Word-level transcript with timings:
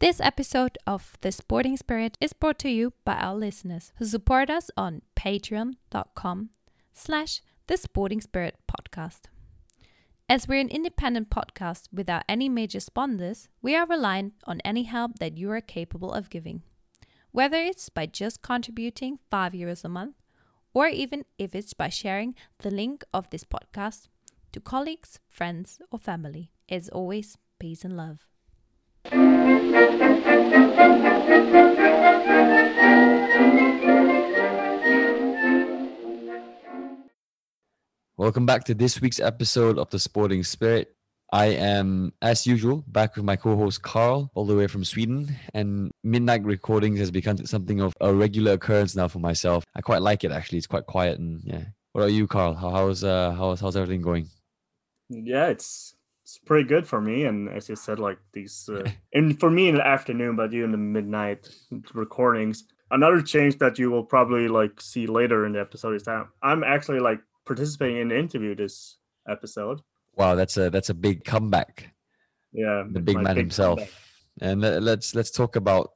This 0.00 0.18
episode 0.18 0.78
of 0.86 1.18
The 1.20 1.30
Sporting 1.30 1.76
Spirit 1.76 2.16
is 2.22 2.32
brought 2.32 2.58
to 2.60 2.70
you 2.70 2.94
by 3.04 3.16
our 3.16 3.34
listeners 3.34 3.92
who 3.98 4.06
support 4.06 4.48
us 4.48 4.70
on 4.74 5.02
patreon.com 5.14 6.48
slash 6.94 7.42
The 7.66 7.76
Sporting 7.76 8.22
Spirit 8.22 8.56
Podcast. 8.66 9.24
As 10.26 10.48
we're 10.48 10.58
an 10.58 10.70
independent 10.70 11.28
podcast 11.28 11.88
without 11.92 12.22
any 12.30 12.48
major 12.48 12.80
sponsors, 12.80 13.50
we 13.60 13.76
are 13.76 13.86
reliant 13.86 14.32
on 14.46 14.62
any 14.64 14.84
help 14.84 15.18
that 15.18 15.36
you 15.36 15.50
are 15.50 15.60
capable 15.60 16.14
of 16.14 16.30
giving. 16.30 16.62
Whether 17.32 17.58
it's 17.58 17.90
by 17.90 18.06
just 18.06 18.40
contributing 18.40 19.18
5 19.30 19.52
euros 19.52 19.84
a 19.84 19.90
month, 19.90 20.14
or 20.72 20.88
even 20.88 21.26
if 21.36 21.54
it's 21.54 21.74
by 21.74 21.90
sharing 21.90 22.34
the 22.60 22.70
link 22.70 23.04
of 23.12 23.28
this 23.28 23.44
podcast 23.44 24.08
to 24.52 24.60
colleagues, 24.60 25.18
friends, 25.28 25.78
or 25.90 25.98
family. 25.98 26.52
As 26.70 26.88
always, 26.88 27.36
peace 27.58 27.84
and 27.84 27.98
love. 27.98 28.26
Welcome 38.16 38.44
back 38.44 38.64
to 38.64 38.74
this 38.74 39.00
week's 39.00 39.18
episode 39.18 39.78
of 39.78 39.88
The 39.88 39.98
Sporting 39.98 40.44
Spirit. 40.44 40.94
I 41.32 41.46
am, 41.46 42.12
as 42.20 42.46
usual, 42.46 42.84
back 42.88 43.16
with 43.16 43.24
my 43.24 43.36
co 43.36 43.56
host 43.56 43.82
Carl, 43.82 44.30
all 44.34 44.44
the 44.44 44.54
way 44.54 44.66
from 44.66 44.84
Sweden. 44.84 45.34
And 45.54 45.90
midnight 46.04 46.44
recordings 46.44 46.98
has 46.98 47.10
become 47.10 47.38
something 47.46 47.80
of 47.80 47.94
a 48.02 48.12
regular 48.12 48.52
occurrence 48.52 48.94
now 48.94 49.08
for 49.08 49.20
myself. 49.20 49.64
I 49.74 49.80
quite 49.80 50.02
like 50.02 50.24
it, 50.24 50.32
actually. 50.32 50.58
It's 50.58 50.66
quite 50.66 50.84
quiet. 50.84 51.18
And 51.18 51.40
yeah. 51.44 51.64
What 51.92 52.02
about 52.02 52.12
you, 52.12 52.26
Carl? 52.26 52.54
How, 52.54 52.70
how's, 52.70 53.02
uh, 53.02 53.32
how's, 53.32 53.60
how's 53.60 53.76
everything 53.76 54.02
going? 54.02 54.28
Yeah, 55.08 55.46
it's 55.46 55.94
it's 56.30 56.38
pretty 56.38 56.62
good 56.62 56.86
for 56.86 57.00
me. 57.00 57.24
And 57.24 57.48
as 57.48 57.68
you 57.68 57.74
said, 57.74 57.98
like 57.98 58.18
these, 58.32 58.68
uh, 58.72 58.88
and 59.12 59.38
for 59.40 59.50
me 59.50 59.68
in 59.68 59.74
the 59.74 59.86
afternoon, 59.86 60.36
but 60.36 60.52
you 60.52 60.64
in 60.64 60.70
the 60.70 60.78
midnight 60.78 61.48
recordings. 61.92 62.64
Another 62.92 63.20
change 63.20 63.58
that 63.58 63.80
you 63.80 63.90
will 63.90 64.04
probably 64.04 64.46
like 64.46 64.80
see 64.80 65.08
later 65.08 65.44
in 65.44 65.52
the 65.52 65.60
episode 65.60 65.96
is 65.96 66.04
that 66.04 66.26
I'm 66.42 66.62
actually 66.62 67.00
like 67.00 67.20
participating 67.46 67.98
in 67.98 68.08
the 68.08 68.18
interview 68.18 68.54
this 68.54 68.98
episode. 69.28 69.80
Wow, 70.14 70.36
that's 70.36 70.56
a 70.56 70.70
that's 70.70 70.90
a 70.90 70.94
big 70.94 71.24
comeback. 71.24 71.92
Yeah, 72.52 72.84
the 72.88 73.00
big 73.00 73.16
man 73.16 73.34
big 73.34 73.44
himself. 73.44 73.78
Comeback. 73.78 73.94
And 74.40 74.84
let's 74.84 75.14
let's 75.16 75.30
talk 75.32 75.56
about 75.56 75.90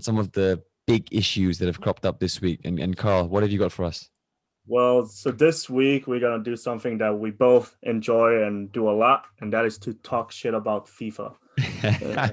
some 0.00 0.18
of 0.18 0.32
the 0.32 0.62
big 0.86 1.06
issues 1.12 1.58
that 1.58 1.66
have 1.66 1.80
cropped 1.82 2.06
up 2.06 2.18
this 2.18 2.40
week. 2.40 2.60
And 2.64 2.78
and 2.80 2.96
Carl, 2.96 3.28
what 3.28 3.42
have 3.42 3.52
you 3.52 3.58
got 3.58 3.72
for 3.72 3.84
us? 3.84 4.08
Well, 4.68 5.06
so 5.06 5.30
this 5.30 5.70
week 5.70 6.08
we're 6.08 6.18
gonna 6.18 6.42
do 6.42 6.56
something 6.56 6.98
that 6.98 7.16
we 7.16 7.30
both 7.30 7.76
enjoy 7.84 8.42
and 8.42 8.70
do 8.72 8.90
a 8.90 8.90
lot, 8.90 9.26
and 9.40 9.52
that 9.52 9.64
is 9.64 9.78
to 9.78 9.94
talk 9.94 10.32
shit 10.32 10.54
about 10.54 10.86
FIFA. 10.86 11.36
uh, 11.84 12.28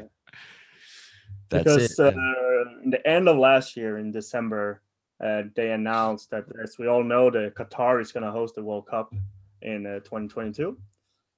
because 1.49 1.99
it, 1.99 1.99
uh, 1.99 2.81
in 2.83 2.89
the 2.89 3.07
end 3.07 3.29
of 3.29 3.37
last 3.37 3.77
year, 3.77 3.99
in 3.99 4.11
December, 4.11 4.81
uh, 5.23 5.43
they 5.55 5.71
announced 5.71 6.31
that, 6.31 6.45
as 6.63 6.79
we 6.79 6.87
all 6.87 7.03
know, 7.03 7.29
the 7.29 7.53
Qatar 7.55 8.01
is 8.01 8.11
gonna 8.11 8.31
host 8.31 8.55
the 8.55 8.63
World 8.63 8.87
Cup 8.87 9.13
in 9.61 9.85
uh, 9.85 9.99
2022, 9.99 10.75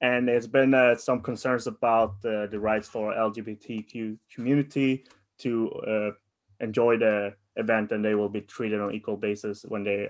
and 0.00 0.26
there's 0.26 0.46
been 0.46 0.72
uh, 0.72 0.94
some 0.94 1.20
concerns 1.20 1.66
about 1.66 2.14
uh, 2.24 2.46
the 2.46 2.58
rights 2.58 2.88
for 2.88 3.12
LGBTQ 3.12 4.16
community 4.34 5.04
to 5.40 6.14
enjoy 6.60 6.96
the 6.96 7.34
event, 7.56 7.92
and 7.92 8.02
they 8.02 8.14
will 8.14 8.30
be 8.30 8.40
treated 8.40 8.80
on 8.80 8.94
equal 8.94 9.18
basis 9.18 9.66
when 9.68 9.84
they 9.84 10.08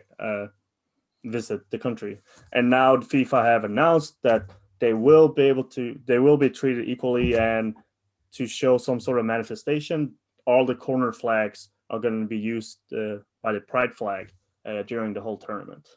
visit 1.27 1.61
the 1.71 1.79
country. 1.79 2.21
And 2.53 2.71
now 2.71 2.97
FIFA 2.97 3.45
have 3.45 3.65
announced 3.65 4.17
that 4.23 4.51
they 4.79 4.93
will 4.93 5.29
be 5.29 5.43
able 5.43 5.65
to 5.65 5.99
they 6.07 6.19
will 6.19 6.37
be 6.37 6.51
treated 6.51 6.89
equally 6.89 7.37
and 7.37 7.75
to 8.33 8.47
show 8.47 8.79
some 8.79 9.01
sort 9.01 9.19
of 9.19 9.25
manifestation. 9.25 10.15
All 10.47 10.67
the 10.67 10.75
corner 10.75 11.13
flags 11.13 11.71
are 11.91 11.99
going 11.99 12.21
to 12.21 12.27
be 12.27 12.39
used 12.39 12.79
uh, 12.93 13.17
by 13.43 13.53
the 13.53 13.61
pride 13.61 13.95
flag 13.95 14.33
uh, 14.65 14.83
during 14.83 15.13
the 15.13 15.21
whole 15.21 15.39
tournament. 15.39 15.89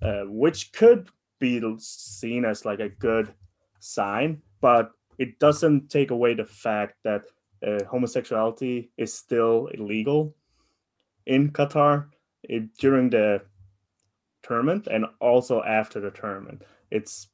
Uh, 0.00 0.24
which 0.26 0.72
could 0.72 1.08
be 1.38 1.62
seen 1.78 2.44
as 2.44 2.64
like 2.64 2.80
a 2.80 2.88
good 2.88 3.32
sign 3.80 4.40
but 4.62 4.92
it 5.18 5.38
doesn't 5.38 5.90
take 5.90 6.10
away 6.10 6.34
the 6.34 6.44
fact 6.44 6.94
that 7.04 7.24
uh, 7.66 7.84
homosexuality 7.84 8.90
is 8.96 9.12
still 9.12 9.68
illegal 9.74 10.34
in 11.26 11.50
qatar. 11.50 12.06
It, 12.44 12.74
during 12.78 13.10
the 13.10 13.42
tournament 14.42 14.88
and 14.90 15.06
also 15.20 15.62
after 15.62 16.00
the 16.00 16.10
tournament. 16.10 16.62
It's 16.90 17.28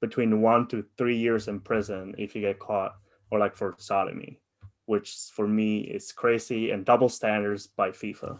between 0.00 0.40
one 0.40 0.66
to 0.68 0.84
three 0.96 1.16
years 1.16 1.48
in 1.48 1.60
prison 1.60 2.14
if 2.18 2.34
you 2.34 2.40
get 2.40 2.58
caught, 2.58 2.96
or 3.30 3.38
like 3.38 3.56
for 3.56 3.74
sodomy, 3.78 4.40
which 4.86 5.14
for 5.34 5.46
me 5.46 5.80
is 5.80 6.12
crazy 6.12 6.70
and 6.70 6.84
double 6.84 7.08
standards 7.08 7.66
by 7.66 7.90
FIFA. 7.90 8.38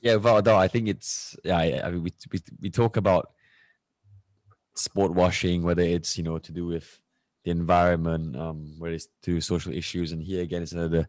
Yeah, 0.00 0.16
without 0.16 0.48
a 0.48 0.54
I 0.54 0.68
think 0.68 0.88
it's 0.88 1.36
yeah. 1.44 1.58
I 1.58 1.90
mean, 1.90 2.04
we 2.04 2.12
we 2.32 2.40
we 2.62 2.70
talk 2.70 2.96
about 2.96 3.32
sport 4.74 5.12
washing, 5.12 5.62
whether 5.62 5.82
it's 5.82 6.16
you 6.16 6.24
know 6.24 6.38
to 6.38 6.52
do 6.52 6.66
with 6.66 7.00
the 7.44 7.50
environment, 7.50 8.36
um, 8.36 8.74
whether 8.78 8.94
it's 8.94 9.08
to 9.22 9.40
social 9.40 9.72
issues, 9.72 10.12
and 10.12 10.22
here 10.22 10.42
again, 10.42 10.62
it's 10.62 10.72
another 10.72 11.06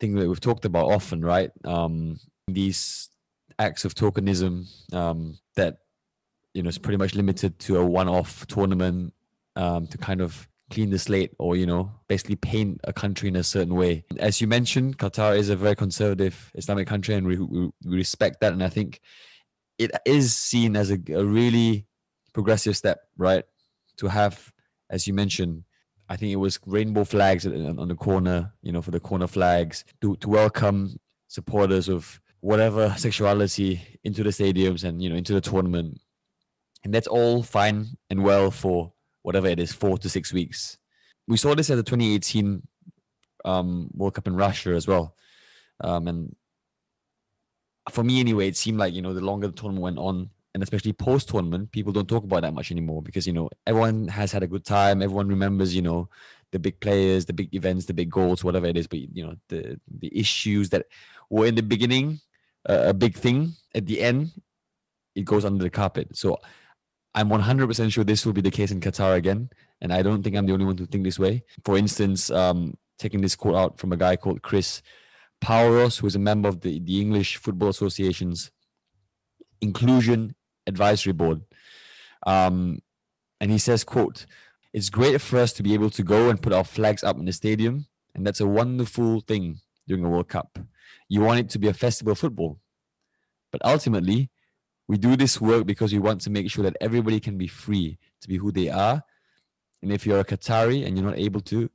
thing 0.00 0.14
that 0.16 0.28
we've 0.28 0.40
talked 0.40 0.64
about 0.64 0.86
often, 0.86 1.24
right? 1.24 1.50
Um, 1.64 2.18
these 2.48 3.08
acts 3.58 3.84
of 3.84 3.94
tokenism 3.94 4.66
um, 4.94 5.38
that 5.56 5.78
you 6.52 6.62
know 6.62 6.68
is 6.68 6.78
pretty 6.78 6.96
much 6.96 7.14
limited 7.14 7.58
to 7.58 7.78
a 7.78 7.84
one-off 7.84 8.46
tournament 8.46 9.12
um, 9.56 9.86
to 9.86 9.98
kind 9.98 10.20
of 10.20 10.48
clean 10.70 10.90
the 10.90 10.98
slate 10.98 11.32
or 11.38 11.56
you 11.56 11.66
know 11.66 11.90
basically 12.08 12.36
paint 12.36 12.80
a 12.84 12.92
country 12.92 13.28
in 13.28 13.36
a 13.36 13.42
certain 13.42 13.74
way. 13.74 14.04
As 14.18 14.40
you 14.40 14.46
mentioned 14.46 14.98
qatar 14.98 15.36
is 15.36 15.50
a 15.50 15.56
very 15.56 15.76
conservative 15.76 16.50
islamic 16.54 16.88
country 16.88 17.14
and 17.14 17.26
we, 17.26 17.38
we, 17.38 17.70
respect 17.84 18.40
that. 18.40 18.52
And 18.52 18.62
i 18.62 18.68
think 18.68 19.00
it 19.78 19.90
is 20.04 20.36
seen 20.36 20.76
as 20.76 20.90
a, 20.90 20.98
a 21.12 21.24
really 21.24 21.86
progressive 22.32 22.76
step 22.76 23.00
right? 23.16 23.44
To 23.98 24.08
have 24.08 24.52
as 24.90 25.06
you 25.06 25.14
mentioned 25.14 25.64
I 26.08 26.16
think 26.16 26.32
it 26.32 26.36
was 26.36 26.58
rainbow 26.66 27.04
flags 27.04 27.46
on 27.46 27.88
the 27.88 27.94
corner, 27.94 28.52
you 28.62 28.72
know, 28.72 28.82
for 28.82 28.90
the 28.90 29.00
corner 29.00 29.26
flags 29.26 29.84
to, 30.02 30.16
to 30.16 30.28
welcome 30.28 30.98
supporters 31.28 31.88
of 31.88 32.20
whatever 32.44 32.94
sexuality 32.98 33.80
into 34.04 34.22
the 34.22 34.28
stadiums 34.28 34.84
and 34.84 35.02
you 35.02 35.08
know 35.08 35.16
into 35.16 35.32
the 35.32 35.40
tournament. 35.40 35.98
And 36.84 36.92
that's 36.92 37.06
all 37.06 37.42
fine 37.42 37.86
and 38.10 38.22
well 38.22 38.50
for 38.50 38.92
whatever 39.22 39.46
it 39.46 39.58
is 39.58 39.72
four 39.72 39.96
to 39.96 40.10
six 40.10 40.30
weeks. 40.30 40.76
We 41.26 41.38
saw 41.38 41.54
this 41.54 41.70
at 41.70 41.76
the 41.76 41.82
2018 41.82 42.62
um, 43.46 43.88
world 43.94 44.12
cup 44.12 44.26
in 44.26 44.36
russia 44.36 44.74
as 44.74 44.86
well. 44.86 45.16
Um, 45.80 46.06
and 46.06 46.36
for 47.88 48.04
me 48.04 48.20
anyway 48.20 48.48
it 48.48 48.58
seemed 48.58 48.78
like 48.78 48.92
you 48.92 49.00
know 49.00 49.14
the 49.14 49.22
longer 49.22 49.46
the 49.46 49.54
tournament 49.54 49.82
went 49.82 49.98
on 49.98 50.28
and 50.52 50.62
especially 50.62 50.92
post 50.92 51.30
tournament 51.30 51.72
people 51.72 51.92
don't 51.92 52.08
talk 52.08 52.24
about 52.24 52.42
that 52.42 52.54
much 52.54 52.70
anymore 52.70 53.02
because 53.02 53.26
you 53.26 53.32
know 53.32 53.48
everyone 53.66 54.06
has 54.08 54.32
had 54.32 54.42
a 54.42 54.46
good 54.46 54.66
time. 54.66 55.00
Everyone 55.00 55.28
remembers 55.28 55.74
you 55.74 55.80
know 55.80 56.10
the 56.52 56.58
big 56.58 56.78
players 56.80 57.24
the 57.24 57.32
big 57.32 57.54
events 57.54 57.86
the 57.86 57.94
big 57.94 58.10
goals 58.10 58.44
whatever 58.44 58.66
it 58.66 58.76
is. 58.76 58.86
But 58.86 58.98
you 59.16 59.24
know 59.24 59.34
the 59.48 59.80
the 59.98 60.12
issues 60.14 60.68
that 60.68 60.84
were 61.30 61.46
in 61.46 61.54
the 61.54 61.62
beginning 61.62 62.20
a 62.66 62.94
big 62.94 63.16
thing 63.16 63.52
at 63.74 63.86
the 63.86 64.00
end 64.00 64.32
it 65.14 65.24
goes 65.24 65.44
under 65.44 65.62
the 65.62 65.70
carpet. 65.70 66.16
So 66.16 66.38
i'm 67.16 67.28
100% 67.28 67.92
sure 67.92 68.02
this 68.02 68.26
will 68.26 68.32
be 68.32 68.40
the 68.40 68.50
case 68.50 68.72
in 68.72 68.80
qatar 68.80 69.14
again 69.14 69.48
and 69.80 69.92
i 69.92 70.02
don't 70.02 70.24
think 70.24 70.34
i'm 70.34 70.46
the 70.46 70.52
only 70.52 70.64
one 70.64 70.76
to 70.76 70.86
think 70.86 71.04
this 71.04 71.18
way. 71.18 71.44
For 71.64 71.76
instance 71.78 72.30
um, 72.30 72.76
taking 72.98 73.20
this 73.20 73.36
quote 73.36 73.56
out 73.56 73.78
from 73.78 73.92
a 73.92 73.96
guy 73.96 74.16
called 74.16 74.42
chris 74.42 74.82
Paouros, 75.42 75.98
who 75.98 76.06
is 76.06 76.16
a 76.16 76.20
member 76.20 76.48
of 76.48 76.60
the, 76.60 76.80
the 76.80 77.00
english 77.00 77.36
football 77.36 77.68
association's 77.68 78.50
inclusion 79.60 80.34
advisory 80.66 81.12
board. 81.12 81.42
Um, 82.26 82.80
and 83.40 83.50
he 83.50 83.58
says 83.58 83.84
quote 83.84 84.26
it's 84.72 84.90
great 84.90 85.20
for 85.20 85.38
us 85.38 85.52
to 85.52 85.62
be 85.62 85.74
able 85.74 85.90
to 85.90 86.02
go 86.02 86.30
and 86.30 86.42
put 86.42 86.52
our 86.52 86.64
flags 86.64 87.04
up 87.04 87.16
in 87.16 87.26
the 87.26 87.32
stadium 87.32 87.86
and 88.14 88.26
that's 88.26 88.40
a 88.40 88.46
wonderful 88.46 89.20
thing 89.20 89.60
during 89.86 90.04
a 90.04 90.08
world 90.08 90.28
cup 90.28 90.58
you 91.08 91.20
want 91.20 91.40
it 91.40 91.50
to 91.50 91.58
be 91.58 91.68
a 91.68 91.74
festival 91.74 92.12
of 92.12 92.18
football. 92.18 92.58
But 93.52 93.64
ultimately, 93.64 94.30
we 94.88 94.98
do 94.98 95.16
this 95.16 95.40
work 95.40 95.66
because 95.66 95.92
we 95.92 95.98
want 95.98 96.20
to 96.22 96.30
make 96.30 96.50
sure 96.50 96.64
that 96.64 96.76
everybody 96.80 97.20
can 97.20 97.38
be 97.38 97.46
free 97.46 97.98
to 98.20 98.28
be 98.28 98.36
who 98.36 98.52
they 98.52 98.68
are. 98.68 99.02
And 99.82 99.92
if 99.92 100.06
you're 100.06 100.20
a 100.20 100.24
Qatari 100.24 100.86
and 100.86 100.96
you're 100.96 101.06
not 101.06 101.18
able 101.18 101.40
to, 101.42 101.70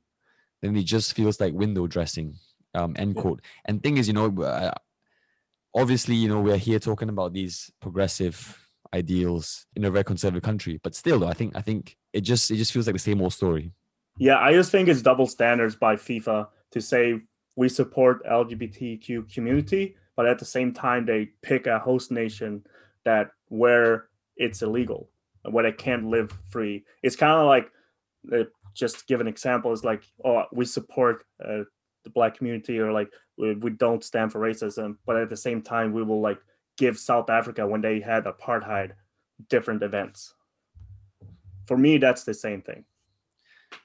then 0.62 0.76
it 0.76 0.84
just 0.84 1.14
feels 1.14 1.40
like 1.40 1.54
window 1.54 1.86
dressing. 1.86 2.36
Um, 2.74 2.94
end 2.96 3.14
yeah. 3.16 3.22
quote. 3.22 3.40
And 3.64 3.82
thing 3.82 3.96
is, 3.96 4.06
you 4.06 4.14
know, 4.14 4.42
uh, 4.42 4.72
obviously, 5.74 6.14
you 6.14 6.28
know, 6.28 6.40
we're 6.40 6.56
here 6.56 6.78
talking 6.78 7.08
about 7.08 7.32
these 7.32 7.70
progressive 7.80 8.58
ideals 8.94 9.66
in 9.74 9.84
a 9.84 9.90
very 9.90 10.04
conservative 10.04 10.42
country, 10.42 10.80
but 10.82 10.94
still, 10.94 11.20
though, 11.20 11.28
I 11.28 11.34
think 11.34 11.56
I 11.56 11.62
think 11.62 11.96
it 12.12 12.22
just 12.22 12.50
it 12.50 12.56
just 12.56 12.72
feels 12.72 12.86
like 12.86 12.94
the 12.94 13.00
same 13.00 13.22
old 13.22 13.32
story. 13.32 13.72
Yeah, 14.18 14.38
I 14.38 14.52
just 14.52 14.70
think 14.70 14.88
it's 14.88 15.02
double 15.02 15.26
standards 15.26 15.76
by 15.76 15.96
FIFA 15.96 16.48
to 16.72 16.80
say 16.80 17.20
we 17.56 17.68
support 17.68 18.24
LGBTQ 18.26 19.32
community, 19.32 19.96
but 20.16 20.26
at 20.26 20.38
the 20.38 20.44
same 20.44 20.72
time 20.72 21.04
they 21.04 21.30
pick 21.42 21.66
a 21.66 21.78
host 21.78 22.10
nation 22.10 22.64
that 23.04 23.30
where 23.48 24.06
it's 24.36 24.62
illegal, 24.62 25.10
where 25.50 25.64
they 25.64 25.72
can't 25.72 26.06
live 26.06 26.30
free. 26.50 26.84
It's 27.02 27.16
kind 27.16 27.32
of 27.32 27.46
like 27.46 27.70
just 28.74 29.06
give 29.06 29.20
an 29.20 29.26
example 29.26 29.72
is 29.72 29.84
like 29.84 30.02
oh 30.24 30.44
we 30.52 30.64
support 30.64 31.24
uh, 31.44 31.64
the 32.04 32.10
black 32.14 32.36
community 32.36 32.78
or 32.78 32.92
like 32.92 33.10
we, 33.36 33.54
we 33.54 33.70
don't 33.70 34.04
stand 34.04 34.30
for 34.30 34.40
racism 34.40 34.96
but 35.06 35.16
at 35.16 35.28
the 35.28 35.36
same 35.36 35.62
time 35.62 35.92
we 35.92 36.02
will 36.02 36.20
like 36.20 36.38
give 36.76 36.98
south 36.98 37.30
africa 37.30 37.66
when 37.66 37.80
they 37.80 38.00
had 38.00 38.24
apartheid 38.24 38.92
different 39.48 39.82
events. 39.82 40.34
For 41.66 41.76
me 41.76 41.98
that's 41.98 42.24
the 42.24 42.34
same 42.34 42.62
thing. 42.62 42.84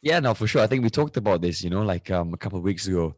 Yeah 0.01 0.19
no 0.19 0.33
for 0.33 0.47
sure. 0.47 0.61
I 0.61 0.67
think 0.67 0.83
we 0.83 0.89
talked 0.89 1.17
about 1.17 1.41
this 1.41 1.63
you 1.63 1.69
know 1.69 1.81
like 1.81 2.11
um, 2.11 2.33
a 2.33 2.37
couple 2.37 2.57
of 2.57 2.63
weeks 2.63 2.87
ago 2.87 3.15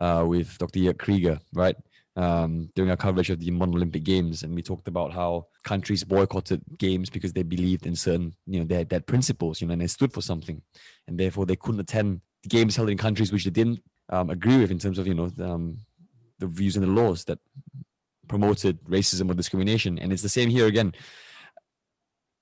uh, 0.00 0.24
with 0.26 0.56
dr 0.58 0.78
Jörg 0.78 0.98
krieger 0.98 1.38
right 1.54 1.76
um, 2.16 2.68
during 2.74 2.90
our 2.90 2.96
coverage 2.96 3.30
of 3.30 3.38
the 3.38 3.50
modern 3.50 3.76
olympic 3.76 4.02
games 4.02 4.42
and 4.42 4.54
we 4.54 4.62
talked 4.62 4.88
about 4.88 5.12
how 5.12 5.46
countries 5.64 6.02
boycotted 6.04 6.60
games 6.78 7.08
because 7.08 7.32
they 7.32 7.42
believed 7.42 7.86
in 7.86 7.94
certain 7.94 8.34
you 8.46 8.58
know 8.60 8.66
their, 8.66 8.84
their 8.84 9.00
principles 9.00 9.60
you 9.60 9.66
know 9.66 9.72
and 9.72 9.82
they 9.82 9.86
stood 9.86 10.12
for 10.12 10.22
something 10.22 10.60
and 11.06 11.18
therefore 11.18 11.46
they 11.46 11.56
couldn't 11.56 11.80
attend 11.80 12.20
games 12.48 12.76
held 12.76 12.90
in 12.90 12.98
countries 12.98 13.32
which 13.32 13.44
they 13.44 13.50
didn't 13.50 13.80
um, 14.08 14.30
agree 14.30 14.58
with 14.58 14.70
in 14.70 14.78
terms 14.78 14.98
of 14.98 15.06
you 15.06 15.14
know 15.14 15.30
um, 15.40 15.78
the 16.40 16.46
views 16.46 16.76
and 16.76 16.84
the 16.84 16.90
laws 16.90 17.24
that 17.24 17.38
promoted 18.30 18.82
racism 18.84 19.30
or 19.30 19.34
discrimination. 19.34 19.98
And 19.98 20.12
it's 20.12 20.22
the 20.22 20.28
same 20.28 20.48
here 20.48 20.66
again. 20.66 20.92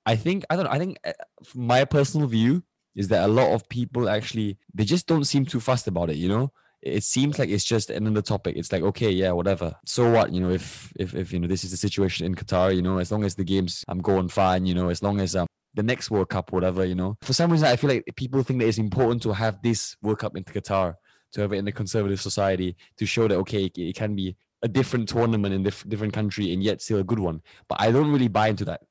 I 0.07 0.17
think 0.17 0.45
I 0.49 0.57
don't. 0.57 0.65
Know, 0.65 0.71
I 0.71 0.79
think 0.79 0.99
uh, 1.05 1.13
my 1.55 1.85
personal 1.85 2.27
view 2.29 2.63
is 2.95 3.09
that 3.09 3.25
a 3.25 3.33
lot 3.41 3.53
of 3.53 3.69
people 3.69 4.09
actually 4.09 4.57
they 4.73 4.85
just 4.85 5.07
don't 5.07 5.25
seem 5.25 5.45
too 5.45 5.61
fussed 5.61 5.87
about 5.87 6.11
it. 6.11 6.17
You 6.17 6.29
know, 6.29 6.53
it 6.83 7.03
seems 7.03 7.39
like 7.39 7.49
it's 7.49 7.65
just 7.65 7.91
another 7.91 8.23
topic. 8.23 8.57
It's 8.57 8.73
like 8.73 8.83
okay, 8.83 9.11
yeah, 9.11 9.33
whatever. 9.33 9.75
So 9.85 10.11
what? 10.11 10.33
You 10.33 10.41
know, 10.41 10.51
if 10.51 10.93
if 10.97 11.15
if 11.15 11.33
you 11.33 11.41
know 11.41 11.49
this 11.49 11.65
is 11.65 11.71
the 11.71 11.77
situation 11.77 12.27
in 12.27 12.35
Qatar, 12.35 12.75
you 12.75 12.83
know, 12.83 12.99
as 12.99 13.11
long 13.11 13.25
as 13.25 13.35
the 13.35 13.45
games 13.45 13.85
I'm 13.89 14.01
going 14.01 14.29
fine, 14.29 14.67
you 14.67 14.75
know, 14.75 14.89
as 14.89 15.03
long 15.03 15.21
as 15.21 15.35
um 15.37 15.47
the 15.75 15.83
next 15.83 16.11
World 16.11 16.29
Cup, 16.29 16.53
whatever, 16.53 16.85
you 16.85 16.95
know. 16.95 17.17
For 17.23 17.33
some 17.33 17.53
reason, 17.53 17.69
I 17.69 17.77
feel 17.77 17.91
like 17.91 18.05
people 18.17 18.43
think 18.43 18.61
that 18.61 18.69
it's 18.69 18.79
important 18.79 19.23
to 19.23 19.33
have 19.33 19.61
this 19.63 19.97
World 20.03 20.19
Cup 20.19 20.37
in 20.37 20.45
Qatar 20.45 20.95
to 21.33 21.41
have 21.41 21.53
it 21.53 21.57
in 21.59 21.69
a 21.69 21.73
conservative 21.73 22.21
society 22.21 22.77
to 22.97 23.07
show 23.07 23.29
that 23.29 23.37
okay, 23.37 23.71
it, 23.77 23.95
can 23.95 24.15
be 24.15 24.37
a 24.63 24.69
different 24.69 25.09
tournament 25.09 25.55
in 25.55 25.63
diff- 25.63 25.89
different 25.89 26.13
country 26.13 26.53
and 26.53 26.63
yet 26.63 26.81
still 26.81 26.99
a 26.99 27.05
good 27.05 27.19
one. 27.19 27.43
But 27.69 27.81
I 27.81 27.91
don't 27.91 28.11
really 28.11 28.29
buy 28.29 28.49
into 28.49 28.65
that. 28.67 28.83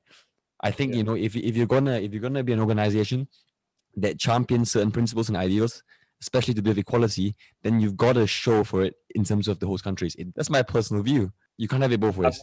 I 0.60 0.70
think 0.70 0.92
yeah. 0.92 0.98
you 0.98 1.04
know 1.04 1.14
if 1.14 1.36
if 1.36 1.56
you're 1.56 1.66
gonna 1.66 2.00
if 2.00 2.12
you're 2.12 2.22
gonna 2.22 2.44
be 2.44 2.52
an 2.52 2.60
organization 2.60 3.28
that 3.96 4.18
champions 4.18 4.70
certain 4.70 4.90
principles 4.90 5.28
and 5.28 5.36
ideals, 5.36 5.82
especially 6.20 6.54
to 6.54 6.62
with 6.62 6.78
equality, 6.78 7.34
then 7.62 7.80
you've 7.80 7.96
got 7.96 8.14
to 8.14 8.26
show 8.26 8.64
for 8.64 8.82
it 8.82 8.94
in 9.14 9.24
terms 9.24 9.48
of 9.48 9.58
the 9.58 9.66
host 9.66 9.84
countries. 9.84 10.14
It, 10.16 10.34
that's 10.34 10.50
my 10.50 10.62
personal 10.62 11.02
view. 11.02 11.32
You 11.56 11.68
can't 11.68 11.82
have 11.82 11.92
it 11.92 12.00
both 12.00 12.16
ways. 12.16 12.40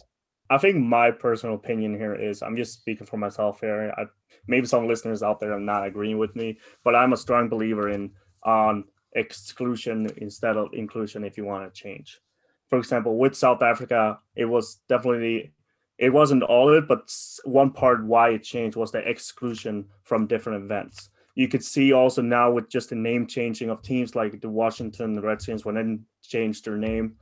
I 0.48 0.58
think 0.58 0.76
my 0.76 1.10
personal 1.10 1.56
opinion 1.56 1.94
here 1.96 2.14
is 2.14 2.42
I'm 2.42 2.56
just 2.56 2.74
speaking 2.74 3.06
for 3.06 3.16
myself 3.16 3.60
here. 3.60 3.92
I, 3.96 4.04
maybe 4.46 4.66
some 4.66 4.86
listeners 4.86 5.22
out 5.22 5.40
there 5.40 5.52
are 5.52 5.60
not 5.60 5.86
agreeing 5.86 6.18
with 6.18 6.36
me, 6.36 6.58
but 6.84 6.94
I'm 6.94 7.12
a 7.12 7.16
strong 7.16 7.48
believer 7.48 7.90
in 7.90 8.12
on 8.44 8.84
exclusion 9.14 10.08
instead 10.18 10.56
of 10.56 10.68
inclusion 10.72 11.24
if 11.24 11.36
you 11.36 11.44
want 11.44 11.72
to 11.72 11.80
change. 11.80 12.20
For 12.68 12.78
example, 12.78 13.18
with 13.18 13.34
South 13.34 13.62
Africa, 13.62 14.18
it 14.36 14.44
was 14.44 14.80
definitely 14.88 15.52
it 15.98 16.10
wasn't 16.12 16.42
all 16.42 16.68
of 16.68 16.84
it, 16.84 16.88
but 16.88 17.10
one 17.44 17.70
part 17.70 18.04
why 18.04 18.30
it 18.30 18.42
changed 18.42 18.76
was 18.76 18.92
the 18.92 18.98
exclusion 19.08 19.86
from 20.02 20.26
different 20.26 20.62
events. 20.64 21.08
You 21.36 21.48
could 21.48 21.62
see 21.62 21.92
also 21.92 22.22
now 22.22 22.50
with 22.50 22.70
just 22.70 22.88
the 22.88 22.96
name 22.96 23.26
changing 23.26 23.68
of 23.68 23.82
teams 23.82 24.14
like 24.16 24.40
the 24.40 24.48
Washington 24.48 25.20
Redskins 25.20 25.64
when 25.64 25.74
they 25.74 25.98
changed 26.26 26.64
their 26.64 26.78
name. 26.78 27.16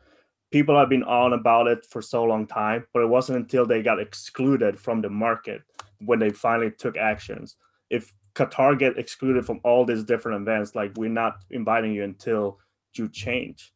People 0.52 0.78
have 0.78 0.88
been 0.88 1.02
on 1.02 1.32
about 1.32 1.66
it 1.66 1.84
for 1.84 2.00
so 2.00 2.22
long 2.22 2.46
time, 2.46 2.86
but 2.94 3.02
it 3.02 3.08
wasn't 3.08 3.38
until 3.38 3.66
they 3.66 3.82
got 3.82 3.98
excluded 3.98 4.78
from 4.78 5.02
the 5.02 5.10
market 5.10 5.62
when 5.98 6.20
they 6.20 6.30
finally 6.30 6.70
took 6.70 6.96
actions. 6.96 7.56
If 7.90 8.14
Qatar 8.36 8.78
get 8.78 8.98
excluded 8.98 9.44
from 9.44 9.60
all 9.64 9.84
these 9.84 10.04
different 10.04 10.42
events, 10.42 10.76
like 10.76 10.92
we're 10.96 11.10
not 11.10 11.42
inviting 11.50 11.92
you 11.92 12.04
until 12.04 12.60
you 12.94 13.08
change, 13.08 13.72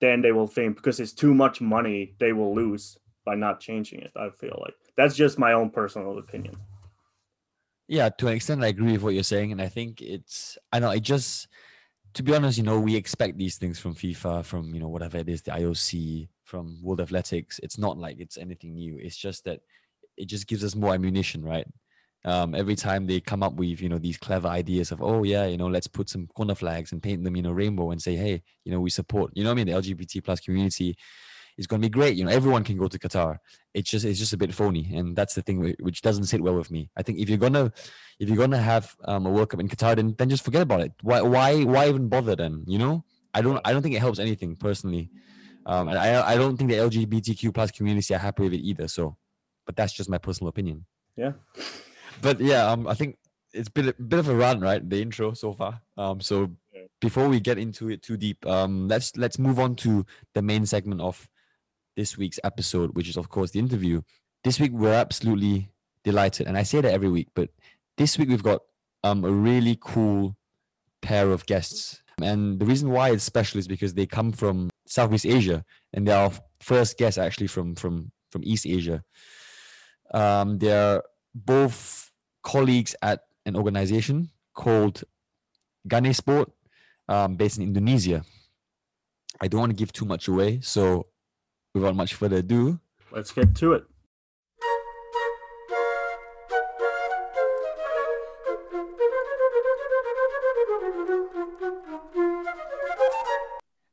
then 0.00 0.22
they 0.22 0.30
will 0.30 0.46
think 0.46 0.76
because 0.76 1.00
it's 1.00 1.12
too 1.12 1.34
much 1.34 1.60
money, 1.60 2.14
they 2.20 2.32
will 2.32 2.54
lose 2.54 2.96
by 3.24 3.34
not 3.34 3.58
changing 3.58 4.00
it. 4.00 4.12
I 4.14 4.30
feel 4.30 4.56
like 4.64 4.74
that's 4.96 5.16
just 5.16 5.36
my 5.36 5.52
own 5.52 5.70
personal 5.70 6.16
opinion. 6.18 6.56
Yeah, 7.90 8.08
to 8.08 8.28
an 8.28 8.34
extent, 8.34 8.62
I 8.62 8.68
agree 8.68 8.92
with 8.92 9.02
what 9.02 9.14
you're 9.14 9.24
saying, 9.24 9.50
and 9.50 9.60
I 9.60 9.66
think 9.68 10.00
it's 10.00 10.56
I 10.72 10.78
know 10.78 10.90
it 10.90 11.00
just 11.00 11.48
to 12.14 12.22
be 12.22 12.34
honest, 12.34 12.58
you 12.58 12.64
know, 12.64 12.80
we 12.80 12.96
expect 12.96 13.38
these 13.38 13.56
things 13.58 13.80
from 13.80 13.94
FIFA, 13.96 14.44
from 14.44 14.72
you 14.74 14.80
know 14.80 14.88
whatever 14.88 15.18
it 15.18 15.28
is, 15.28 15.42
the 15.42 15.52
IOC, 15.52 16.28
from 16.44 16.78
World 16.82 17.00
Athletics. 17.00 17.58
It's 17.64 17.78
not 17.78 17.98
like 17.98 18.20
it's 18.20 18.38
anything 18.38 18.74
new. 18.74 18.96
It's 19.00 19.16
just 19.16 19.44
that 19.46 19.60
it 20.16 20.26
just 20.26 20.46
gives 20.46 20.64
us 20.64 20.76
more 20.76 20.94
ammunition, 20.94 21.44
right? 21.44 21.66
um, 22.24 22.54
every 22.54 22.76
time 22.76 23.06
they 23.06 23.20
come 23.20 23.42
up 23.42 23.54
with 23.54 23.80
you 23.80 23.88
know 23.88 23.98
these 23.98 24.18
clever 24.18 24.48
ideas 24.48 24.92
of 24.92 25.02
oh 25.02 25.22
yeah 25.22 25.46
you 25.46 25.56
know 25.56 25.68
let's 25.68 25.86
put 25.86 26.08
some 26.08 26.26
corner 26.34 26.54
flags 26.54 26.92
and 26.92 27.02
paint 27.02 27.24
them 27.24 27.36
you 27.36 27.42
know 27.42 27.52
rainbow 27.52 27.92
and 27.92 28.02
say 28.02 28.16
hey 28.16 28.42
you 28.64 28.72
know 28.72 28.80
we 28.80 28.90
support 28.90 29.32
you 29.34 29.44
know 29.44 29.50
I 29.50 29.54
mean 29.54 29.66
the 29.66 29.72
LGBT 29.72 30.22
plus 30.22 30.40
community 30.40 30.96
is 31.60 31.66
going 31.68 31.80
to 31.80 31.86
be 31.86 31.90
great 31.90 32.16
you 32.16 32.24
know 32.24 32.30
everyone 32.30 32.64
can 32.64 32.76
go 32.76 32.88
to 32.88 32.98
Qatar. 32.98 33.38
It's 33.74 33.88
just 33.88 34.04
it's 34.04 34.18
just 34.18 34.32
a 34.32 34.36
bit 34.36 34.52
phony 34.52 34.90
and 34.96 35.14
that's 35.14 35.34
the 35.34 35.42
thing 35.42 35.76
which 35.78 36.02
doesn't 36.02 36.24
sit 36.24 36.40
well 36.40 36.56
with 36.56 36.70
me. 36.70 36.90
I 36.96 37.02
think 37.04 37.18
if 37.18 37.28
you're 37.28 37.44
gonna 37.46 37.70
if 38.18 38.28
you're 38.28 38.42
gonna 38.44 38.64
have 38.72 38.96
um, 39.04 39.26
a 39.26 39.30
World 39.30 39.50
Cup 39.50 39.60
in 39.60 39.68
Qatar 39.68 39.94
then 39.94 40.14
then 40.18 40.28
just 40.28 40.44
forget 40.44 40.62
about 40.62 40.80
it. 40.80 40.92
Why 41.02 41.20
why 41.20 41.62
why 41.62 41.88
even 41.88 42.08
bother 42.08 42.34
then 42.34 42.64
you 42.66 42.78
know? 42.78 43.04
I 43.32 43.42
don't 43.42 43.60
I 43.64 43.72
don't 43.72 43.82
think 43.82 43.94
it 43.94 44.00
helps 44.00 44.18
anything 44.18 44.56
personally. 44.56 45.10
Um, 45.66 45.88
and 45.88 45.98
I 45.98 46.32
I 46.32 46.34
don't 46.36 46.56
think 46.56 46.70
the 46.70 46.78
LGBTQ 46.78 47.54
plus 47.54 47.70
community 47.70 48.14
are 48.14 48.18
happy 48.18 48.42
with 48.42 48.54
it 48.54 48.64
either 48.70 48.88
so 48.88 49.16
but 49.66 49.76
that's 49.76 49.92
just 49.92 50.10
my 50.10 50.18
personal 50.18 50.48
opinion. 50.48 50.84
Yeah. 51.16 51.32
But 52.22 52.40
yeah, 52.40 52.70
um, 52.70 52.88
I 52.88 52.94
think 52.94 53.18
it's 53.52 53.68
been 53.68 53.88
a 53.88 53.92
bit 53.92 54.18
of 54.18 54.28
a 54.28 54.34
run, 54.34 54.60
right? 54.60 54.82
The 54.88 55.00
intro 55.00 55.32
so 55.34 55.52
far. 55.52 55.80
Um, 55.96 56.20
so 56.20 56.50
before 57.00 57.28
we 57.28 57.40
get 57.40 57.58
into 57.58 57.88
it 57.90 58.02
too 58.02 58.16
deep, 58.16 58.44
um, 58.46 58.88
let's 58.88 59.16
let's 59.16 59.38
move 59.38 59.58
on 59.58 59.74
to 59.76 60.04
the 60.34 60.42
main 60.42 60.66
segment 60.66 61.00
of 61.00 61.28
this 61.96 62.16
week's 62.16 62.40
episode, 62.44 62.94
which 62.94 63.08
is 63.08 63.16
of 63.16 63.28
course 63.28 63.50
the 63.50 63.58
interview. 63.58 64.02
This 64.44 64.58
week 64.58 64.72
we're 64.72 64.94
absolutely 64.94 65.70
delighted, 66.04 66.46
and 66.46 66.56
I 66.56 66.62
say 66.62 66.80
that 66.80 66.92
every 66.92 67.08
week, 67.10 67.28
but 67.34 67.50
this 67.96 68.18
week 68.18 68.28
we've 68.28 68.42
got 68.42 68.62
um 69.04 69.24
a 69.24 69.30
really 69.30 69.78
cool 69.80 70.36
pair 71.02 71.30
of 71.30 71.46
guests, 71.46 72.02
and 72.22 72.58
the 72.58 72.66
reason 72.66 72.90
why 72.90 73.10
it's 73.10 73.24
special 73.24 73.58
is 73.58 73.68
because 73.68 73.94
they 73.94 74.06
come 74.06 74.32
from 74.32 74.70
Southeast 74.86 75.26
Asia, 75.26 75.64
and 75.92 76.06
they 76.06 76.12
are 76.12 76.32
first 76.60 76.98
guests 76.98 77.18
actually 77.18 77.46
from 77.46 77.74
from 77.74 78.12
from 78.30 78.42
East 78.44 78.66
Asia. 78.66 79.02
Um, 80.12 80.58
they're 80.58 81.02
both 81.34 82.10
colleagues 82.42 82.94
at 83.02 83.20
an 83.46 83.56
organization 83.56 84.30
called 84.54 85.04
Ganesport, 85.88 86.50
um, 87.08 87.36
based 87.36 87.58
in 87.58 87.64
Indonesia. 87.64 88.24
I 89.40 89.48
don't 89.48 89.60
want 89.60 89.70
to 89.70 89.76
give 89.76 89.92
too 89.92 90.04
much 90.04 90.28
away, 90.28 90.60
so 90.60 91.06
without 91.74 91.94
much 91.94 92.14
further 92.14 92.36
ado, 92.36 92.78
let's 93.12 93.32
get 93.32 93.54
to 93.56 93.74
it. 93.74 93.84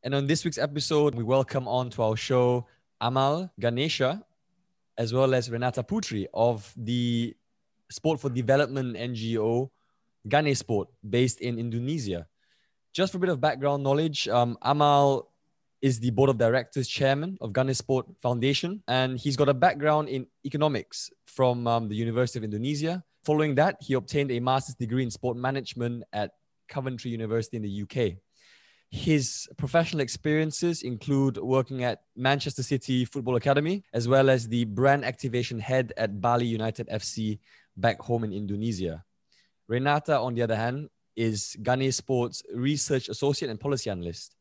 And 0.03 0.15
on 0.15 0.25
this 0.25 0.45
week's 0.45 0.57
episode, 0.57 1.15
we 1.15 1.23
welcome 1.23 1.67
on 1.67 1.89
to 1.91 2.01
our 2.01 2.15
show 2.15 2.65
Amal 3.01 3.51
Ganesha, 3.59 4.23
as 4.97 5.13
well 5.13 5.35
as 5.35 5.51
Renata 5.51 5.83
Putri 5.83 6.27
of 6.33 6.73
the 6.77 7.35
Sport 7.91 8.21
for 8.21 8.29
Development 8.29 8.95
NGO, 8.95 9.69
Ganesport, 10.27 10.85
based 11.07 11.41
in 11.41 11.59
Indonesia. 11.59 12.25
Just 12.93 13.11
for 13.11 13.17
a 13.17 13.21
bit 13.21 13.29
of 13.29 13.41
background 13.41 13.83
knowledge, 13.83 14.29
um, 14.29 14.57
Amal 14.61 15.29
is 15.81 15.99
the 15.99 16.09
board 16.11 16.29
of 16.29 16.37
directors 16.37 16.87
chairman 16.87 17.37
of 17.41 17.51
Ganesport 17.51 18.05
Foundation, 18.21 18.83
and 18.87 19.19
he's 19.19 19.35
got 19.35 19.49
a 19.49 19.53
background 19.53 20.09
in 20.09 20.27
economics 20.45 21.09
from 21.25 21.67
um, 21.67 21.87
the 21.87 21.95
University 21.95 22.39
of 22.39 22.43
Indonesia. 22.43 23.03
Following 23.23 23.55
that, 23.55 23.77
he 23.81 23.93
obtained 23.93 24.31
a 24.31 24.39
master's 24.39 24.75
degree 24.75 25.03
in 25.03 25.11
sport 25.11 25.37
management 25.37 26.03
at 26.13 26.31
Coventry 26.67 27.11
University 27.11 27.57
in 27.57 27.63
the 27.63 27.83
UK. 27.83 28.17
His 28.89 29.47
professional 29.57 29.99
experiences 29.99 30.81
include 30.81 31.37
working 31.37 31.83
at 31.83 32.03
Manchester 32.15 32.63
City 32.63 33.03
Football 33.03 33.35
Academy, 33.35 33.83
as 33.93 34.07
well 34.07 34.29
as 34.29 34.47
the 34.47 34.63
brand 34.63 35.03
activation 35.03 35.59
head 35.59 35.91
at 35.97 36.21
Bali 36.21 36.45
United 36.45 36.87
FC 36.87 37.39
back 37.75 38.01
home 38.01 38.23
in 38.23 38.31
Indonesia. 38.31 39.03
Renata, 39.67 40.17
on 40.17 40.33
the 40.33 40.41
other 40.41 40.55
hand, 40.55 40.89
is 41.17 41.57
Ganesport's 41.61 42.43
research 42.53 43.09
associate 43.09 43.51
and 43.51 43.59
policy 43.59 43.89
analyst. 43.89 44.36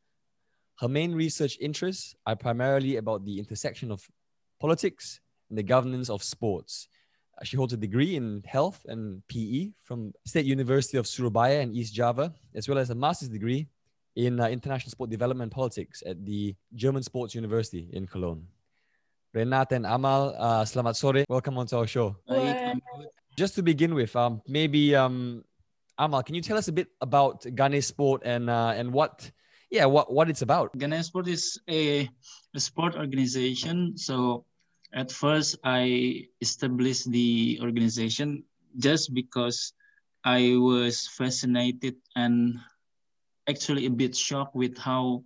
Her 0.80 0.88
main 0.88 1.14
research 1.14 1.56
interests 1.60 2.14
are 2.26 2.36
primarily 2.36 2.96
about 2.96 3.24
the 3.24 3.38
intersection 3.38 3.90
of 3.90 4.06
politics 4.60 5.20
and 5.48 5.56
the 5.56 5.62
governance 5.62 6.10
of 6.10 6.22
sports. 6.22 6.88
Uh, 7.40 7.44
she 7.44 7.56
holds 7.56 7.72
a 7.72 7.76
degree 7.76 8.16
in 8.16 8.42
health 8.46 8.84
and 8.88 9.22
PE 9.28 9.70
from 9.82 10.12
State 10.26 10.44
University 10.44 10.98
of 10.98 11.06
Surabaya 11.06 11.60
in 11.60 11.74
East 11.74 11.94
Java, 11.94 12.34
as 12.54 12.68
well 12.68 12.78
as 12.78 12.90
a 12.90 12.94
master's 12.94 13.28
degree 13.28 13.68
in 14.16 14.40
uh, 14.40 14.48
international 14.48 14.90
sport 14.90 15.10
development 15.10 15.48
and 15.48 15.52
politics 15.52 16.02
at 16.06 16.24
the 16.24 16.54
German 16.74 17.02
Sports 17.02 17.34
University 17.34 17.88
in 17.92 18.06
Cologne. 18.06 18.46
Renata 19.32 19.74
and 19.76 19.86
Amal, 19.86 20.34
uh, 20.38 20.64
selamat 20.64 20.96
sore. 20.96 21.24
Welcome 21.28 21.58
onto 21.58 21.76
our 21.76 21.86
show. 21.86 22.16
Just 23.36 23.54
to 23.56 23.62
begin 23.62 23.94
with, 23.94 24.16
um, 24.16 24.40
maybe 24.48 24.94
um, 24.96 25.44
Amal, 25.98 26.22
can 26.22 26.34
you 26.34 26.40
tell 26.40 26.56
us 26.56 26.68
a 26.68 26.72
bit 26.72 26.88
about 27.02 27.42
Ganesport 27.42 28.20
and 28.24 28.48
uh, 28.48 28.72
and 28.74 28.92
what 28.92 29.30
yeah 29.70 29.86
what 29.86 30.12
what 30.12 30.28
it's 30.30 30.42
about? 30.42 30.76
Ganesport 30.78 31.28
is 31.28 31.58
a, 31.68 32.08
a 32.54 32.60
sport 32.60 32.96
organization. 32.96 33.96
So 33.96 34.44
at 34.92 35.10
first 35.10 35.56
I 35.64 36.26
established 36.40 37.10
the 37.10 37.58
organization 37.62 38.44
just 38.78 39.14
because 39.14 39.72
I 40.24 40.56
was 40.56 41.06
fascinated 41.06 41.96
and 42.16 42.58
actually 43.48 43.86
a 43.86 43.90
bit 43.90 44.14
shocked 44.16 44.54
with 44.54 44.76
how 44.76 45.24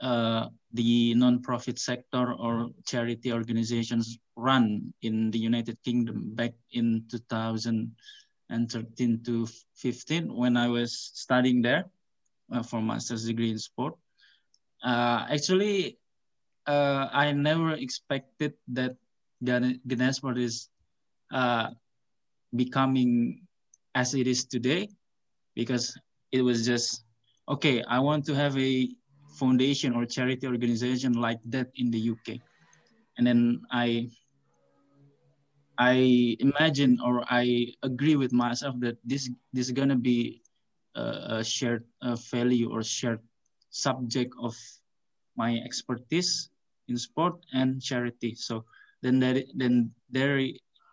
uh, 0.00 0.46
the 0.72 1.14
non-profit 1.14 1.78
sector 1.78 2.32
or 2.34 2.70
charity 2.84 3.32
organizations 3.32 4.18
run 4.36 4.92
in 5.02 5.30
the 5.30 5.38
United 5.38 5.78
Kingdom 5.84 6.34
back 6.34 6.52
in 6.72 7.04
2013 7.10 9.22
to 9.24 9.46
15 9.76 10.34
when 10.34 10.56
I 10.56 10.68
was 10.68 11.12
studying 11.14 11.62
there 11.62 11.84
for 12.60 12.80
master's 12.82 13.24
degree 13.24 13.50
in 13.50 13.58
sport. 13.58 13.94
Uh, 14.84 15.24
actually, 15.30 15.96
uh, 16.66 17.08
I 17.12 17.32
never 17.32 17.72
expected 17.72 18.52
that 18.68 18.96
Ganesport 19.42 20.38
is 20.38 20.68
uh, 21.32 21.70
becoming 22.54 23.40
as 23.94 24.14
it 24.14 24.26
is 24.26 24.44
today 24.44 24.88
because 25.54 25.96
it 26.32 26.42
was 26.42 26.64
just 26.66 27.04
okay 27.48 27.82
i 27.88 27.98
want 27.98 28.24
to 28.24 28.34
have 28.34 28.56
a 28.58 28.88
foundation 29.38 29.94
or 29.94 30.04
charity 30.04 30.46
organization 30.46 31.12
like 31.12 31.40
that 31.44 31.68
in 31.76 31.90
the 31.90 32.10
uk 32.10 32.36
and 33.16 33.26
then 33.26 33.60
i 33.70 34.08
i 35.78 36.36
imagine 36.40 36.98
or 37.04 37.24
i 37.30 37.66
agree 37.82 38.16
with 38.16 38.32
myself 38.32 38.74
that 38.80 38.96
this 39.04 39.30
this 39.52 39.66
is 39.66 39.72
gonna 39.72 39.96
be 39.96 40.41
a, 40.94 41.44
shared 41.44 41.84
value 42.30 42.70
or 42.70 42.82
shared 42.82 43.20
subject 43.70 44.34
of 44.40 44.54
my 45.36 45.56
expertise 45.64 46.50
in 46.88 46.96
sport 46.96 47.34
and 47.52 47.80
charity 47.80 48.34
so 48.34 48.64
then 49.00 49.18
that 49.18 49.44
then 49.54 49.90
there 50.10 50.38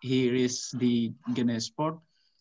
here 0.00 0.34
is 0.34 0.72
the 0.78 1.12
Ganesport 1.36 2.00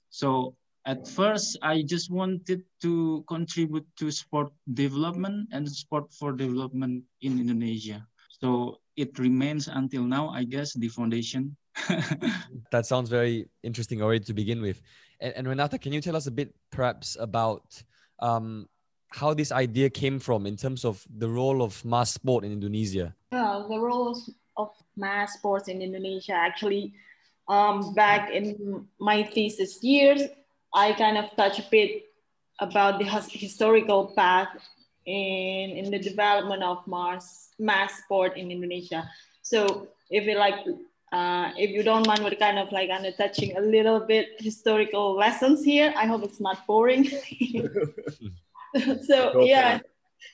so 0.10 0.56
at 0.86 1.08
first, 1.08 1.58
I 1.62 1.84
just 1.84 2.10
wanted 2.10 2.64
to 2.82 3.24
contribute 3.28 3.86
to 3.98 4.10
sport 4.12 4.52
development 4.74 5.50
and 5.52 5.70
sport 5.70 6.12
for 6.14 6.34
development 6.34 7.04
in 7.22 7.40
Indonesia. 7.40 8.08
So 8.42 8.80
it 8.96 9.20
remains 9.20 9.68
until 9.68 10.04
now, 10.04 10.30
I 10.30 10.46
guess, 10.46 10.74
the 10.74 10.88
foundation. 10.88 11.56
that 12.72 12.86
sounds 12.86 13.10
very 13.10 13.46
interesting 13.62 14.02
already 14.02 14.24
to 14.26 14.34
begin 14.34 14.62
with. 14.62 14.82
And, 15.20 15.34
and 15.36 15.48
Renata, 15.48 15.78
can 15.78 15.94
you 15.94 16.02
tell 16.02 16.16
us 16.16 16.28
a 16.28 16.32
bit 16.32 16.54
perhaps 16.72 17.18
about 17.20 17.82
um, 18.20 18.68
how 19.10 19.34
this 19.34 19.52
idea 19.52 19.90
came 19.90 20.20
from 20.20 20.46
in 20.46 20.56
terms 20.56 20.86
of 20.86 21.06
the 21.18 21.30
role 21.30 21.62
of 21.62 21.84
mass 21.84 22.14
sport 22.14 22.44
in 22.44 22.52
Indonesia? 22.52 23.16
Yeah, 23.32 23.64
the 23.68 23.80
role 23.80 24.18
of 24.58 24.70
mass 24.96 25.34
sports 25.34 25.68
in 25.68 25.82
Indonesia 25.82 26.34
actually 26.34 26.94
um, 27.50 27.94
back 27.96 28.30
in 28.32 28.88
my 29.00 29.24
thesis 29.24 29.84
years, 29.84 30.22
I 30.74 30.94
kind 30.94 31.18
of 31.18 31.36
touch 31.36 31.58
a 31.58 31.66
bit 31.70 32.06
about 32.60 33.00
the 33.00 33.06
historical 33.06 34.14
path 34.16 34.50
in, 35.06 35.72
in 35.72 35.90
the 35.90 35.98
development 35.98 36.62
of 36.62 36.86
mass, 36.88 37.50
mass 37.58 38.04
sport 38.04 38.38
in 38.38 38.52
Indonesia. 38.52 39.10
So 39.42 39.88
if 40.12 40.26
you 40.26 40.38
like, 40.38 40.64
uh, 41.12 41.52
if 41.58 41.72
you 41.72 41.84
don't 41.84 42.06
mind, 42.06 42.24
we're 42.24 42.36
kind 42.36 42.60
of 42.60 42.72
like 42.72 42.90
of 42.90 43.18
touching 43.18 43.58
a 43.58 43.62
little 43.62 44.00
bit 44.00 44.28
historical 44.40 45.16
lessons 45.16 45.64
here. 45.64 45.94
I 45.98 46.06
hope 46.06 46.24
it's 46.24 46.40
not 46.40 46.66
boring. 46.68 47.06
so 49.08 49.44
yeah, 49.44 49.80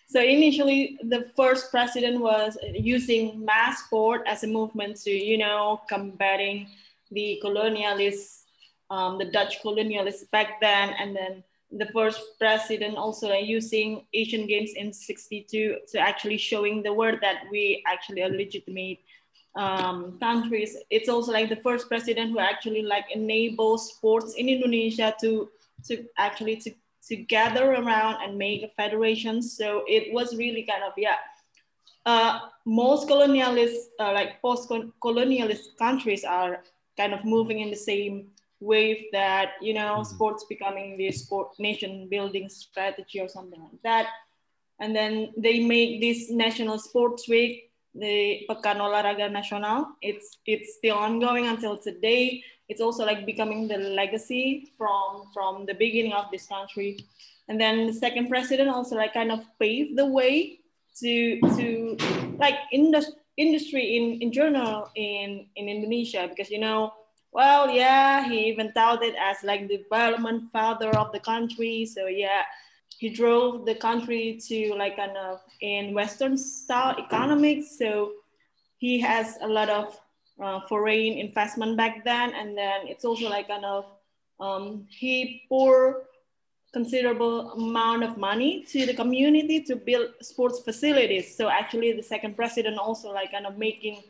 so 0.08 0.22
initially 0.22 1.00
the 1.03 1.32
first 1.36 1.72
president 1.72 2.20
was 2.20 2.58
using 2.74 3.44
mass 3.44 3.86
sport 3.86 4.24
as 4.27 4.44
a 4.44 4.48
movement 4.48 4.98
to, 5.03 5.12
you 5.12 5.38
know, 5.38 5.82
combating 5.88 6.67
the 7.12 7.41
colonialists, 7.44 8.44
um, 8.89 9.17
the 9.17 9.25
Dutch 9.25 9.62
colonialists 9.63 10.29
back 10.32 10.60
then, 10.60 10.89
and 11.00 11.15
then 11.15 11.44
the 11.72 11.88
first 11.88 12.22
president 12.39 12.98
also 12.98 13.34
using 13.34 14.05
Asian 14.13 14.48
Games 14.48 14.72
in 14.75 14.94
62 14.94 15.77
to 15.91 16.00
actually 16.00 16.38
showing 16.38 16.84
the 16.84 16.94
world 16.94 17.20
that 17.22 17.44
we 17.51 17.84
actually 17.88 18.22
are 18.22 18.29
legitimate 18.29 19.00
um, 19.55 20.17
countries. 20.19 20.75
It's 20.89 21.09
also 21.09 21.31
like 21.31 21.50
the 21.50 21.57
first 21.57 21.88
president 21.88 22.31
who 22.31 22.39
actually 22.39 22.81
like 22.81 23.05
enables 23.13 23.89
sports 23.95 24.35
in 24.35 24.50
Indonesia 24.50 25.15
to, 25.21 25.50
to 25.88 26.05
actually 26.17 26.57
to, 26.57 26.71
to 27.07 27.15
gather 27.15 27.74
around 27.74 28.24
and 28.24 28.38
make 28.38 28.63
a 28.63 28.69
federation. 28.69 29.41
So 29.41 29.83
it 29.88 30.13
was 30.13 30.35
really 30.35 30.63
kind 30.63 30.83
of, 30.83 30.93
yeah, 30.97 31.17
uh, 32.05 32.39
most 32.65 33.07
colonialist, 33.07 33.89
uh, 34.00 34.12
like 34.13 34.41
post-colonialist 34.41 35.77
countries 35.79 36.24
are 36.24 36.63
kind 36.97 37.13
of 37.13 37.25
moving 37.25 37.59
in 37.59 37.69
the 37.69 37.75
same 37.75 38.27
wave 38.59 39.05
that 39.12 39.51
you 39.62 39.74
know 39.74 39.95
mm-hmm. 39.95 40.15
sports 40.15 40.45
becoming 40.47 40.97
the 40.97 41.12
sport 41.12 41.50
nation 41.59 42.07
building 42.09 42.50
strategy 42.50 43.19
or 43.19 43.27
something 43.27 43.62
like 43.62 43.81
that 43.83 44.07
and 44.79 44.95
then 44.95 45.31
they 45.38 45.59
make 45.59 46.01
this 46.01 46.29
national 46.29 46.79
sports 46.79 47.27
week 47.27 47.64
the 47.95 48.45
Pekan 48.49 48.77
Olahraga 48.77 49.31
Nasional. 49.31 49.95
It's 50.01 50.37
it's 50.45 50.75
still 50.75 50.97
ongoing 50.97 51.47
until 51.47 51.77
today. 51.77 52.43
It's 52.67 52.81
also 52.81 53.05
like 53.05 53.25
becoming 53.25 53.67
the 53.67 53.77
legacy 53.77 54.71
from 54.77 55.31
from 55.33 55.65
the 55.65 55.73
beginning 55.73 56.13
of 56.13 56.29
this 56.31 56.47
country. 56.47 56.99
And 57.47 57.59
then 57.59 57.87
the 57.87 57.93
second 57.93 58.27
president 58.27 58.69
also 58.69 58.95
like 58.95 59.13
kind 59.13 59.31
of 59.31 59.45
paved 59.59 59.97
the 59.97 60.05
way 60.05 60.59
to 60.99 61.39
to 61.57 61.97
like 62.37 62.55
industry 62.71 63.15
industry 63.37 63.97
in, 63.97 64.21
in 64.21 64.31
general 64.31 64.89
in, 64.95 65.45
in 65.55 65.67
Indonesia 65.67 66.27
because 66.27 66.49
you 66.49 66.59
know, 66.59 66.93
well, 67.31 67.69
yeah, 67.69 68.27
he 68.29 68.47
even 68.47 68.71
touted 68.73 69.13
as 69.19 69.37
like 69.43 69.67
the 69.67 69.77
development 69.77 70.51
father 70.51 70.89
of 70.97 71.11
the 71.11 71.19
country. 71.19 71.85
So 71.85 72.07
yeah, 72.07 72.43
he 72.97 73.09
drove 73.09 73.65
the 73.65 73.75
country 73.75 74.39
to 74.47 74.73
like 74.75 74.95
kind 74.95 75.17
of 75.17 75.41
in 75.61 75.93
Western 75.93 76.37
style 76.37 76.95
economics. 76.97 77.77
So 77.77 78.13
he 78.77 78.99
has 78.99 79.37
a 79.41 79.47
lot 79.47 79.69
of 79.69 79.99
uh, 80.41 80.61
foreign 80.67 81.13
investment 81.13 81.77
back 81.77 82.03
then, 82.03 82.33
and 82.33 82.57
then 82.57 82.87
it's 82.87 83.05
also 83.05 83.29
like 83.29 83.47
kind 83.47 83.65
of 83.65 83.85
um, 84.39 84.85
he 84.89 85.43
poured 85.47 85.95
considerable 86.73 87.51
amount 87.51 88.03
of 88.03 88.17
money 88.17 88.61
to 88.67 88.85
the 88.85 88.93
community 88.93 89.61
to 89.61 89.77
build 89.77 90.09
sports 90.21 90.59
facilities. 90.59 91.33
So 91.33 91.47
actually 91.47 91.93
the 91.93 92.03
second 92.03 92.35
president 92.35 92.77
also 92.77 93.13
like 93.13 93.31
kind 93.31 93.45
of 93.45 93.57
making 93.57 94.03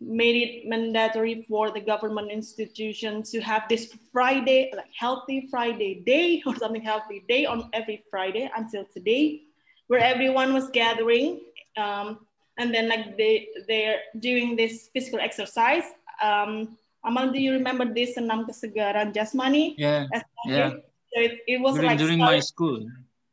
made 0.00 0.36
it 0.36 0.68
mandatory 0.68 1.44
for 1.48 1.70
the 1.70 1.80
government 1.80 2.30
institutions 2.30 3.30
to 3.30 3.40
have 3.40 3.64
this 3.68 3.94
Friday, 4.10 4.72
like 4.74 4.88
healthy 4.96 5.46
Friday 5.50 6.02
day 6.06 6.42
or 6.46 6.56
something 6.56 6.82
healthy 6.82 7.22
day 7.28 7.44
on 7.44 7.68
every 7.72 8.02
Friday 8.10 8.50
until 8.56 8.84
today, 8.94 9.42
where 9.88 10.00
everyone 10.00 10.54
was 10.54 10.70
gathering. 10.70 11.40
Um, 11.76 12.26
and 12.58 12.74
then 12.74 12.88
like 12.88 13.16
they, 13.16 13.48
they're 13.68 14.00
doing 14.18 14.56
this 14.56 14.88
physical 14.92 15.20
exercise. 15.20 15.84
Um, 16.22 16.76
Amal, 17.04 17.32
do 17.32 17.40
you 17.40 17.52
remember 17.52 17.84
this 17.84 18.16
Senam 18.16 18.46
Kesegaran 18.46 19.12
Jasmani? 19.14 19.74
Yeah, 19.78 20.06
yeah. 20.46 20.70
So 20.70 21.20
it, 21.20 21.38
it 21.46 21.60
was 21.60 21.74
during, 21.74 21.88
like 21.88 21.98
during 21.98 22.18
my 22.18 22.40
school. 22.40 22.86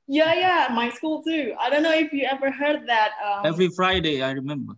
Yeah, 0.07 0.33
yeah, 0.33 0.67
my 0.73 0.89
school 0.89 1.21
too. 1.21 1.53
I 1.59 1.69
don't 1.69 1.83
know 1.83 1.93
if 1.93 2.13
you 2.13 2.25
ever 2.25 2.49
heard 2.49 2.87
that. 2.87 3.11
Um, 3.23 3.45
Every 3.45 3.67
Friday, 3.69 4.21
I 4.21 4.31
remember. 4.31 4.73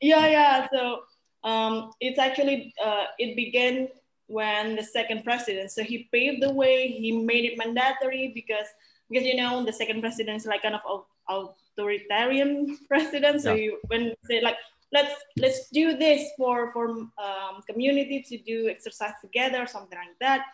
Yeah, 0.00 0.26
yeah. 0.26 0.68
So 0.72 1.02
um, 1.44 1.92
it's 2.00 2.18
actually 2.18 2.74
uh, 2.82 3.04
it 3.18 3.36
began 3.36 3.88
when 4.26 4.76
the 4.76 4.82
second 4.82 5.24
president. 5.24 5.70
So 5.72 5.82
he 5.82 6.08
paved 6.12 6.42
the 6.42 6.52
way. 6.52 6.88
He 6.88 7.12
made 7.12 7.44
it 7.44 7.58
mandatory 7.58 8.32
because 8.34 8.66
because 9.10 9.26
you 9.26 9.36
know 9.36 9.64
the 9.64 9.72
second 9.72 10.00
president 10.00 10.36
is 10.36 10.46
like 10.46 10.62
kind 10.62 10.76
of 10.76 11.04
authoritarian 11.28 12.78
president. 12.88 13.42
So 13.42 13.54
yeah. 13.54 13.62
you 13.62 13.78
when 13.88 14.14
say 14.24 14.40
like 14.40 14.56
let's 14.92 15.14
let's 15.36 15.68
do 15.70 15.96
this 15.96 16.30
for 16.36 16.72
for 16.72 16.90
um, 16.90 17.62
community 17.68 18.24
to 18.28 18.38
do 18.38 18.68
exercise 18.68 19.14
together, 19.20 19.66
something 19.66 19.98
like 19.98 20.18
that. 20.20 20.46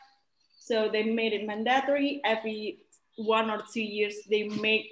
So 0.58 0.88
they 0.90 1.04
made 1.04 1.32
it 1.32 1.46
mandatory 1.46 2.20
every 2.24 2.86
one 3.16 3.50
or 3.50 3.62
two 3.72 3.82
years. 3.82 4.14
They 4.28 4.48
make 4.48 4.90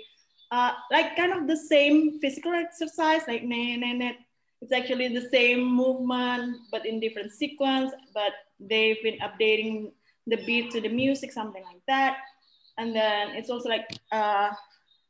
uh, 0.50 0.72
like 0.90 1.16
kind 1.16 1.32
of 1.32 1.46
the 1.46 1.56
same 1.56 2.20
physical 2.20 2.52
exercise, 2.52 3.22
like 3.26 3.42
ne, 3.42 3.76
ne, 3.76 3.92
ne. 3.92 4.18
It's 4.60 4.72
actually 4.72 5.08
the 5.08 5.28
same 5.28 5.64
movement, 5.64 6.56
but 6.70 6.86
in 6.86 7.00
different 7.00 7.32
sequence. 7.32 7.92
But 8.12 8.32
they've 8.58 9.02
been 9.02 9.18
updating 9.18 9.92
the 10.26 10.36
beat 10.44 10.70
to 10.72 10.80
the 10.80 10.88
music, 10.88 11.32
something 11.32 11.62
like 11.62 11.82
that. 11.86 12.18
And 12.78 12.94
then 12.94 13.30
it's 13.30 13.50
also 13.50 13.68
like 13.68 13.86
uh, 14.10 14.50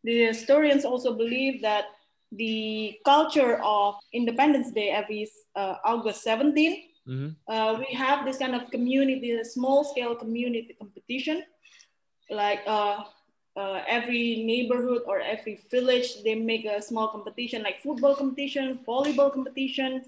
the 0.02 0.26
historians 0.26 0.84
also 0.84 1.14
believe 1.14 1.62
that 1.62 1.86
the 2.32 2.98
culture 3.04 3.60
of 3.62 3.94
Independence 4.12 4.72
Day 4.72 4.90
every 4.90 5.30
uh, 5.54 5.76
August 5.84 6.22
17 6.22 6.90
Mm-hmm. 7.06 7.52
Uh, 7.52 7.78
we 7.78 7.94
have 7.94 8.24
this 8.24 8.38
kind 8.38 8.54
of 8.54 8.70
community, 8.70 9.32
a 9.32 9.44
small 9.44 9.84
scale 9.84 10.14
community 10.16 10.74
competition 10.78 11.42
like 12.30 12.60
uh, 13.56 13.82
every 13.86 14.42
neighborhood 14.44 15.02
or 15.06 15.20
every 15.20 15.60
village 15.70 16.22
they 16.22 16.34
make 16.34 16.64
a 16.64 16.82
small 16.82 17.08
competition 17.08 17.62
like 17.62 17.80
football 17.80 18.14
competition 18.14 18.80
volleyball 18.86 19.32
competitions 19.32 20.06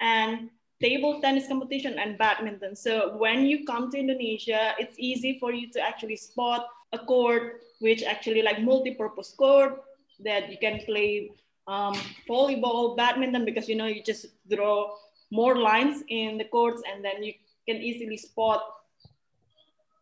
and 0.00 0.48
table 0.80 1.20
tennis 1.20 1.48
competition 1.48 1.98
and 1.98 2.16
badminton. 2.16 2.74
So 2.76 3.16
when 3.16 3.46
you 3.46 3.64
come 3.64 3.90
to 3.90 3.98
indonesia 3.98 4.74
it's 4.78 4.94
easy 4.98 5.38
for 5.38 5.52
you 5.52 5.70
to 5.72 5.80
actually 5.80 6.16
spot 6.16 6.68
a 6.92 6.98
court 6.98 7.60
which 7.80 8.02
actually 8.02 8.42
like 8.42 8.62
multi-purpose 8.62 9.34
court 9.36 9.82
that 10.20 10.50
you 10.50 10.58
can 10.58 10.80
play 10.86 11.30
um, 11.66 11.94
volleyball 12.28 12.96
badminton 12.96 13.44
because 13.44 13.68
you 13.68 13.76
know 13.76 13.86
you 13.86 14.02
just 14.02 14.26
draw 14.50 14.94
more 15.30 15.58
lines 15.58 16.02
in 16.08 16.38
the 16.38 16.44
courts 16.44 16.82
and 16.90 17.04
then 17.04 17.22
you 17.22 17.34
can 17.68 17.76
easily 17.76 18.16
spot 18.16 18.62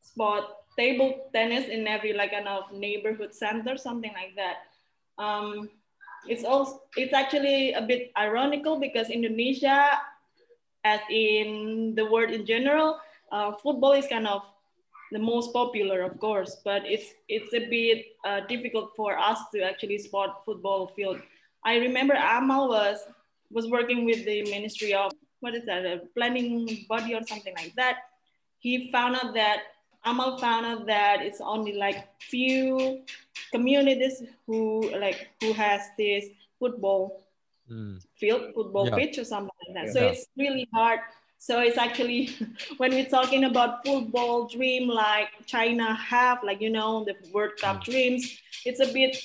spot 0.03 0.66
table 0.77 1.29
tennis 1.33 1.69
in 1.69 1.87
every 1.87 2.13
like 2.13 2.33
kind 2.33 2.49
of 2.49 2.73
neighborhood 2.73 3.35
center, 3.35 3.77
something 3.77 4.13
like 4.13 4.35
that. 4.37 4.69
Um, 5.23 5.71
it's 6.29 6.45
also 6.45 6.83
it's 6.97 7.13
actually 7.13 7.73
a 7.73 7.83
bit 7.83 8.13
ironical 8.17 8.79
because 8.79 9.11
Indonesia, 9.11 9.91
as 10.85 11.01
in 11.11 11.95
the 11.95 12.05
world 12.05 12.31
in 12.31 12.47
general, 12.47 12.99
uh, 13.33 13.53
football 13.53 13.93
is 13.93 14.07
kind 14.07 14.27
of 14.27 14.43
the 15.13 15.19
most 15.19 15.53
popular, 15.53 16.03
of 16.03 16.19
course, 16.19 16.61
but 16.65 16.83
it's 16.85 17.15
it's 17.29 17.55
a 17.55 17.69
bit 17.71 18.07
uh, 18.25 18.41
difficult 18.49 18.93
for 18.97 19.19
us 19.19 19.39
to 19.55 19.63
actually 19.63 19.99
spot 19.99 20.45
football 20.45 20.89
field. 20.89 21.21
I 21.65 21.77
remember 21.77 22.15
Amal 22.15 22.69
was 22.69 22.99
was 23.51 23.71
working 23.71 24.05
with 24.05 24.25
the 24.25 24.43
Ministry 24.51 24.95
of 24.95 25.13
what 25.41 25.55
is 25.55 25.65
that, 25.67 25.85
a 25.85 26.03
planning 26.15 26.87
body 26.89 27.15
or 27.15 27.23
something 27.27 27.55
like 27.55 27.75
that. 27.77 27.99
He 28.59 28.91
found 28.91 29.17
out 29.17 29.35
that 29.35 29.63
Amal 30.07 30.39
found 30.39 30.65
out 30.65 30.87
that 30.87 31.23
it's 31.23 31.41
only 31.41 31.73
like 31.73 32.09
few 32.21 33.03
communities 33.53 34.23
who 34.47 34.89
like 34.99 35.29
who 35.41 35.53
has 35.53 35.83
this 35.99 36.27
football 36.59 37.23
mm. 37.71 38.01
field, 38.15 38.55
football 38.55 38.89
yeah. 38.89 38.97
pitch 38.97 39.19
or 39.19 39.25
something 39.25 39.51
like 39.67 39.75
that. 39.75 39.87
Yeah. 39.87 39.93
So 39.93 40.07
it's 40.07 40.27
really 40.39 40.69
hard. 40.73 41.01
So 41.39 41.61
it's 41.61 41.77
actually 41.77 42.31
when 42.77 42.93
we're 42.93 43.11
talking 43.11 43.45
about 43.45 43.85
football 43.85 44.47
dream 44.49 44.89
like 44.89 45.29
China 45.47 45.95
have, 45.95 46.39
like 46.43 46.61
you 46.61 46.71
know, 46.71 47.05
the 47.05 47.15
World 47.33 47.53
Cup 47.61 47.79
mm. 47.79 47.85
dreams, 47.85 48.39
it's 48.65 48.81
a 48.81 48.93
bit 48.93 49.17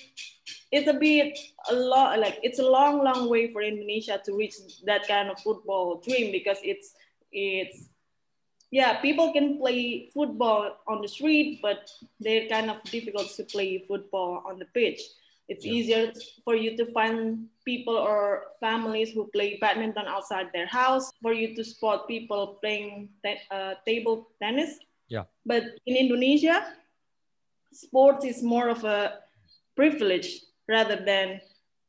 it's 0.72 0.88
a 0.88 0.94
bit 0.94 1.38
a 1.70 1.76
lot 1.76 2.18
like 2.20 2.40
it's 2.44 2.60
a 2.60 2.66
long, 2.66 3.04
long 3.04 3.30
way 3.30 3.52
for 3.52 3.62
Indonesia 3.62 4.20
to 4.26 4.34
reach 4.34 4.56
that 4.86 5.08
kind 5.08 5.30
of 5.30 5.40
football 5.40 6.02
dream 6.02 6.32
because 6.32 6.58
it's 6.64 6.94
it's 7.32 7.91
yeah, 8.72 9.02
people 9.02 9.34
can 9.34 9.58
play 9.60 10.10
football 10.14 10.78
on 10.88 11.02
the 11.02 11.08
street, 11.08 11.60
but 11.62 11.92
they're 12.22 12.48
kind 12.48 12.72
of 12.72 12.82
difficult 12.84 13.28
to 13.36 13.44
play 13.44 13.84
football 13.86 14.44
on 14.48 14.60
the 14.60 14.66
pitch. 14.74 15.02
It's 15.50 15.66
yeah. 15.66 15.74
easier 15.74 16.14
for 16.46 16.56
you 16.56 16.78
to 16.78 16.86
find 16.94 17.48
people 17.66 17.98
or 17.98 18.44
families 18.62 19.12
who 19.12 19.28
play 19.28 19.58
badminton 19.60 20.08
outside 20.08 20.48
their 20.54 20.68
house, 20.68 21.12
for 21.22 21.34
you 21.34 21.54
to 21.56 21.64
spot 21.66 22.08
people 22.08 22.60
playing 22.62 23.10
te- 23.26 23.44
uh, 23.52 23.76
table 23.86 24.30
tennis. 24.42 24.80
Yeah. 25.10 25.26
But 25.46 25.64
in 25.86 25.98
Indonesia, 25.98 26.72
sports 27.74 28.24
is 28.24 28.42
more 28.42 28.70
of 28.70 28.86
a 28.86 29.20
privilege 29.76 30.48
rather 30.70 30.96
than 30.96 31.42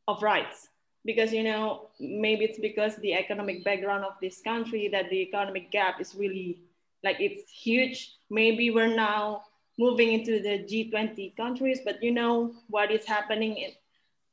of 0.08 0.20
rights 0.20 0.68
because 1.04 1.32
you 1.32 1.42
know 1.42 1.90
maybe 2.00 2.44
it's 2.44 2.58
because 2.58 2.96
the 2.96 3.14
economic 3.14 3.64
background 3.64 4.04
of 4.04 4.14
this 4.20 4.40
country 4.40 4.88
that 4.88 5.10
the 5.10 5.20
economic 5.22 5.70
gap 5.70 6.00
is 6.00 6.14
really 6.14 6.58
like 7.04 7.16
it's 7.20 7.50
huge. 7.50 8.16
Maybe 8.30 8.70
we're 8.70 8.94
now 8.94 9.44
moving 9.78 10.12
into 10.12 10.40
the 10.40 10.64
G20 10.64 11.36
countries, 11.36 11.80
but 11.84 12.02
you 12.02 12.12
know 12.12 12.54
what 12.68 12.90
is 12.90 13.04
happening 13.04 13.56
in, 13.56 13.70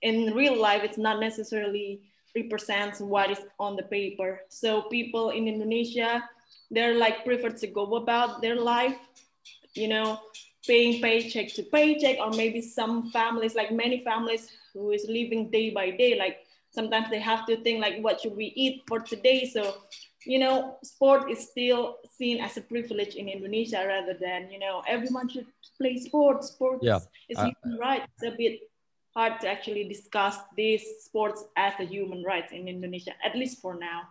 in 0.01 0.33
real 0.35 0.59
life, 0.59 0.83
it's 0.83 0.97
not 0.97 1.19
necessarily 1.19 2.01
represents 2.35 2.99
what 2.99 3.31
is 3.31 3.39
on 3.59 3.75
the 3.75 3.83
paper. 3.83 4.41
So 4.49 4.83
people 4.83 5.31
in 5.31 5.47
Indonesia, 5.47 6.23
they're 6.69 6.95
like 6.95 7.25
prefer 7.25 7.49
to 7.49 7.67
go 7.67 7.95
about 7.95 8.41
their 8.41 8.55
life, 8.55 8.95
you 9.73 9.87
know, 9.87 10.19
paying 10.67 11.01
paycheck 11.01 11.53
to 11.53 11.63
paycheck, 11.63 12.17
or 12.19 12.31
maybe 12.31 12.61
some 12.61 13.09
families, 13.11 13.55
like 13.55 13.71
many 13.71 14.03
families 14.03 14.51
who 14.73 14.91
is 14.91 15.05
living 15.09 15.49
day 15.49 15.71
by 15.71 15.89
day, 15.89 16.17
like 16.19 16.45
sometimes 16.71 17.09
they 17.09 17.19
have 17.19 17.45
to 17.47 17.57
think 17.57 17.81
like 17.81 17.99
what 18.01 18.21
should 18.21 18.35
we 18.35 18.53
eat 18.55 18.83
for 18.87 18.99
today 18.99 19.45
so 19.45 19.75
you 20.25 20.39
know, 20.39 20.77
sport 20.83 21.31
is 21.31 21.49
still 21.49 21.97
seen 22.17 22.41
as 22.41 22.57
a 22.57 22.61
privilege 22.61 23.15
in 23.15 23.29
Indonesia 23.29 23.83
rather 23.87 24.13
than, 24.13 24.51
you 24.51 24.59
know, 24.59 24.83
everyone 24.87 25.29
should 25.29 25.47
play 25.77 25.97
sports. 25.97 26.49
Sports 26.49 26.83
yeah. 26.83 26.99
is 27.29 27.37
uh, 27.37 27.49
human 27.63 27.79
right. 27.79 28.03
It's 28.15 28.33
a 28.33 28.37
bit 28.37 28.59
hard 29.15 29.39
to 29.41 29.47
actually 29.47 29.87
discuss 29.87 30.37
these 30.55 30.83
sports 31.01 31.43
as 31.55 31.73
a 31.79 31.83
human 31.83 32.23
right 32.23 32.51
in 32.51 32.67
Indonesia, 32.67 33.13
at 33.23 33.35
least 33.35 33.61
for 33.61 33.75
now. 33.75 34.01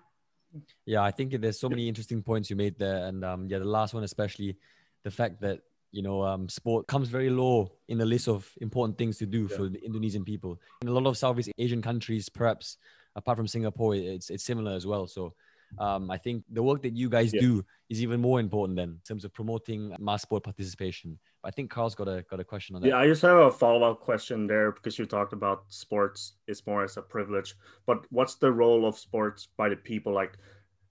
Yeah, 0.86 1.02
I 1.02 1.10
think 1.10 1.38
there's 1.40 1.60
so 1.60 1.68
many 1.68 1.88
interesting 1.88 2.22
points 2.22 2.48
you 2.48 2.56
made 2.56 2.78
there. 2.78 3.06
And 3.06 3.24
um, 3.24 3.46
yeah, 3.48 3.58
the 3.58 3.64
last 3.64 3.92
one, 3.92 4.02
especially 4.02 4.56
the 5.04 5.10
fact 5.10 5.40
that, 5.42 5.60
you 5.92 6.02
know, 6.02 6.22
um, 6.22 6.48
sport 6.48 6.86
comes 6.86 7.08
very 7.08 7.30
low 7.30 7.72
in 7.88 7.98
the 7.98 8.04
list 8.04 8.28
of 8.28 8.50
important 8.60 8.96
things 8.98 9.18
to 9.18 9.26
do 9.26 9.42
yeah. 9.42 9.56
for 9.56 9.68
the 9.68 9.84
Indonesian 9.84 10.24
people. 10.24 10.58
In 10.82 10.88
a 10.88 10.92
lot 10.92 11.06
of 11.06 11.16
Southeast 11.16 11.50
Asian 11.58 11.82
countries, 11.82 12.28
perhaps 12.28 12.78
apart 13.14 13.36
from 13.36 13.46
Singapore, 13.46 13.94
it's, 13.94 14.30
it's 14.30 14.44
similar 14.44 14.72
as 14.72 14.86
well. 14.86 15.06
So 15.06 15.34
um, 15.78 16.10
I 16.10 16.18
think 16.18 16.44
the 16.50 16.62
work 16.62 16.82
that 16.82 16.96
you 16.96 17.08
guys 17.08 17.32
yeah. 17.32 17.40
do 17.40 17.64
is 17.88 18.02
even 18.02 18.20
more 18.20 18.40
important 18.40 18.76
then 18.76 18.90
in 18.90 19.00
terms 19.06 19.24
of 19.24 19.32
promoting 19.32 19.94
mass 19.98 20.22
sport 20.22 20.44
participation. 20.44 21.18
I 21.44 21.50
think 21.50 21.70
Carl's 21.70 21.94
got 21.94 22.08
a 22.08 22.24
got 22.30 22.40
a 22.40 22.44
question 22.44 22.76
on 22.76 22.82
that. 22.82 22.88
Yeah, 22.88 22.98
I 22.98 23.06
just 23.06 23.22
have 23.22 23.38
a 23.38 23.50
follow 23.50 23.90
up 23.90 24.00
question 24.00 24.46
there 24.46 24.72
because 24.72 24.98
you 24.98 25.06
talked 25.06 25.32
about 25.32 25.64
sports 25.68 26.34
is 26.46 26.66
more 26.66 26.84
as 26.84 26.96
a 26.96 27.02
privilege, 27.02 27.54
but 27.86 28.04
what's 28.10 28.36
the 28.36 28.52
role 28.52 28.86
of 28.86 28.98
sports 28.98 29.48
by 29.56 29.68
the 29.68 29.76
people? 29.76 30.12
Like, 30.12 30.38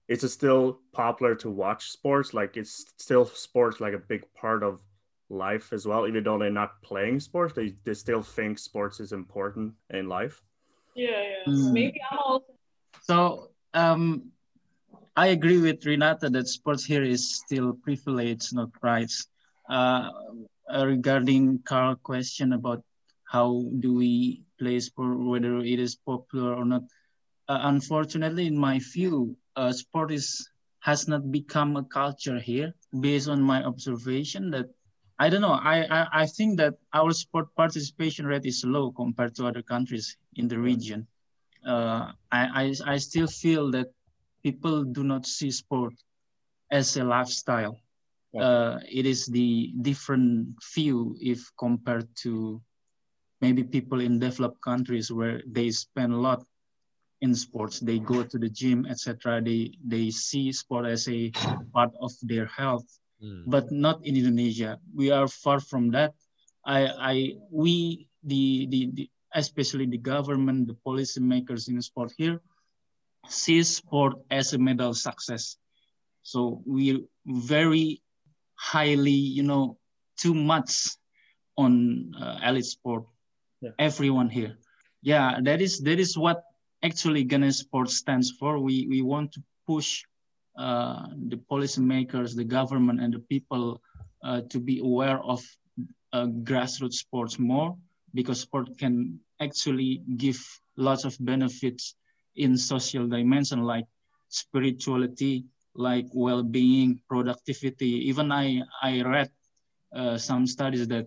is 0.08 0.24
it 0.24 0.30
still 0.30 0.80
popular 0.92 1.34
to 1.36 1.50
watch 1.50 1.90
sports? 1.90 2.32
Like, 2.32 2.56
it's 2.56 2.86
still 2.98 3.26
sports 3.26 3.80
like 3.80 3.94
a 3.94 3.98
big 3.98 4.24
part 4.34 4.62
of 4.62 4.80
life 5.30 5.72
as 5.72 5.86
well, 5.86 6.06
even 6.06 6.24
though 6.24 6.38
they're 6.38 6.50
not 6.50 6.80
playing 6.82 7.20
sports, 7.20 7.54
they, 7.54 7.74
they 7.84 7.94
still 7.94 8.22
think 8.22 8.58
sports 8.58 9.00
is 9.00 9.12
important 9.12 9.74
in 9.90 10.08
life. 10.08 10.42
Yeah, 10.94 11.10
yeah. 11.10 11.52
Mm. 11.52 11.72
Maybe 11.72 12.00
I'm 12.10 12.18
also. 12.24 12.54
So, 13.02 13.50
um, 13.74 14.30
I 15.18 15.28
agree 15.28 15.60
with 15.60 15.84
Renata 15.84 16.30
that 16.30 16.48
sports 16.48 16.84
here 16.84 17.02
is 17.02 17.36
still 17.40 17.72
privilege, 17.74 18.52
not 18.52 18.70
rights. 18.82 19.26
Uh, 19.68 20.10
regarding 20.84 21.58
Carl 21.64 21.96
question 21.96 22.52
about 22.52 22.84
how 23.24 23.64
do 23.80 23.94
we 23.94 24.42
play 24.58 24.78
sport, 24.80 25.18
whether 25.18 25.58
it 25.58 25.80
is 25.80 25.96
popular 25.96 26.54
or 26.54 26.64
not. 26.64 26.82
Uh, 27.48 27.58
unfortunately, 27.62 28.46
in 28.46 28.56
my 28.56 28.78
view, 28.94 29.36
uh, 29.56 29.72
sport 29.72 30.12
is 30.12 30.48
has 30.80 31.08
not 31.08 31.32
become 31.32 31.76
a 31.76 31.84
culture 31.84 32.38
here. 32.38 32.72
Based 33.00 33.28
on 33.28 33.42
my 33.42 33.64
observation, 33.64 34.50
that 34.52 34.66
I 35.18 35.28
don't 35.30 35.42
know. 35.42 35.58
I, 35.74 35.78
I, 35.98 36.06
I 36.22 36.26
think 36.26 36.58
that 36.58 36.74
our 36.94 37.12
sport 37.12 37.48
participation 37.56 38.26
rate 38.26 38.46
is 38.46 38.64
low 38.64 38.92
compared 38.92 39.34
to 39.36 39.46
other 39.46 39.62
countries 39.62 40.16
in 40.36 40.48
the 40.48 40.58
region. 40.58 41.06
Uh, 41.66 42.12
I, 42.30 42.42
I 42.62 42.94
I 42.94 42.96
still 42.98 43.26
feel 43.26 43.70
that 43.72 43.88
people 44.42 44.84
do 44.84 45.02
not 45.04 45.26
see 45.26 45.50
sport 45.50 45.94
as 46.70 46.96
a 46.96 47.04
lifestyle. 47.04 47.78
Uh, 48.38 48.78
it 48.84 49.06
is 49.06 49.26
the 49.26 49.72
different 49.80 50.48
view 50.74 51.16
if 51.20 51.40
compared 51.58 52.06
to 52.14 52.60
maybe 53.40 53.64
people 53.64 54.00
in 54.00 54.18
developed 54.18 54.60
countries 54.60 55.10
where 55.10 55.42
they 55.46 55.70
spend 55.70 56.12
a 56.12 56.16
lot 56.16 56.44
in 57.20 57.34
sports. 57.34 57.80
They 57.80 57.98
go 57.98 58.22
to 58.22 58.38
the 58.38 58.48
gym, 58.48 58.86
etc. 58.86 59.40
They 59.40 59.72
they 59.84 60.10
see 60.10 60.52
sport 60.52 60.86
as 60.86 61.08
a 61.08 61.30
part 61.72 61.90
of 62.00 62.12
their 62.22 62.46
health, 62.46 62.86
mm. 63.22 63.42
but 63.46 63.72
not 63.72 64.04
in 64.04 64.16
Indonesia. 64.16 64.78
We 64.94 65.10
are 65.10 65.26
far 65.26 65.58
from 65.58 65.90
that. 65.96 66.14
I 66.66 66.86
I 66.86 67.14
we 67.50 68.06
the 68.22 68.66
the, 68.70 68.80
the 68.92 69.10
especially 69.34 69.86
the 69.86 69.98
government, 69.98 70.68
the 70.68 70.78
policymakers 70.86 71.68
in 71.68 71.80
sport 71.82 72.12
here, 72.16 72.40
sees 73.28 73.76
sport 73.76 74.14
as 74.30 74.52
a 74.52 74.58
medal 74.58 74.94
success. 74.94 75.56
So 76.22 76.62
we 76.66 77.04
very 77.26 78.02
highly, 78.54 79.10
you 79.38 79.42
know, 79.42 79.78
too 80.16 80.34
much 80.34 80.96
on 81.56 82.12
uh, 82.20 82.38
elite 82.44 82.64
sport. 82.64 83.04
Yeah. 83.60 83.70
Everyone 83.78 84.28
here, 84.28 84.56
yeah, 85.02 85.38
that 85.42 85.60
is 85.60 85.80
that 85.80 85.98
is 85.98 86.16
what 86.16 86.42
actually 86.82 87.24
Ganesport 87.24 87.88
stands 87.88 88.30
for. 88.38 88.58
We 88.60 88.86
we 88.88 89.02
want 89.02 89.32
to 89.32 89.42
push 89.66 90.04
uh, 90.56 91.06
the 91.28 91.36
policymakers, 91.50 92.34
the 92.36 92.44
government, 92.44 93.00
and 93.00 93.12
the 93.12 93.20
people 93.20 93.82
uh, 94.22 94.42
to 94.50 94.60
be 94.60 94.78
aware 94.78 95.20
of 95.22 95.40
uh, 96.12 96.26
grassroots 96.26 96.94
sports 96.94 97.38
more 97.38 97.76
because 98.14 98.40
sport 98.40 98.76
can 98.78 99.18
actually 99.40 100.02
give 100.16 100.38
lots 100.76 101.04
of 101.04 101.16
benefits 101.20 101.94
in 102.38 102.56
social 102.56 103.06
dimension 103.06 103.62
like 103.62 103.84
spirituality, 104.28 105.44
like 105.74 106.06
well-being, 106.12 107.00
productivity. 107.08 108.08
Even 108.08 108.32
I, 108.32 108.62
I 108.82 109.02
read 109.02 109.30
uh, 109.94 110.16
some 110.18 110.46
studies 110.46 110.86
that 110.88 111.06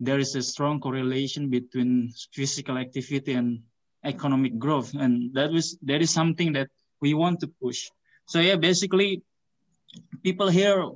there 0.00 0.18
is 0.18 0.34
a 0.34 0.42
strong 0.42 0.80
correlation 0.80 1.50
between 1.50 2.12
physical 2.32 2.78
activity 2.78 3.34
and 3.34 3.60
economic 4.04 4.58
growth, 4.58 4.94
and 4.94 5.32
that 5.34 5.52
was 5.52 5.76
that 5.82 6.00
is 6.00 6.10
something 6.10 6.52
that 6.54 6.68
we 7.00 7.12
want 7.12 7.38
to 7.40 7.48
push. 7.60 7.90
So 8.26 8.40
yeah, 8.40 8.56
basically, 8.56 9.22
people 10.22 10.48
here 10.48 10.88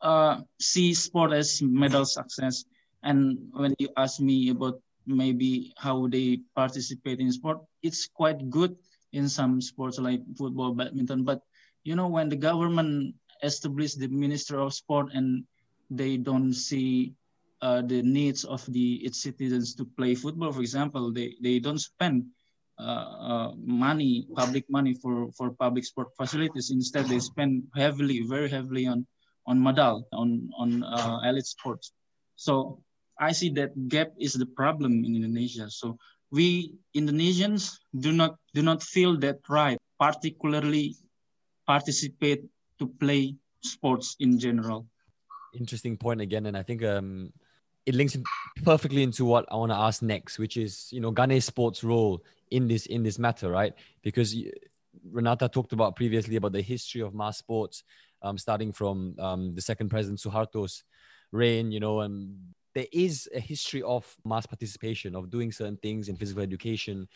uh, 0.00 0.42
see 0.60 0.94
sport 0.94 1.32
as 1.32 1.60
medal 1.60 2.04
success, 2.04 2.64
and 3.02 3.36
when 3.52 3.74
you 3.78 3.88
ask 3.96 4.20
me 4.20 4.50
about 4.50 4.80
maybe 5.06 5.74
how 5.76 6.06
they 6.06 6.38
participate 6.54 7.18
in 7.18 7.32
sport, 7.32 7.58
it's 7.82 8.06
quite 8.06 8.48
good 8.48 8.76
in 9.12 9.28
some 9.28 9.60
sports 9.60 9.98
like 9.98 10.20
football, 10.36 10.74
badminton. 10.74 11.24
But 11.24 11.42
you 11.84 11.96
know, 11.96 12.08
when 12.08 12.28
the 12.28 12.36
government 12.36 13.14
established 13.42 13.98
the 13.98 14.08
Minister 14.08 14.58
of 14.60 14.74
Sport 14.74 15.10
and 15.14 15.44
they 15.90 16.16
don't 16.16 16.52
see 16.54 17.14
uh, 17.60 17.82
the 17.82 18.02
needs 18.02 18.44
of 18.44 18.64
the 18.72 18.94
its 19.04 19.22
citizens 19.22 19.74
to 19.76 19.84
play 19.84 20.14
football, 20.14 20.52
for 20.52 20.60
example, 20.60 21.12
they, 21.12 21.36
they 21.42 21.58
don't 21.58 21.78
spend 21.80 22.24
uh, 22.78 22.82
uh, 22.82 23.52
money, 23.56 24.26
public 24.36 24.64
money 24.70 24.94
for, 24.94 25.30
for 25.32 25.50
public 25.50 25.84
sport 25.84 26.08
facilities. 26.16 26.70
Instead, 26.70 27.06
they 27.06 27.18
spend 27.18 27.64
heavily, 27.76 28.22
very 28.26 28.48
heavily 28.48 28.86
on 28.86 29.06
on 29.46 29.62
medal, 29.62 30.06
on 30.12 30.48
on 30.56 30.82
uh, 30.84 31.18
elite 31.24 31.46
sports. 31.46 31.92
So 32.36 32.82
I 33.18 33.32
see 33.32 33.50
that 33.50 33.88
gap 33.88 34.12
is 34.18 34.34
the 34.34 34.46
problem 34.46 35.04
in 35.04 35.14
Indonesia. 35.16 35.68
So 35.70 35.98
we 36.32 36.72
Indonesians 36.96 37.78
do 37.94 38.10
not 38.10 38.36
do 38.54 38.62
not 38.62 38.82
feel 38.82 39.16
that 39.18 39.38
right, 39.48 39.78
particularly 40.00 40.96
participate 41.66 42.42
to 42.78 42.88
play 42.88 43.36
sports 43.60 44.16
in 44.18 44.38
general. 44.38 44.88
Interesting 45.54 45.96
point 45.96 46.20
again, 46.20 46.46
and 46.46 46.56
I 46.56 46.62
think 46.62 46.82
um, 46.82 47.32
it 47.84 47.94
links 47.94 48.16
perfectly 48.64 49.02
into 49.02 49.24
what 49.24 49.44
I 49.52 49.56
want 49.56 49.70
to 49.70 49.76
ask 49.76 50.02
next, 50.02 50.38
which 50.38 50.56
is 50.56 50.88
you 50.90 51.00
know 51.00 51.12
Ganesport 51.12 51.82
role 51.84 52.24
in 52.50 52.66
this 52.66 52.86
in 52.86 53.02
this 53.02 53.18
matter, 53.18 53.50
right? 53.50 53.74
Because 54.02 54.34
Renata 55.10 55.48
talked 55.48 55.72
about 55.72 55.96
previously 55.96 56.36
about 56.36 56.52
the 56.52 56.62
history 56.62 57.02
of 57.02 57.14
mass 57.14 57.38
sports, 57.38 57.84
um, 58.22 58.38
starting 58.38 58.72
from 58.72 59.14
um, 59.18 59.54
the 59.54 59.60
second 59.60 59.90
president 59.90 60.20
Suharto's 60.20 60.84
reign, 61.30 61.72
you 61.72 61.80
know, 61.80 62.00
and 62.00 62.36
there 62.74 62.86
is 62.92 63.28
a 63.34 63.40
history 63.40 63.82
of 63.82 64.04
mass 64.24 64.46
participation 64.46 65.14
of 65.14 65.30
doing 65.30 65.52
certain 65.52 65.76
things 65.76 66.08
in 66.08 66.16
physical 66.16 66.42
education. 66.42 67.08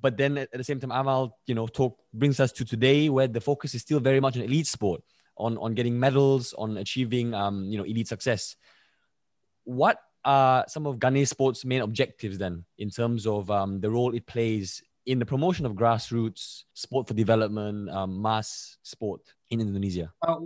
But 0.00 0.16
then 0.16 0.38
at, 0.38 0.52
the 0.52 0.64
same 0.64 0.80
time 0.80 0.92
amal 0.92 1.38
you 1.46 1.54
know 1.54 1.66
talk 1.66 1.98
brings 2.12 2.40
us 2.40 2.52
to 2.52 2.64
today 2.64 3.08
where 3.08 3.28
the 3.28 3.40
focus 3.40 3.74
is 3.74 3.82
still 3.82 4.00
very 4.00 4.20
much 4.20 4.36
on 4.36 4.42
elite 4.42 4.66
sport 4.66 5.02
on 5.36 5.58
on 5.58 5.74
getting 5.74 5.98
medals 5.98 6.54
on 6.54 6.76
achieving 6.78 7.34
um 7.34 7.64
you 7.64 7.78
know 7.78 7.84
elite 7.84 8.08
success. 8.08 8.56
What 9.64 9.98
are 10.24 10.64
some 10.68 10.86
of 10.86 10.98
Ganesport's 10.98 11.64
main 11.64 11.80
objectives 11.80 12.38
then 12.38 12.64
in 12.78 12.90
terms 12.90 13.26
of 13.26 13.50
um, 13.50 13.80
the 13.80 13.90
role 13.90 14.14
it 14.14 14.26
plays 14.26 14.82
in 15.06 15.18
the 15.18 15.26
promotion 15.26 15.64
of 15.64 15.72
grassroots 15.72 16.64
sport 16.74 17.08
for 17.08 17.14
development 17.14 17.88
um, 17.90 18.20
mass 18.20 18.78
sport 18.82 19.22
in 19.50 19.60
indonesia? 19.60 20.12
Uh, 20.22 20.36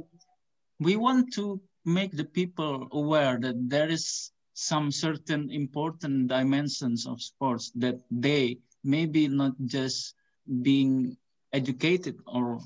we 0.80 0.96
want 0.96 1.32
to 1.34 1.60
make 1.84 2.12
the 2.12 2.24
people 2.24 2.88
aware 2.92 3.38
that 3.40 3.56
there 3.68 3.88
is 3.88 4.32
some 4.54 4.90
certain 4.90 5.50
important 5.50 6.28
dimensions 6.28 7.06
of 7.06 7.20
sports 7.20 7.70
that 7.74 7.98
they 8.10 8.58
maybe 8.84 9.28
not 9.28 9.52
just 9.66 10.14
being 10.62 11.16
educated 11.52 12.16
or 12.26 12.60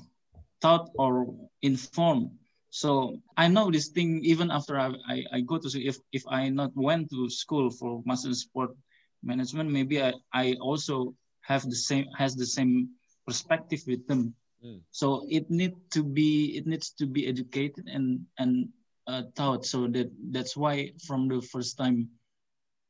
taught 0.61 0.89
or 0.97 1.27
informed. 1.61 2.29
So 2.69 3.17
i 3.35 3.47
know 3.47 3.71
this 3.71 3.89
thing 3.89 4.21
even 4.23 4.51
after 4.51 4.77
i, 4.77 4.93
I, 5.07 5.23
I 5.33 5.39
go 5.41 5.57
to 5.57 5.67
if 5.81 5.97
if 6.11 6.23
i 6.27 6.49
not 6.49 6.71
went 6.75 7.09
to 7.09 7.29
school 7.29 7.71
for 7.71 8.03
master 8.05 8.33
sport 8.33 8.77
management 9.23 9.71
maybe 9.71 10.01
i, 10.03 10.13
I 10.33 10.53
also 10.61 11.15
have 11.41 11.63
the 11.63 11.75
same 11.75 12.05
has 12.15 12.35
the 12.35 12.45
same 12.45 12.89
perspective 13.25 13.81
with 13.87 14.05
them. 14.07 14.35
Mm. 14.63 14.81
so 14.91 15.25
it 15.29 15.49
need 15.49 15.73
to 15.91 16.03
be 16.03 16.57
it 16.57 16.67
needs 16.67 16.91
to 16.99 17.07
be 17.07 17.25
educated 17.25 17.87
and 17.87 18.19
and 18.37 18.67
uh, 19.09 19.23
thought. 19.35 19.65
So 19.65 19.87
that 19.87 20.13
that's 20.29 20.55
why 20.55 20.93
from 21.07 21.27
the 21.27 21.41
first 21.41 21.77
time 21.77 22.09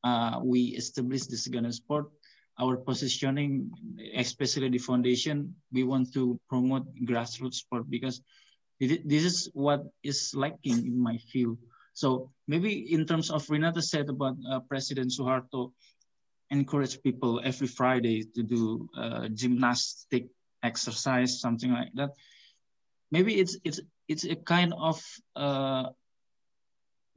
uh, 0.03 0.39
we 0.43 0.75
established 0.75 1.31
this 1.31 1.47
Ganesport, 1.47 2.11
our 2.59 2.75
positioning, 2.75 3.71
especially 4.15 4.69
the 4.69 4.83
foundation, 4.83 5.55
we 5.71 5.83
want 5.83 6.11
to 6.13 6.39
promote 6.49 6.83
grassroots 7.07 7.63
sport 7.63 7.89
because 7.89 8.21
this 8.79 9.23
is 9.23 9.49
what 9.53 9.87
is 10.03 10.35
lacking 10.35 10.85
in 10.85 10.99
my 10.99 11.17
field. 11.31 11.57
So 11.93 12.31
maybe 12.47 12.93
in 12.93 13.05
terms 13.05 13.29
of 13.31 13.49
Renata 13.49 13.81
said 13.81 14.09
about 14.09 14.35
uh, 14.47 14.59
President 14.67 15.11
Suharto, 15.11 15.71
encourage 16.51 17.01
people 17.03 17.41
every 17.43 17.67
Friday 17.67 18.23
to 18.35 18.43
do 18.43 18.89
uh, 18.97 19.27
gymnastic 19.29 20.27
exercise, 20.63 21.39
something 21.39 21.71
like 21.71 21.91
that. 21.95 22.11
Maybe 23.11 23.39
it's 23.39 23.57
it's 23.63 23.79
it's 24.07 24.23
a 24.23 24.35
kind 24.35 24.73
of 24.73 25.01
uh, 25.35 25.89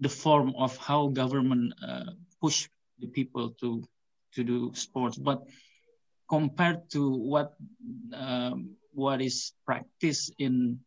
the 0.02 0.08
form 0.10 0.52
of 0.58 0.76
how 0.78 1.06
government 1.06 1.72
uh, 1.78 2.10
push 2.42 2.68
the 2.98 3.06
people 3.06 3.54
to 3.62 3.86
to 4.34 4.42
do 4.42 4.74
sports. 4.74 5.16
But 5.16 5.46
compared 6.28 6.90
to 6.90 7.00
what 7.14 7.54
um, 8.12 8.74
what 8.90 9.22
is 9.22 9.54
practiced 9.64 10.34
in 10.38 10.82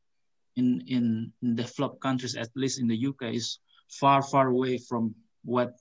in 0.59 0.83
in 0.87 1.31
developed 1.55 2.03
countries 2.03 2.35
at 2.35 2.51
least 2.55 2.79
in 2.79 2.87
the 2.91 2.99
UK 3.07 3.31
is 3.39 3.59
far 3.87 4.21
far 4.21 4.51
away 4.51 4.77
from 4.77 5.15
what 5.47 5.79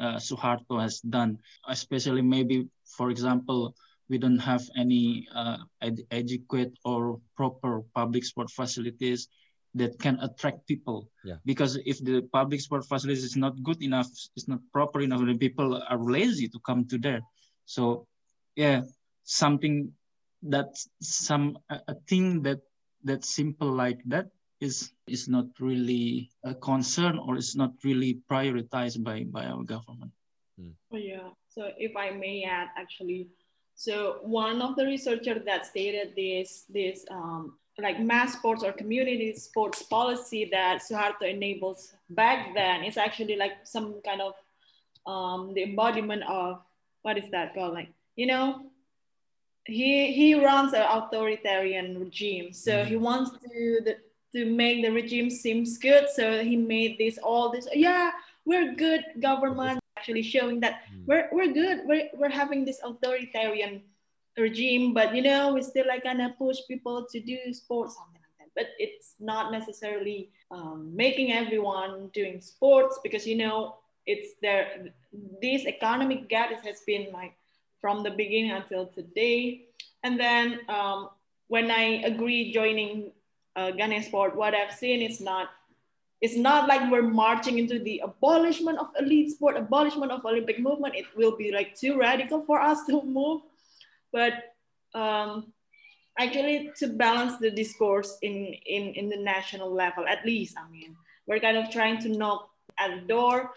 uh, 0.00 0.16
Suharto 0.16 0.80
has 0.80 1.00
done. 1.04 1.36
Especially 1.68 2.22
maybe 2.22 2.68
for 2.96 3.10
example 3.12 3.76
we 4.08 4.16
don't 4.16 4.40
have 4.40 4.64
any 4.76 5.28
uh, 5.34 5.60
ed- 5.80 6.08
adequate 6.10 6.72
or 6.84 7.20
proper 7.36 7.84
public 7.94 8.24
sport 8.24 8.50
facilities 8.50 9.28
that 9.74 9.98
can 9.98 10.18
attract 10.20 10.66
people. 10.66 11.08
Yeah. 11.24 11.36
Because 11.44 11.78
if 11.84 11.98
the 12.04 12.22
public 12.32 12.60
sport 12.60 12.84
facilities 12.86 13.24
is 13.24 13.36
not 13.36 13.62
good 13.62 13.82
enough, 13.82 14.08
it's 14.36 14.48
not 14.48 14.60
proper 14.72 15.00
enough, 15.00 15.20
then 15.20 15.38
people 15.38 15.82
are 15.88 15.98
lazy 15.98 16.48
to 16.48 16.58
come 16.60 16.86
to 16.88 16.98
there. 16.98 17.20
So, 17.64 18.06
yeah, 18.54 18.82
something 19.24 19.92
that 20.42 20.76
some 21.00 21.58
a, 21.70 21.80
a 21.88 21.94
thing 22.08 22.42
that 22.42 22.60
that 23.04 23.24
simple 23.24 23.70
like 23.72 24.00
that 24.06 24.26
is 24.60 24.92
is 25.06 25.28
not 25.28 25.46
really 25.58 26.30
a 26.44 26.54
concern 26.54 27.18
or 27.18 27.36
is 27.36 27.56
not 27.56 27.72
really 27.84 28.20
prioritized 28.30 29.02
by 29.02 29.24
by 29.24 29.46
our 29.46 29.62
government. 29.64 30.12
Mm. 30.60 30.74
Oh, 30.92 30.96
yeah. 30.96 31.28
So 31.48 31.70
if 31.76 31.96
I 31.96 32.10
may 32.10 32.44
add, 32.44 32.68
actually, 32.76 33.28
so 33.74 34.18
one 34.22 34.62
of 34.62 34.76
the 34.76 34.86
researchers 34.86 35.44
that 35.46 35.66
stated 35.66 36.14
this 36.16 36.64
this 36.68 37.04
um, 37.10 37.58
like 37.78 37.98
mass 38.00 38.34
sports 38.34 38.62
or 38.62 38.72
community 38.72 39.32
sports 39.34 39.82
policy 39.82 40.48
that 40.52 40.82
Suharto 40.82 41.22
enables 41.22 41.94
back 42.10 42.54
then 42.54 42.84
is 42.84 42.96
actually 42.96 43.36
like 43.36 43.52
some 43.64 44.00
kind 44.04 44.20
of 44.20 44.34
um, 45.06 45.54
the 45.54 45.62
embodiment 45.62 46.22
of 46.28 46.60
what 47.02 47.18
is 47.18 47.30
that 47.30 47.54
called? 47.54 47.74
Like, 47.74 47.88
you 48.14 48.26
know, 48.26 48.66
he 49.64 50.12
he 50.12 50.34
runs 50.34 50.72
an 50.74 50.82
authoritarian 50.82 51.98
regime. 51.98 52.52
So 52.52 52.72
mm-hmm. 52.72 52.88
he 52.88 52.96
wants 52.96 53.30
to 53.30 53.80
the, 53.84 53.96
to 54.34 54.44
make 54.46 54.82
the 54.82 54.90
regime 54.90 55.30
seems 55.30 55.78
good. 55.78 56.08
So 56.14 56.42
he 56.42 56.56
made 56.56 56.98
this 56.98 57.18
all 57.18 57.50
this, 57.50 57.66
yeah, 57.72 58.10
we're 58.44 58.74
good 58.74 59.04
government, 59.20 59.80
actually 59.96 60.22
showing 60.22 60.60
that 60.60 60.82
mm-hmm. 60.84 61.04
we're, 61.06 61.28
we're 61.32 61.52
good. 61.52 61.80
We're, 61.84 62.08
we're 62.14 62.30
having 62.30 62.64
this 62.64 62.80
authoritarian 62.84 63.82
regime, 64.36 64.94
but 64.94 65.14
you 65.14 65.22
know, 65.22 65.54
we 65.54 65.62
still 65.62 65.86
like 65.86 66.04
gonna 66.04 66.34
push 66.38 66.58
people 66.68 67.06
to 67.10 67.20
do 67.20 67.38
sports, 67.52 67.96
something 67.96 68.20
like 68.20 68.38
that. 68.38 68.48
But 68.54 68.70
it's 68.78 69.14
not 69.20 69.52
necessarily 69.52 70.30
um, 70.50 70.94
making 70.94 71.32
everyone 71.32 72.10
doing 72.12 72.40
sports 72.40 72.98
because 73.02 73.26
you 73.26 73.36
know 73.36 73.76
it's 74.06 74.34
there. 74.40 74.92
This 75.40 75.66
economic 75.66 76.28
gap 76.28 76.50
has 76.64 76.80
been 76.86 77.12
like 77.12 77.34
from 77.80 78.02
the 78.02 78.10
beginning 78.10 78.52
until 78.52 78.86
today. 78.86 79.66
And 80.02 80.18
then 80.18 80.60
um, 80.68 81.10
when 81.48 81.70
I 81.70 82.02
agree 82.04 82.52
joining 82.52 83.12
uh, 83.56 83.72
Ganesport, 83.72 84.34
what 84.34 84.54
I've 84.54 84.72
seen 84.72 85.02
is 85.02 85.20
not 85.20 85.50
it's 86.22 86.36
not 86.36 86.68
like 86.68 86.88
we're 86.88 87.02
marching 87.02 87.58
into 87.58 87.80
the 87.80 88.00
abolishment 88.04 88.78
of 88.78 88.86
elite 88.96 89.32
sport, 89.32 89.56
abolishment 89.56 90.12
of 90.12 90.24
Olympic 90.24 90.60
movement. 90.60 90.94
It 90.94 91.06
will 91.16 91.36
be 91.36 91.50
like 91.50 91.74
too 91.74 91.98
radical 91.98 92.40
for 92.40 92.60
us 92.60 92.86
to 92.86 93.02
move 93.02 93.42
but 94.12 94.54
um, 94.94 95.52
actually 96.18 96.70
to 96.76 96.88
balance 96.88 97.38
the 97.38 97.50
discourse 97.50 98.18
in, 98.22 98.54
in, 98.66 98.94
in 98.94 99.08
the 99.08 99.16
national 99.16 99.72
level, 99.72 100.06
at 100.06 100.24
least, 100.24 100.56
I 100.58 100.70
mean, 100.70 100.96
we're 101.26 101.40
kind 101.40 101.56
of 101.56 101.70
trying 101.70 101.98
to 102.02 102.08
knock 102.08 102.50
at 102.78 103.00
the 103.00 103.06
door 103.06 103.50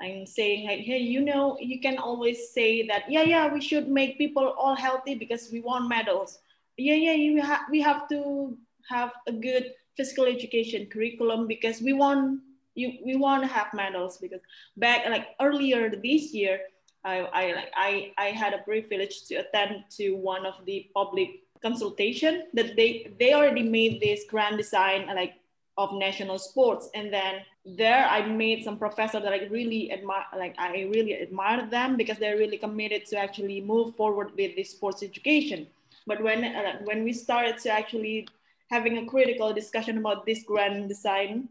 and 0.00 0.28
saying 0.28 0.66
like, 0.66 0.80
hey, 0.80 0.98
you 0.98 1.20
know, 1.20 1.56
you 1.60 1.80
can 1.80 1.98
always 1.98 2.50
say 2.50 2.86
that, 2.88 3.10
yeah, 3.10 3.22
yeah, 3.22 3.52
we 3.52 3.60
should 3.60 3.88
make 3.88 4.18
people 4.18 4.54
all 4.58 4.74
healthy 4.74 5.14
because 5.14 5.50
we 5.52 5.60
want 5.60 5.88
medals. 5.88 6.40
Yeah, 6.76 6.94
yeah, 6.94 7.12
you 7.12 7.42
ha- 7.42 7.66
we 7.70 7.80
have 7.80 8.08
to 8.08 8.56
have 8.88 9.12
a 9.26 9.32
good 9.32 9.72
physical 9.96 10.24
education 10.24 10.86
curriculum 10.86 11.46
because 11.46 11.80
we 11.80 11.92
want 11.92 12.40
you 12.74 12.98
we 13.04 13.16
want 13.16 13.42
to 13.42 13.48
have 13.48 13.72
medals 13.74 14.16
because 14.16 14.40
back 14.76 15.06
like 15.08 15.28
earlier 15.40 15.90
this 15.90 16.32
year 16.32 16.60
I, 17.04 17.18
I 17.18 17.52
like 17.52 17.72
I, 17.76 18.12
I 18.18 18.26
had 18.26 18.54
a 18.54 18.58
privilege 18.58 19.24
to 19.26 19.36
attend 19.36 19.84
to 19.98 20.12
one 20.12 20.46
of 20.46 20.54
the 20.64 20.88
public 20.94 21.42
consultation 21.60 22.44
that 22.54 22.76
they 22.76 23.12
they 23.18 23.32
already 23.34 23.62
made 23.62 24.00
this 24.00 24.24
grand 24.28 24.56
design 24.56 25.06
like 25.06 25.34
of 25.78 25.92
national 25.94 26.38
sports. 26.38 26.90
And 26.94 27.12
then 27.12 27.42
there 27.64 28.06
i 28.08 28.26
made 28.26 28.64
some 28.64 28.76
professors 28.76 29.22
that 29.22 29.32
i 29.32 29.44
really 29.46 29.92
admire 29.92 30.24
like 30.36 30.52
i 30.58 30.82
really 30.92 31.12
admired 31.12 31.70
them 31.70 31.96
because 31.96 32.18
they're 32.18 32.36
really 32.36 32.58
committed 32.58 33.06
to 33.06 33.16
actually 33.16 33.60
move 33.60 33.94
forward 33.94 34.32
with 34.36 34.56
this 34.56 34.70
sports 34.70 35.02
education. 35.02 35.66
But 36.06 36.20
when 36.22 36.44
uh, 36.44 36.80
when 36.84 37.04
we 37.04 37.12
started 37.12 37.58
to 37.58 37.70
actually 37.70 38.26
having 38.70 38.98
a 38.98 39.06
critical 39.06 39.52
discussion 39.52 39.98
about 39.98 40.26
this 40.26 40.42
grand 40.42 40.88
design 40.88 41.48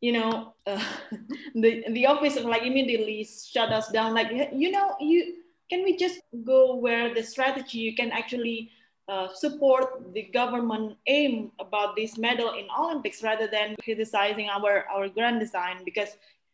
you 0.00 0.12
know 0.12 0.54
uh, 0.66 0.82
the 1.54 1.84
the 1.90 2.06
office 2.06 2.38
like 2.42 2.62
immediately 2.62 3.24
shut 3.24 3.72
us 3.72 3.88
down 3.90 4.14
like 4.14 4.30
you 4.52 4.70
know 4.70 4.94
you 5.00 5.36
can 5.70 5.82
we 5.82 5.96
just 5.96 6.20
go 6.44 6.76
where 6.76 7.14
the 7.14 7.22
strategy 7.22 7.78
you 7.78 7.94
can 7.94 8.10
actually 8.12 8.70
uh, 9.08 9.28
support 9.32 10.12
the 10.14 10.22
government 10.34 10.96
aim 11.06 11.52
about 11.60 11.94
this 11.96 12.18
medal 12.18 12.54
in 12.54 12.66
Olympics 12.76 13.22
rather 13.22 13.46
than 13.46 13.76
criticizing 13.82 14.48
our, 14.48 14.84
our 14.92 15.08
grand 15.08 15.38
design 15.38 15.84
because 15.84 16.08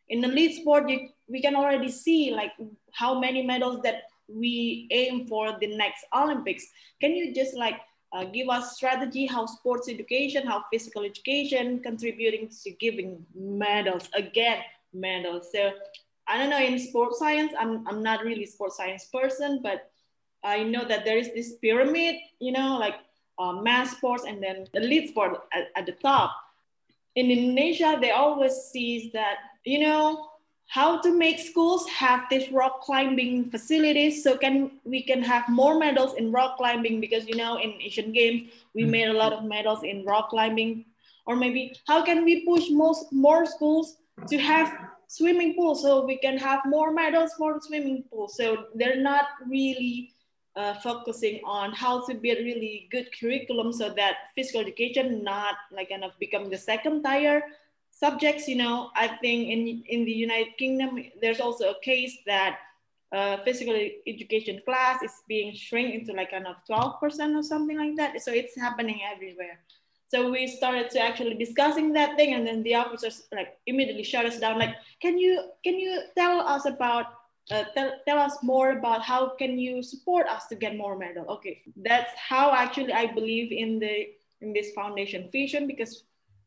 in 0.09 0.21
the 0.21 0.27
lead 0.27 0.53
sport 0.53 0.87
you, 0.89 1.09
we 1.27 1.41
can 1.41 1.55
already 1.55 1.89
see 1.89 2.31
like 2.31 2.51
how 2.91 3.19
many 3.19 3.41
medals 3.41 3.81
that 3.81 4.03
we 4.27 4.87
aim 4.91 5.27
for 5.27 5.57
the 5.59 5.75
next 5.75 6.05
Olympics. 6.15 6.65
Can 7.01 7.15
you 7.15 7.33
just 7.33 7.55
like 7.55 7.79
uh, 8.13 8.23
give 8.25 8.47
us 8.47 8.75
strategy 8.75 9.25
how 9.25 9.45
sports 9.45 9.89
education, 9.89 10.45
how 10.45 10.63
physical 10.71 11.03
education 11.03 11.79
contributing 11.79 12.49
to 12.63 12.71
giving 12.71 13.25
medals 13.35 14.07
again 14.13 14.59
medals. 14.93 15.49
So 15.51 15.71
I 16.27 16.37
don't 16.37 16.49
know 16.49 16.59
in 16.59 16.77
sports 16.79 17.19
science, 17.19 17.51
I'm, 17.59 17.85
I'm 17.87 18.03
not 18.03 18.23
really 18.23 18.45
sports 18.45 18.77
science 18.77 19.05
person, 19.05 19.59
but 19.63 19.89
I 20.43 20.63
know 20.63 20.85
that 20.87 21.05
there 21.05 21.17
is 21.17 21.33
this 21.33 21.53
pyramid, 21.61 22.15
you 22.39 22.51
know, 22.51 22.77
like 22.77 22.95
uh, 23.39 23.53
mass 23.53 23.97
sports 23.97 24.23
and 24.27 24.41
then 24.41 24.67
elite 24.73 25.09
sport 25.09 25.43
at, 25.51 25.69
at 25.75 25.85
the 25.85 25.93
top. 25.93 26.31
In 27.15 27.31
Indonesia, 27.31 27.97
they 27.99 28.11
always 28.11 28.53
sees 28.53 29.11
that, 29.13 29.37
you 29.65 29.79
know, 29.79 30.29
how 30.67 30.99
to 31.01 31.15
make 31.15 31.39
schools 31.39 31.87
have 31.89 32.23
this 32.29 32.51
rock 32.51 32.81
climbing 32.81 33.49
facilities 33.49 34.23
so 34.23 34.37
can 34.37 34.71
we 34.83 35.03
can 35.03 35.21
have 35.21 35.47
more 35.49 35.77
medals 35.77 36.15
in 36.15 36.31
rock 36.31 36.57
climbing 36.57 36.99
because 36.99 37.27
you 37.27 37.35
know 37.35 37.57
in 37.57 37.73
asian 37.81 38.11
games 38.11 38.49
we 38.73 38.81
mm-hmm. 38.83 38.91
made 38.91 39.07
a 39.09 39.13
lot 39.13 39.33
of 39.33 39.43
medals 39.43 39.83
in 39.83 40.03
rock 40.05 40.29
climbing. 40.29 40.85
Or 41.25 41.37
maybe 41.37 41.73
how 41.87 42.03
can 42.03 42.25
we 42.25 42.45
push 42.45 42.69
most 42.69 43.13
more 43.13 43.45
schools 43.45 43.97
to 44.27 44.37
have 44.37 44.73
swimming 45.07 45.55
pools 45.55 45.81
so 45.81 46.05
we 46.05 46.17
can 46.17 46.37
have 46.37 46.61
more 46.65 46.91
medals 46.91 47.31
for 47.37 47.61
swimming 47.61 48.03
pools 48.09 48.35
so 48.35 48.65
they're 48.75 49.01
not 49.01 49.25
really 49.47 50.11
uh, 50.55 50.73
focusing 50.75 51.39
on 51.45 51.71
how 51.71 52.05
to 52.07 52.13
build 52.15 52.39
really 52.39 52.87
good 52.91 53.07
curriculum 53.17 53.71
so 53.71 53.89
that 53.89 54.15
physical 54.35 54.59
education 54.59 55.23
not 55.23 55.55
like 55.71 55.89
kind 55.89 56.03
of 56.03 56.11
become 56.19 56.49
the 56.49 56.57
second 56.57 57.03
tier 57.03 57.43
subjects. 57.93 58.47
You 58.47 58.57
know, 58.57 58.89
I 58.95 59.07
think 59.07 59.49
in 59.49 59.83
in 59.87 60.05
the 60.05 60.11
United 60.11 60.57
Kingdom 60.57 60.99
there's 61.21 61.39
also 61.39 61.71
a 61.71 61.79
case 61.81 62.17
that 62.25 62.59
uh, 63.13 63.37
physical 63.43 63.75
education 64.07 64.61
class 64.65 65.01
is 65.03 65.13
being 65.27 65.53
shrink 65.53 65.93
into 65.93 66.13
like 66.13 66.31
kind 66.31 66.47
of 66.47 66.55
12% 66.67 67.35
or 67.35 67.43
something 67.43 67.77
like 67.77 67.95
that. 67.95 68.19
So 68.21 68.31
it's 68.31 68.57
happening 68.57 69.01
everywhere. 69.13 69.59
So 70.07 70.31
we 70.31 70.47
started 70.47 70.89
to 70.91 70.99
actually 70.99 71.35
discussing 71.35 71.93
that 71.93 72.15
thing, 72.17 72.33
and 72.33 72.45
then 72.45 72.61
the 72.63 72.75
officers 72.75 73.23
like 73.31 73.57
immediately 73.65 74.03
shut 74.03 74.25
us 74.25 74.39
down. 74.39 74.59
Like, 74.59 74.75
can 75.01 75.17
you 75.17 75.49
can 75.63 75.79
you 75.79 76.03
tell 76.15 76.39
us 76.41 76.65
about 76.65 77.05
uh, 77.51 77.63
tell, 77.75 77.91
tell 78.07 78.19
us 78.19 78.37
more 78.41 78.71
about 78.71 79.01
how 79.01 79.29
can 79.29 79.57
you 79.59 79.83
support 79.83 80.27
us 80.27 80.47
to 80.47 80.55
get 80.55 80.77
more 80.77 80.97
medal 80.97 81.25
okay 81.27 81.61
that's 81.83 82.09
how 82.15 82.53
actually 82.53 82.93
i 82.93 83.05
believe 83.05 83.51
in 83.51 83.79
the 83.79 84.07
in 84.41 84.53
this 84.53 84.71
foundation 84.71 85.29
vision 85.29 85.67
because 85.67 86.03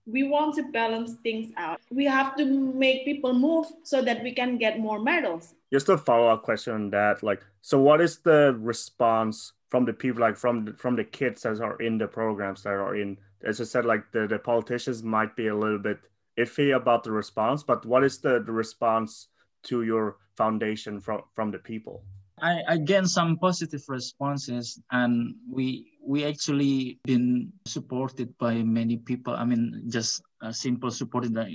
we 0.07 0.23
want 0.23 0.55
to 0.55 0.63
balance 0.63 1.15
things 1.23 1.53
out. 1.57 1.81
We 1.91 2.05
have 2.05 2.37
to 2.37 2.45
make 2.45 3.05
people 3.05 3.35
move 3.35 3.67
so 3.83 4.03
that 4.03 4.23
we 4.23 4.33
can 4.33 4.57
get 4.57 4.79
more 4.79 5.01
medals. 5.01 5.55
Just 5.73 5.89
a 5.89 5.99
follow-up 5.99 6.43
question 6.43 6.75
on 6.75 6.91
that 6.91 7.23
like 7.23 7.43
so 7.61 7.81
what 7.81 8.01
is 8.01 8.19
the 8.19 8.57
response 8.61 9.53
from 9.69 9.85
the 9.85 9.93
people 9.93 10.21
like 10.21 10.37
from 10.37 10.75
from 10.77 10.95
the 10.95 11.05
kids 11.05 11.43
that 11.43 11.61
are 11.61 11.77
in 11.83 11.99
the 11.99 12.07
programs 12.07 12.63
that 12.63 12.71
are 12.71 12.97
in 12.97 13.19
as 13.45 13.61
i 13.61 13.65
said 13.65 13.85
like 13.85 14.11
the, 14.13 14.27
the 14.27 14.39
politicians 14.39 15.03
might 15.03 15.35
be 15.35 15.49
a 15.49 15.55
little 15.55 15.79
bit 15.79 15.99
iffy 16.39 16.77
about 16.77 17.03
the 17.03 17.11
response 17.11 17.63
but 17.63 17.85
what 17.85 18.05
is 18.05 18.19
the, 18.19 18.43
the 18.47 18.53
response 18.53 19.29
to 19.65 19.83
your 19.83 20.17
foundation 20.37 21.01
from 21.01 21.23
from 21.35 21.51
the 21.51 21.59
people 21.59 22.05
I, 22.43 22.63
I 22.69 22.77
get 22.77 23.07
some 23.07 23.39
positive 23.39 23.83
responses 23.89 24.79
and 24.91 25.35
we 25.49 25.97
we 26.05 26.25
actually 26.25 27.01
been 27.05 27.53
supported 27.65 28.37
by 28.39 28.63
many 28.63 28.99
people. 28.99 29.35
I 29.35 29.45
mean 29.45 29.85
just 29.89 30.23
a 30.43 30.53
simple 30.53 30.91
support 30.91 31.33
that 31.33 31.49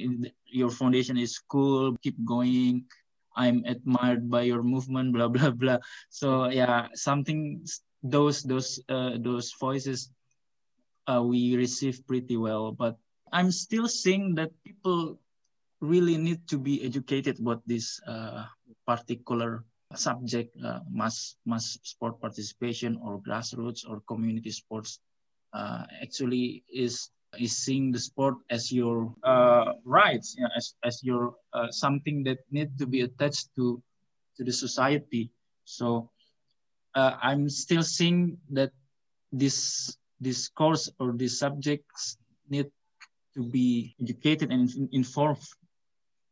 your 0.46 0.70
foundation 0.70 1.18
is 1.18 1.38
cool 1.38 1.96
keep 2.02 2.18
going 2.26 2.84
i'm 3.36 3.64
admired 3.66 4.30
by 4.30 4.42
your 4.42 4.64
movement 4.64 5.14
blah 5.14 5.28
blah 5.28 5.52
blah. 5.62 5.78
So 6.10 6.50
yeah 6.50 6.88
something 6.94 7.64
those 8.04 8.44
those 8.44 8.82
uh, 8.90 9.18
those 9.22 9.54
voices 9.60 10.10
uh, 11.08 11.22
we 11.24 11.56
receive 11.56 12.06
pretty 12.08 12.38
well 12.38 12.72
but 12.72 12.98
i'm 13.32 13.52
still 13.52 13.88
seeing 13.88 14.36
that 14.36 14.50
people 14.66 15.20
really 15.82 16.18
need 16.18 16.46
to 16.48 16.58
be 16.58 16.84
educated 16.84 17.40
about 17.40 17.62
this 17.66 18.02
uh, 18.08 18.46
particular 18.86 19.64
subject, 19.96 20.56
uh, 20.64 20.80
mass 20.90 21.36
mass 21.46 21.78
sport 21.84 22.20
participation 22.22 23.00
or 23.04 23.22
grassroots 23.22 23.88
or 23.88 24.02
community 24.08 24.52
sports, 24.52 25.00
uh, 25.54 25.84
actually 26.02 26.64
is 26.72 27.10
is 27.40 27.56
seeing 27.56 27.92
the 27.92 28.00
sport 28.00 28.36
as 28.50 28.72
your 28.72 29.14
uh, 29.24 29.74
rights, 29.86 30.36
you 30.38 30.44
know, 30.44 30.50
as 30.56 30.76
as 30.84 31.04
your 31.04 31.36
uh, 31.54 31.72
something 31.72 32.24
that 32.24 32.40
need 32.52 32.78
to 32.78 32.86
be 32.86 33.02
attached 33.02 33.50
to 33.56 33.82
to 34.38 34.44
the 34.44 34.52
society. 34.52 35.32
So 35.66 36.10
uh, 36.96 37.16
I'm 37.22 37.50
still 37.50 37.84
seeing 37.84 38.38
that 38.52 38.72
this 39.32 39.96
this 40.20 40.50
course 40.50 40.90
or 41.00 41.14
these 41.14 41.40
subjects 41.40 42.18
need 42.50 42.70
to 43.34 43.42
be 43.44 43.96
educated 44.02 44.52
and 44.52 44.70
informed 44.92 45.40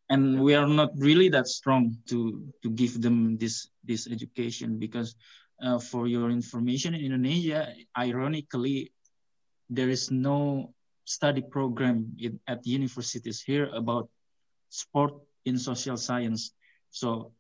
and 0.09 0.41
we 0.41 0.55
are 0.55 0.67
not 0.67 0.89
really 0.97 1.29
that 1.29 1.47
strong 1.47 1.95
to 2.07 2.43
to 2.63 2.69
give 2.69 3.01
them 3.01 3.37
this 3.37 3.69
this 3.83 4.07
education 4.07 4.79
because 4.79 5.15
uh, 5.61 5.77
for 5.79 6.07
your 6.07 6.29
information 6.29 6.93
in 6.93 7.13
indonesia 7.13 7.73
ironically 7.97 8.91
there 9.69 9.89
is 9.89 10.09
no 10.09 10.73
study 11.05 11.41
program 11.41 12.05
in, 12.19 12.39
at 12.47 12.65
universities 12.65 13.41
here 13.41 13.69
about 13.73 14.09
sport 14.69 15.13
in 15.45 15.57
social 15.57 15.97
science. 15.97 16.53
So 16.91 17.33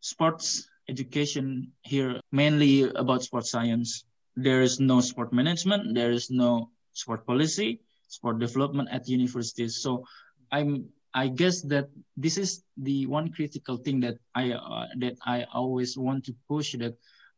sports 0.00 0.66
education 0.88 1.70
here 1.82 2.18
mainly 2.32 2.90
about 2.98 3.22
sport 3.22 3.46
science. 3.46 4.04
There 4.34 4.62
is 4.62 4.80
no 4.80 5.00
sport 5.00 5.32
management 5.32 5.94
there 5.94 6.10
is 6.10 6.30
no 6.30 6.70
sport 6.92 7.26
policy 7.26 7.80
sport 8.08 8.38
development 8.38 8.88
at 8.92 9.08
universities. 9.08 9.80
So 9.80 10.04
i'm 10.50 10.88
I 11.14 11.28
guess 11.28 11.62
that 11.62 11.88
this 12.16 12.38
is 12.38 12.62
the 12.76 13.06
one 13.06 13.32
critical 13.32 13.76
thing 13.76 14.00
that 14.00 14.16
I 14.34 14.52
uh, 14.52 14.86
that 14.98 15.16
I 15.24 15.44
always 15.52 15.96
want 15.96 16.24
to 16.26 16.34
push. 16.48 16.72
That 16.72 16.96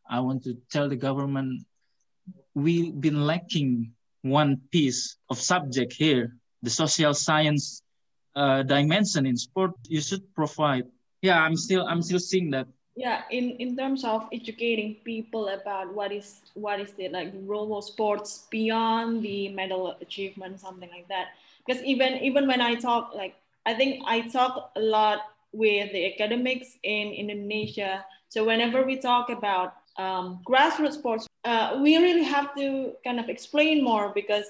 I 0.09 0.21
want 0.21 0.45
to 0.45 0.57
tell 0.71 0.89
the 0.89 0.97
government 0.97 1.67
we've 2.55 2.95
been 3.01 3.27
lacking 3.27 3.93
one 4.23 4.61
piece 4.71 5.17
of 5.29 5.39
subject 5.39 5.93
here, 5.93 6.37
the 6.63 6.71
social 6.71 7.15
science 7.15 7.83
uh, 8.37 8.63
dimension 8.63 9.27
in 9.27 9.37
sport. 9.37 9.73
You 9.89 10.01
should 10.01 10.23
provide. 10.35 10.85
Yeah, 11.23 11.41
I'm 11.43 11.57
still 11.57 11.87
I'm 11.87 12.03
still 12.03 12.21
seeing 12.21 12.51
that. 12.51 12.69
Yeah, 12.95 13.23
in 13.31 13.59
in 13.59 13.77
terms 13.77 14.05
of 14.05 14.29
educating 14.33 15.03
people 15.03 15.49
about 15.49 15.93
what 15.93 16.13
is 16.13 16.47
what 16.55 16.79
is 16.79 16.93
the 16.95 17.09
like 17.09 17.35
role 17.43 17.77
of 17.77 17.83
sports 17.83 18.47
beyond 18.51 19.23
the 19.23 19.49
medal 19.51 19.99
achievement, 20.01 20.61
something 20.61 20.91
like 20.91 21.09
that. 21.09 21.35
Because 21.67 21.83
even 21.83 22.23
even 22.23 22.47
when 22.47 22.61
I 22.61 22.79
talk 22.79 23.11
like 23.15 23.35
I 23.67 23.75
think 23.75 24.03
I 24.07 24.23
talk 24.23 24.73
a 24.77 24.81
lot 24.81 25.21
with 25.53 25.93
the 25.93 26.13
academics 26.13 26.77
in 26.83 27.13
Indonesia. 27.13 28.05
So 28.29 28.45
whenever 28.45 28.85
we 28.85 28.97
talk 28.97 29.31
about 29.31 29.75
um, 29.97 30.41
grassroots 30.47 30.95
sports, 30.95 31.27
uh, 31.45 31.79
we 31.81 31.97
really 31.97 32.25
have 32.25 32.55
to 32.57 32.93
kind 33.05 33.21
of 33.21 33.29
explain 33.29 33.85
more 33.85 34.13
because, 34.15 34.47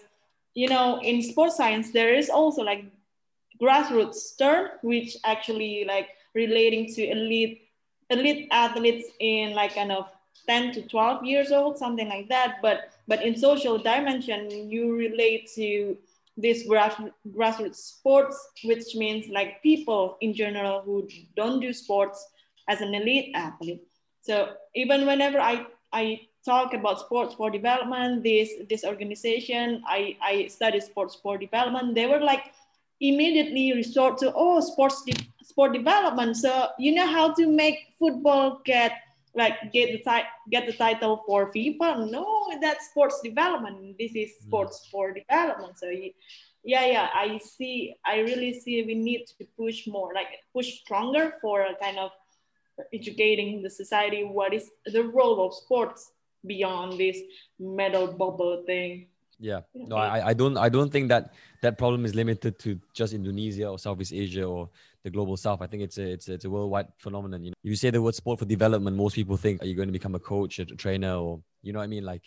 you 0.55 0.69
know, 0.69 1.01
in 1.03 1.23
sports 1.23 1.57
science, 1.57 1.91
there 1.91 2.15
is 2.15 2.31
also 2.31 2.63
like 2.63 2.85
grassroots 3.61 4.37
term, 4.39 4.71
which 4.83 5.17
actually 5.25 5.85
like 5.87 6.09
relating 6.35 6.93
to 6.95 7.07
elite 7.07 7.61
elite 8.11 8.49
athletes 8.53 9.09
in 9.21 9.55
like 9.55 9.75
kind 9.75 9.91
of 9.91 10.07
10 10.47 10.73
to 10.73 10.83
12 10.83 11.25
years 11.25 11.53
old, 11.53 11.79
something 11.79 12.09
like 12.09 12.29
that. 12.29 12.59
But 12.63 12.93
but 13.07 13.23
in 13.23 13.37
social 13.37 13.79
dimension, 13.79 14.71
you 14.71 14.95
relate 14.95 15.51
to 15.55 15.97
this 16.37 16.67
grass, 16.67 16.95
grassroots 17.31 17.77
sports, 17.77 18.37
which 18.65 18.95
means 18.95 19.29
like 19.29 19.63
people 19.63 20.17
in 20.21 20.35
general 20.35 20.83
who 20.83 21.09
don't 21.37 21.61
do 21.61 21.73
sports 21.73 22.27
as 22.69 22.81
an 22.81 22.95
elite 22.95 23.33
athlete. 23.35 23.83
So 24.23 24.55
even 24.75 25.07
whenever 25.07 25.39
I, 25.39 25.67
I 25.93 26.23
talk 26.45 26.75
about 26.75 27.01
sports 27.01 27.35
for 27.35 27.51
development, 27.51 28.25
this, 28.25 28.51
this 28.69 28.85
organization, 28.85 29.83
I, 29.87 30.17
I 30.23 30.47
study 30.49 30.81
sports 30.81 31.19
for 31.23 31.39
development, 31.39 31.95
they 31.95 32.07
were 32.07 32.21
like 32.21 32.53
immediately 33.01 33.73
resort 33.75 34.19
to, 34.19 34.33
oh, 34.35 34.61
sports, 34.61 35.03
de- 35.05 35.15
sport 35.43 35.73
development. 35.73 36.37
So 36.37 36.69
you 36.79 36.95
know 36.95 37.07
how 37.07 37.33
to 37.35 37.47
make 37.47 37.95
football 37.99 38.61
get 38.65 38.93
like 39.35 39.73
get 39.73 39.91
the 39.93 39.99
ti- 39.99 40.29
get 40.51 40.67
the 40.67 40.73
title 40.73 41.23
for 41.27 41.53
FIFA. 41.53 42.11
No, 42.11 42.27
that's 42.61 42.89
sports 42.91 43.21
development. 43.23 43.97
This 43.99 44.13
is 44.15 44.31
mm. 44.31 44.47
sports 44.47 44.89
for 44.91 45.13
development. 45.13 45.79
So 45.79 45.89
yeah, 46.65 46.87
yeah, 46.87 47.09
I 47.15 47.39
see. 47.39 47.95
I 48.05 48.21
really 48.21 48.59
see 48.59 48.83
we 48.83 48.95
need 48.95 49.27
to 49.39 49.45
push 49.57 49.87
more, 49.87 50.13
like 50.15 50.29
push 50.53 50.81
stronger 50.81 51.35
for 51.41 51.63
a 51.63 51.75
kind 51.81 51.99
of 51.99 52.11
educating 52.93 53.63
the 53.63 53.71
society 53.71 54.25
what 54.25 54.53
is 54.53 54.71
the 54.87 55.05
role 55.05 55.47
of 55.47 55.55
sports 55.55 56.11
beyond 56.45 56.99
this 56.99 57.19
medal 57.59 58.09
bubble 58.09 58.65
thing. 58.67 59.07
Yeah, 59.39 59.61
no, 59.75 59.97
I, 59.97 60.29
I 60.29 60.35
don't 60.35 60.57
I 60.57 60.69
don't 60.69 60.91
think 60.91 61.09
that 61.09 61.35
that 61.61 61.77
problem 61.77 62.05
is 62.05 62.15
limited 62.15 62.59
to 62.61 62.79
just 62.93 63.13
Indonesia 63.13 63.69
or 63.69 63.79
Southeast 63.79 64.13
Asia 64.13 64.45
or 64.45 64.71
the 65.05 65.11
global 65.11 65.37
south. 65.37 65.61
I 65.63 65.67
think 65.67 65.83
it's 65.83 65.99
a 65.99 66.13
it's 66.13 66.29
a, 66.29 66.33
it's 66.33 66.45
a 66.47 66.51
worldwide 66.51 66.89
phenomenon. 66.97 67.45
You 67.45 67.51
know, 67.51 67.57
if 67.63 67.71
you 67.71 67.77
say 67.77 67.91
the 67.91 68.03
word 68.03 68.15
sport 68.15 68.39
for 68.39 68.47
development, 68.47 68.97
most 68.97 69.15
people 69.15 69.37
think 69.37 69.63
are 69.63 69.67
you 69.67 69.77
going 69.77 69.89
to 69.89 69.93
become 69.93 70.15
a 70.15 70.19
coach, 70.19 70.59
or 70.59 70.63
a 70.63 70.67
trainer, 70.67 71.15
or 71.15 71.41
you 71.63 71.73
know 71.73 71.79
what 71.79 71.85
I 71.85 71.89
mean? 71.89 72.05
Like 72.05 72.23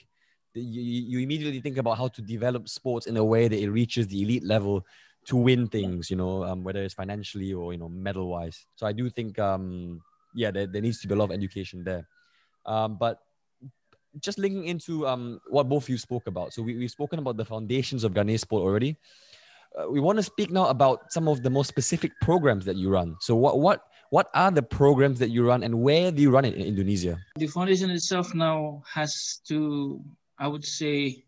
you, 0.53 0.81
you 0.81 1.19
immediately 1.19 1.59
think 1.59 1.77
about 1.77 1.97
how 1.97 2.07
to 2.07 2.21
develop 2.21 2.69
sports 2.69 3.07
in 3.07 3.17
a 3.17 3.25
way 3.25 3.47
that 3.47 3.59
it 3.59 3.69
reaches 3.69 4.07
the 4.07 4.21
elite 4.21 4.45
level 4.45 4.85
to 5.25 5.35
win 5.35 5.67
things. 5.67 6.09
You 6.09 6.17
know, 6.17 6.43
um, 6.43 6.63
whether 6.63 6.81
it's 6.83 6.93
financially 6.93 7.51
or 7.51 7.73
you 7.73 7.79
know 7.79 7.89
medal 7.89 8.29
wise. 8.29 8.65
So 8.75 8.85
I 8.85 8.93
do 8.93 9.09
think 9.09 9.39
um, 9.39 9.99
yeah, 10.35 10.51
there, 10.51 10.67
there 10.67 10.81
needs 10.81 11.01
to 11.01 11.07
be 11.07 11.15
a 11.15 11.17
lot 11.17 11.25
of 11.25 11.31
education 11.31 11.83
there. 11.83 12.07
Um, 12.65 12.97
but 12.99 13.19
just 14.19 14.37
linking 14.37 14.65
into 14.65 15.07
um, 15.07 15.39
what 15.47 15.69
both 15.69 15.83
of 15.83 15.89
you 15.89 15.97
spoke 15.97 16.27
about. 16.27 16.53
So 16.53 16.61
we, 16.61 16.75
we've 16.75 16.91
spoken 16.91 17.19
about 17.19 17.37
the 17.37 17.45
foundations 17.45 18.03
of 18.03 18.13
Ganesport 18.13 18.61
already 18.61 18.97
uh, 19.77 19.89
we 19.89 19.99
want 19.99 20.17
to 20.17 20.23
speak 20.23 20.49
now 20.49 20.67
about 20.67 21.11
some 21.11 21.27
of 21.27 21.43
the 21.43 21.49
most 21.49 21.67
specific 21.67 22.11
programs 22.21 22.65
that 22.65 22.75
you 22.75 22.89
run. 22.89 23.15
So 23.21 23.35
what 23.35 23.59
what 23.59 23.83
what 24.09 24.29
are 24.33 24.51
the 24.51 24.63
programs 24.63 25.19
that 25.19 25.29
you 25.29 25.45
run 25.45 25.63
and 25.63 25.81
where 25.81 26.11
do 26.11 26.21
you 26.21 26.31
run 26.31 26.45
it 26.45 26.55
in 26.55 26.65
Indonesia? 26.65 27.19
The 27.35 27.47
foundation 27.47 27.91
itself 27.91 28.33
now 28.33 28.81
has 28.87 29.41
to, 29.47 30.01
I 30.39 30.47
would 30.47 30.65
say, 30.65 31.25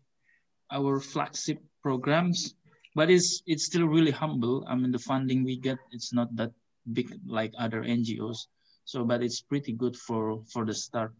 our 0.72 0.98
flagship 0.98 1.58
programs, 1.82 2.54
but 2.94 3.10
it's 3.10 3.42
it's 3.46 3.66
still 3.66 3.86
really 3.86 4.10
humble. 4.10 4.64
I 4.66 4.74
mean, 4.74 4.90
the 4.90 4.98
funding 4.98 5.44
we 5.44 5.56
get 5.56 5.78
it's 5.92 6.12
not 6.12 6.34
that 6.36 6.50
big 6.92 7.12
like 7.26 7.52
other 7.58 7.82
NGOs. 7.82 8.48
So, 8.84 9.04
but 9.04 9.22
it's 9.22 9.40
pretty 9.40 9.72
good 9.72 9.94
for 9.94 10.42
for 10.50 10.64
the 10.64 10.74
start. 10.74 11.14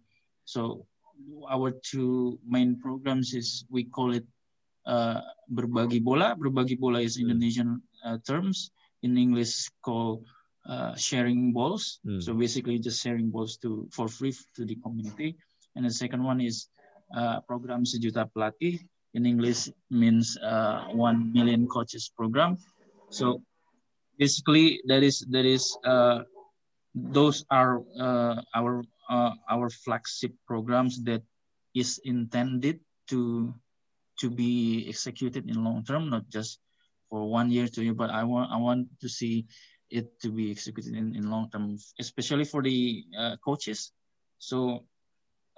So, 0.44 0.86
our 1.46 1.70
two 1.70 2.40
main 2.48 2.80
programs 2.80 3.34
is 3.34 3.64
we 3.70 3.84
call 3.84 4.14
it 4.14 4.26
uh, 4.90 5.22
berbagi 5.46 6.02
bola. 6.02 6.34
Berbagi 6.34 6.74
bola 6.74 6.98
is 6.98 7.14
hmm. 7.14 7.30
Indonesian 7.30 7.78
uh, 8.02 8.18
terms. 8.26 8.74
In 9.06 9.16
English, 9.16 9.70
called 9.80 10.26
uh, 10.68 10.92
sharing 10.92 11.56
balls. 11.56 12.04
Mm. 12.04 12.20
So 12.20 12.36
basically, 12.36 12.76
just 12.78 13.00
sharing 13.00 13.32
balls 13.32 13.56
to 13.64 13.88
for 13.96 14.12
free 14.12 14.36
to 14.56 14.68
the 14.68 14.76
community. 14.84 15.40
And 15.72 15.88
the 15.88 15.94
second 15.94 16.20
one 16.20 16.44
is 16.44 16.68
uh, 17.16 17.40
program 17.48 17.88
sejuta 17.88 18.28
pelatih. 18.28 18.76
In 19.16 19.24
English, 19.24 19.72
means 19.88 20.36
uh, 20.38 20.92
one 20.92 21.32
million 21.32 21.66
coaches 21.66 22.12
program. 22.12 22.60
So 23.08 23.40
basically, 24.20 24.84
that 24.86 25.02
is 25.02 25.24
that 25.32 25.48
is 25.48 25.74
uh, 25.82 26.28
those 26.94 27.42
are 27.50 27.80
uh, 27.98 28.44
our 28.54 28.84
uh, 29.08 29.34
our 29.48 29.72
flagship 29.72 30.36
programs 30.46 31.02
that 31.08 31.24
is 31.74 31.98
intended 32.04 32.78
to 33.08 33.50
to 34.20 34.30
be 34.30 34.86
executed 34.88 35.48
in 35.48 35.64
long 35.64 35.84
term, 35.84 36.10
not 36.10 36.28
just 36.28 36.60
for 37.08 37.28
one 37.28 37.50
year, 37.50 37.66
two 37.66 37.82
year, 37.82 37.94
but 37.94 38.10
I 38.10 38.24
want 38.24 38.52
I 38.52 38.56
want 38.56 38.88
to 39.00 39.08
see 39.08 39.46
it 39.90 40.20
to 40.22 40.30
be 40.30 40.50
executed 40.50 40.94
in, 40.94 41.16
in 41.16 41.30
long 41.30 41.50
term, 41.50 41.76
especially 41.98 42.44
for 42.44 42.62
the 42.62 43.04
uh, 43.18 43.36
coaches. 43.44 43.92
So 44.38 44.86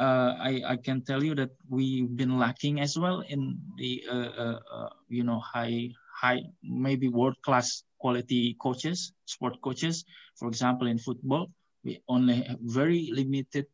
uh, 0.00 0.34
I, 0.40 0.62
I 0.66 0.76
can 0.76 1.02
tell 1.02 1.22
you 1.22 1.34
that 1.34 1.50
we've 1.68 2.08
been 2.16 2.38
lacking 2.38 2.80
as 2.80 2.98
well 2.98 3.20
in 3.28 3.58
the 3.76 4.02
uh, 4.10 4.30
uh, 4.34 4.58
uh 4.72 4.90
you 5.08 5.22
know 5.22 5.38
high 5.38 5.90
high 6.16 6.42
maybe 6.62 7.08
world 7.08 7.36
class 7.42 7.84
quality 7.98 8.56
coaches, 8.60 9.12
sport 9.26 9.60
coaches. 9.62 10.04
For 10.38 10.48
example, 10.48 10.86
in 10.86 10.98
football, 10.98 11.50
we 11.84 12.00
only 12.08 12.42
have 12.42 12.58
very 12.62 13.10
limited 13.12 13.66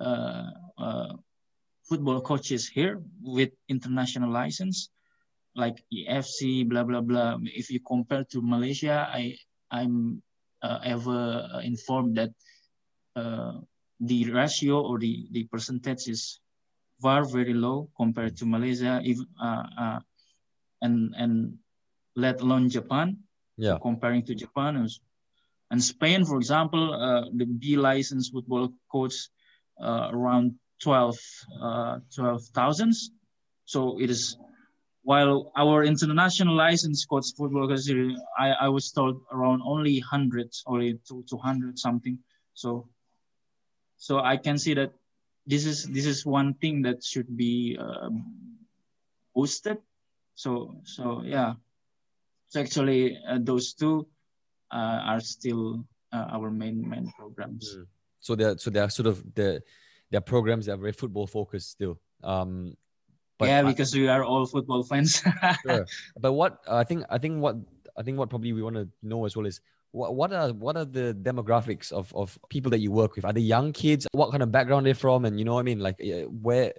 uh, 0.00 0.50
football 1.88 2.20
coaches 2.20 2.68
here 2.68 3.02
with 3.22 3.50
international 3.68 4.30
license 4.30 4.90
like 5.54 5.84
AFC, 5.92 6.68
blah 6.68 6.82
blah 6.82 7.00
blah. 7.00 7.38
If 7.44 7.70
you 7.70 7.80
compare 7.80 8.24
to 8.32 8.42
Malaysia, 8.42 9.06
I 9.10 9.38
I'm 9.70 10.22
uh, 10.62 10.80
ever 10.82 11.60
informed 11.62 12.16
that 12.18 12.30
uh, 13.16 13.60
the 14.00 14.30
ratio 14.30 14.82
or 14.82 14.98
the 14.98 15.28
the 15.30 15.44
percentage 15.44 16.08
is 16.08 16.40
very 17.00 17.26
very 17.30 17.54
low 17.54 17.90
compared 17.96 18.36
to 18.38 18.46
Malaysia, 18.46 19.00
if, 19.04 19.18
uh, 19.40 19.66
uh, 19.78 19.98
and 20.82 21.14
and 21.16 21.58
let 22.16 22.40
alone 22.40 22.68
Japan. 22.68 23.18
Yeah. 23.56 23.78
Comparing 23.80 24.26
to 24.26 24.34
Japan 24.34 24.82
and 25.70 25.78
Spain, 25.82 26.24
for 26.24 26.38
example, 26.38 26.92
uh, 26.92 27.30
the 27.32 27.46
B 27.46 27.76
licensed 27.76 28.32
football 28.32 28.74
coach 28.90 29.14
uh, 29.78 30.10
around 30.10 30.58
12 30.84 31.16
uh, 31.62 31.98
12,000. 32.14 32.92
So 33.64 33.98
it 33.98 34.10
is 34.10 34.36
while 35.02 35.52
our 35.56 35.84
international 35.84 36.54
license 36.54 37.04
coach 37.04 37.26
football 37.36 37.68
I, 38.38 38.48
I 38.52 38.68
was 38.68 38.92
told 38.92 39.20
around 39.32 39.62
only 39.64 40.00
hundreds 40.00 40.62
only 40.66 41.00
to 41.08 41.24
200 41.28 41.78
something. 41.78 42.18
So 42.52 42.88
so 43.96 44.20
I 44.20 44.36
can 44.36 44.58
see 44.58 44.74
that 44.74 44.92
this 45.46 45.64
is 45.64 45.84
this 45.84 46.04
is 46.04 46.26
one 46.26 46.54
thing 46.54 46.82
that 46.82 47.02
should 47.04 47.36
be 47.36 47.76
uh, 47.80 48.10
boosted. 49.34 49.78
So 50.34 50.76
so 50.84 51.22
yeah. 51.24 51.54
So 52.48 52.60
actually 52.60 53.18
uh, 53.28 53.38
those 53.40 53.72
two 53.72 54.06
uh, 54.70 55.00
are 55.04 55.20
still 55.20 55.84
uh, 56.12 56.26
our 56.32 56.50
main 56.50 56.88
main 56.88 57.12
programs. 57.16 57.76
Mm. 57.76 57.86
So 58.20 58.34
they're 58.34 58.58
so 58.58 58.70
they're 58.70 58.90
sort 58.90 59.06
of 59.06 59.20
the 59.34 59.62
their 60.14 60.20
programs 60.20 60.68
are 60.68 60.76
very 60.76 60.92
football 60.92 61.26
focused 61.26 61.72
still. 61.72 61.98
Um, 62.22 62.76
but 63.36 63.48
yeah, 63.48 63.62
because 63.62 63.92
I, 63.92 63.98
we 63.98 64.08
are 64.08 64.22
all 64.22 64.46
football 64.46 64.84
fans. 64.84 65.20
sure. 65.66 65.86
But 66.16 66.34
what 66.34 66.60
I 66.68 66.84
think, 66.84 67.04
I 67.10 67.18
think 67.18 67.42
what 67.42 67.56
I 67.98 68.04
think 68.04 68.16
what 68.16 68.30
probably 68.30 68.52
we 68.52 68.62
want 68.62 68.76
to 68.76 68.88
know 69.02 69.24
as 69.24 69.36
well 69.36 69.44
is 69.44 69.60
what 69.90 70.14
what 70.14 70.32
are 70.32 70.52
what 70.52 70.76
are 70.76 70.84
the 70.84 71.16
demographics 71.20 71.90
of 71.90 72.14
of 72.14 72.38
people 72.48 72.70
that 72.70 72.78
you 72.78 72.92
work 72.92 73.16
with? 73.16 73.24
Are 73.24 73.32
they 73.32 73.40
young 73.40 73.72
kids? 73.72 74.06
What 74.12 74.30
kind 74.30 74.44
of 74.44 74.52
background 74.52 74.86
they're 74.86 74.94
from? 74.94 75.24
And 75.24 75.36
you 75.36 75.44
know 75.44 75.54
what 75.54 75.66
I 75.66 75.70
mean? 75.70 75.80
Like 75.80 76.00
where 76.28 76.74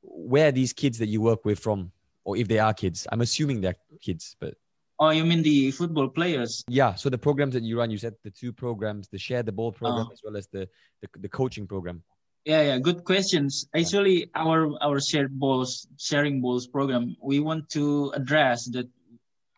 where 0.00 0.48
are 0.48 0.52
these 0.52 0.72
kids 0.72 0.96
that 1.00 1.08
you 1.08 1.20
work 1.20 1.44
with 1.44 1.58
from? 1.58 1.92
Or 2.24 2.38
if 2.38 2.48
they 2.48 2.60
are 2.60 2.72
kids, 2.72 3.06
I'm 3.12 3.20
assuming 3.20 3.60
they're 3.60 3.76
kids, 4.00 4.36
but 4.40 4.54
Oh, 5.02 5.08
you 5.08 5.24
mean 5.24 5.42
the 5.42 5.70
football 5.70 6.08
players? 6.08 6.62
Yeah. 6.68 6.94
So 6.94 7.08
the 7.08 7.16
programs 7.16 7.54
that 7.54 7.62
you 7.62 7.78
run, 7.78 7.90
you 7.90 7.96
said 7.96 8.14
the 8.22 8.30
two 8.30 8.52
programs, 8.52 9.08
the 9.08 9.18
share 9.18 9.42
the 9.42 9.52
ball 9.52 9.72
program 9.72 10.06
oh. 10.08 10.12
as 10.12 10.20
well 10.22 10.36
as 10.36 10.46
the, 10.48 10.68
the 11.00 11.08
the 11.20 11.28
coaching 11.28 11.66
program. 11.66 12.02
Yeah, 12.44 12.62
yeah, 12.62 12.78
good 12.78 13.04
questions. 13.04 13.68
Actually, 13.76 14.30
our 14.34 14.72
our 14.80 14.98
shared 15.00 15.38
balls 15.38 15.86
sharing 15.98 16.40
balls 16.40 16.66
program, 16.66 17.16
we 17.20 17.40
want 17.40 17.68
to 17.76 18.12
address 18.16 18.64
that. 18.72 18.88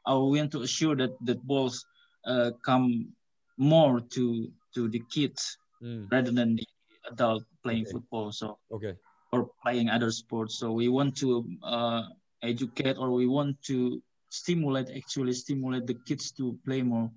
Uh, 0.02 0.18
we 0.18 0.42
want 0.42 0.50
to 0.50 0.62
assure 0.62 0.96
that 0.96 1.14
that 1.22 1.38
balls 1.46 1.86
uh, 2.26 2.50
come 2.66 3.14
more 3.56 4.00
to 4.18 4.50
to 4.74 4.88
the 4.88 4.98
kids 5.14 5.58
mm. 5.78 6.10
rather 6.10 6.32
than 6.32 6.56
the 6.56 6.66
adult 7.06 7.44
playing 7.62 7.86
okay. 7.86 7.92
football. 7.92 8.32
So 8.32 8.58
okay, 8.72 8.98
or 9.30 9.50
playing 9.62 9.88
other 9.88 10.10
sports. 10.10 10.58
So 10.58 10.72
we 10.72 10.88
want 10.88 11.16
to 11.18 11.46
uh, 11.62 12.02
educate 12.42 12.98
or 12.98 13.10
we 13.10 13.26
want 13.26 13.62
to 13.70 14.02
stimulate 14.28 14.90
actually 14.90 15.34
stimulate 15.34 15.86
the 15.86 15.94
kids 16.02 16.32
to 16.32 16.58
play 16.64 16.82
more 16.82 17.10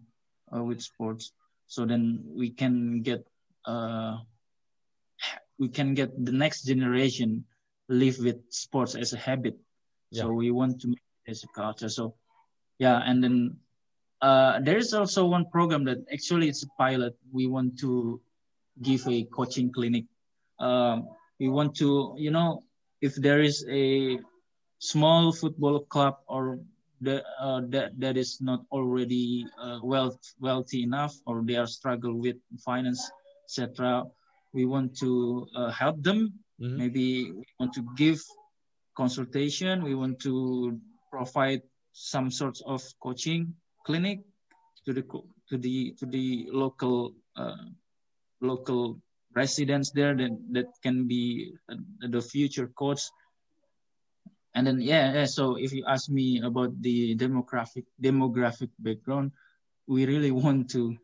uh, 0.53 0.63
with 0.63 0.81
sports. 0.81 1.33
So 1.65 1.85
then 1.85 2.21
we 2.23 2.49
can 2.49 3.01
get 3.01 3.25
uh, 3.65 4.21
we 5.59 5.69
can 5.69 5.93
get 5.93 6.09
the 6.25 6.31
next 6.31 6.63
generation 6.63 7.45
live 7.87 8.17
with 8.19 8.37
sports 8.49 8.95
as 8.95 9.13
a 9.13 9.17
habit. 9.17 9.57
Yeah. 10.11 10.23
So 10.23 10.31
we 10.31 10.51
want 10.51 10.81
to 10.81 10.87
make 10.87 11.03
it 11.25 11.31
as 11.31 11.43
a 11.43 11.47
culture. 11.55 11.89
So 11.89 12.15
yeah, 12.79 13.01
and 13.05 13.23
then 13.23 13.57
uh, 14.21 14.59
there 14.61 14.77
is 14.77 14.93
also 14.93 15.25
one 15.25 15.45
program 15.49 15.85
that 15.85 15.99
actually 16.11 16.49
it's 16.49 16.63
a 16.63 16.69
pilot. 16.77 17.15
We 17.31 17.47
want 17.47 17.79
to 17.79 18.21
give 18.81 19.07
a 19.07 19.23
coaching 19.25 19.71
clinic. 19.71 20.05
Um, 20.59 21.09
we 21.39 21.49
want 21.49 21.75
to, 21.77 22.15
you 22.17 22.31
know, 22.31 22.63
if 23.01 23.15
there 23.15 23.41
is 23.41 23.65
a 23.69 24.19
small 24.79 25.31
football 25.31 25.81
club 25.81 26.17
or 26.27 26.59
that 27.01 27.23
uh, 27.39 27.61
that 27.69 27.91
that 27.99 28.17
is 28.17 28.39
not 28.41 28.63
already 28.71 29.45
uh, 29.61 29.79
wealth 29.83 30.19
wealthy 30.39 30.83
enough 30.83 31.13
or 31.25 31.43
they 31.43 31.55
are 31.55 31.67
struggle 31.67 32.15
with 32.15 32.37
finance 32.63 33.11
etc 33.45 34.03
we 34.55 34.63
want 34.65 34.95
to 35.03 35.45
uh, 35.53 35.69
help 35.69 36.01
them. 36.01 36.33
Mm-hmm. 36.55 36.77
maybe 36.79 37.07
we 37.35 37.43
want 37.59 37.73
to 37.75 37.83
give 37.99 38.23
consultation. 38.95 39.83
We 39.83 39.93
want 39.93 40.23
to 40.23 40.79
provide 41.11 41.61
some 41.91 42.31
sorts 42.31 42.63
of 42.65 42.79
coaching 43.03 43.53
clinic 43.85 44.23
to 44.87 44.93
the 44.95 45.03
to 45.51 45.57
the 45.59 45.91
to 45.99 46.05
the 46.07 46.47
local 46.47 47.11
uh, 47.35 47.67
local 48.39 49.03
residents 49.35 49.91
there 49.91 50.15
that, 50.15 50.31
that 50.51 50.67
can 50.81 51.07
be 51.07 51.51
the 51.99 52.21
future 52.21 52.71
coach. 52.79 53.03
And 54.55 54.65
then 54.65 54.79
yeah, 54.79 55.11
yeah 55.11 55.25
so 55.25 55.59
if 55.59 55.73
you 55.73 55.83
ask 55.83 56.07
me 56.09 56.39
about 56.39 56.71
the 56.81 57.19
demographic 57.19 57.83
demographic 57.99 58.71
background 58.79 59.35
we 59.87 60.05
really 60.07 60.31
want 60.31 60.71
to 60.71 60.95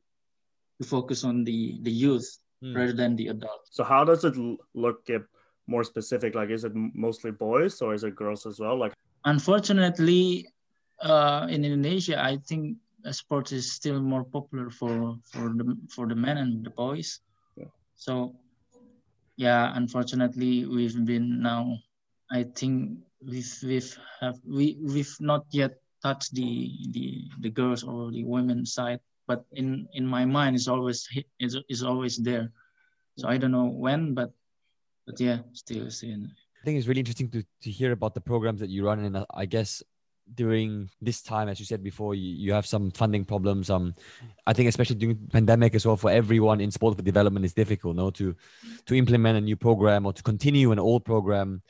to 0.80 0.88
focus 0.88 1.28
on 1.28 1.44
the 1.44 1.78
the 1.84 1.92
youth 1.92 2.40
mm. 2.64 2.76
rather 2.76 2.94
than 2.94 3.16
the 3.16 3.28
adults 3.28 3.70
so 3.72 3.84
how 3.84 4.04
does 4.04 4.24
it 4.24 4.36
look 4.74 5.06
get 5.06 5.22
more 5.68 5.84
specific 5.84 6.36
like 6.36 6.50
is 6.50 6.64
it 6.64 6.74
mostly 6.76 7.32
boys 7.32 7.82
or 7.82 7.94
is 7.94 8.04
it 8.04 8.16
girls 8.16 8.46
as 8.46 8.60
well 8.60 8.78
like 8.78 8.94
unfortunately 9.26 10.48
uh, 11.02 11.48
in 11.50 11.64
indonesia 11.66 12.22
i 12.22 12.38
think 12.48 12.78
sports 13.12 13.52
is 13.52 13.72
still 13.72 14.00
more 14.00 14.24
popular 14.24 14.70
for 14.70 15.18
for 15.24 15.50
the 15.58 15.78
for 15.90 16.08
the 16.08 16.16
men 16.16 16.38
and 16.38 16.64
the 16.64 16.70
boys 16.70 17.20
yeah. 17.58 17.66
so 17.96 18.36
yeah 19.38 19.74
unfortunately 19.76 20.66
we've 20.66 21.06
been 21.06 21.42
now 21.42 21.74
i 22.30 22.44
think 22.44 23.00
we've 23.26 23.58
we've 23.64 23.98
have 24.20 24.38
we 24.46 24.78
we've 24.82 25.18
not 25.20 25.46
yet 25.50 25.82
touched 26.04 26.34
the 26.34 26.70
the 26.92 27.26
the 27.40 27.50
girls 27.50 27.84
or 27.84 28.12
the 28.12 28.24
women 28.24 28.66
side 28.66 29.00
but 29.32 29.46
in 29.62 29.88
in 30.00 30.06
my 30.16 30.24
mind 30.26 30.52
it's 30.58 30.68
always 30.68 31.08
is 31.40 31.54
is 31.74 31.82
always 31.84 32.16
there. 32.28 32.52
So 33.20 33.28
i 33.34 33.38
don't 33.40 33.56
know 33.58 33.70
when 33.86 34.02
but 34.20 34.32
but 35.06 35.16
yeah 35.20 35.40
still 35.54 35.88
seeing 36.00 36.24
i 36.60 36.64
think 36.66 36.78
it's 36.78 36.88
really 36.90 37.04
interesting 37.04 37.30
to 37.36 37.40
to 37.64 37.70
hear 37.80 37.92
about 37.92 38.14
the 38.16 38.26
programs 38.32 38.60
that 38.62 38.72
you 38.74 38.82
run. 38.86 39.00
And 39.08 39.16
uh, 39.18 39.26
i 39.44 39.46
guess 39.46 39.72
during 40.42 40.90
this 41.08 41.20
time 41.22 41.48
as 41.52 41.60
you 41.60 41.66
said 41.66 41.84
before 41.84 42.16
you, 42.16 42.30
you 42.46 42.54
have 42.54 42.66
some 42.74 42.86
funding 42.92 43.26
problems. 43.34 43.70
Um 43.70 43.86
i 44.50 44.54
think 44.54 44.70
especially 44.70 45.00
during 45.02 45.18
pandemic 45.38 45.76
as 45.76 45.86
well 45.86 46.00
for 46.04 46.12
everyone 46.22 46.60
in 46.62 46.72
sport 46.72 46.96
for 46.98 47.04
development 47.12 47.46
is 47.50 47.54
difficult 47.54 47.96
no 47.96 48.08
to 48.20 48.36
to 48.88 48.94
implement 49.02 49.38
a 49.38 49.48
new 49.50 49.58
program 49.68 50.06
or 50.08 50.14
to 50.14 50.24
continue 50.32 50.72
an 50.72 50.80
old 50.80 51.04
program 51.12 51.62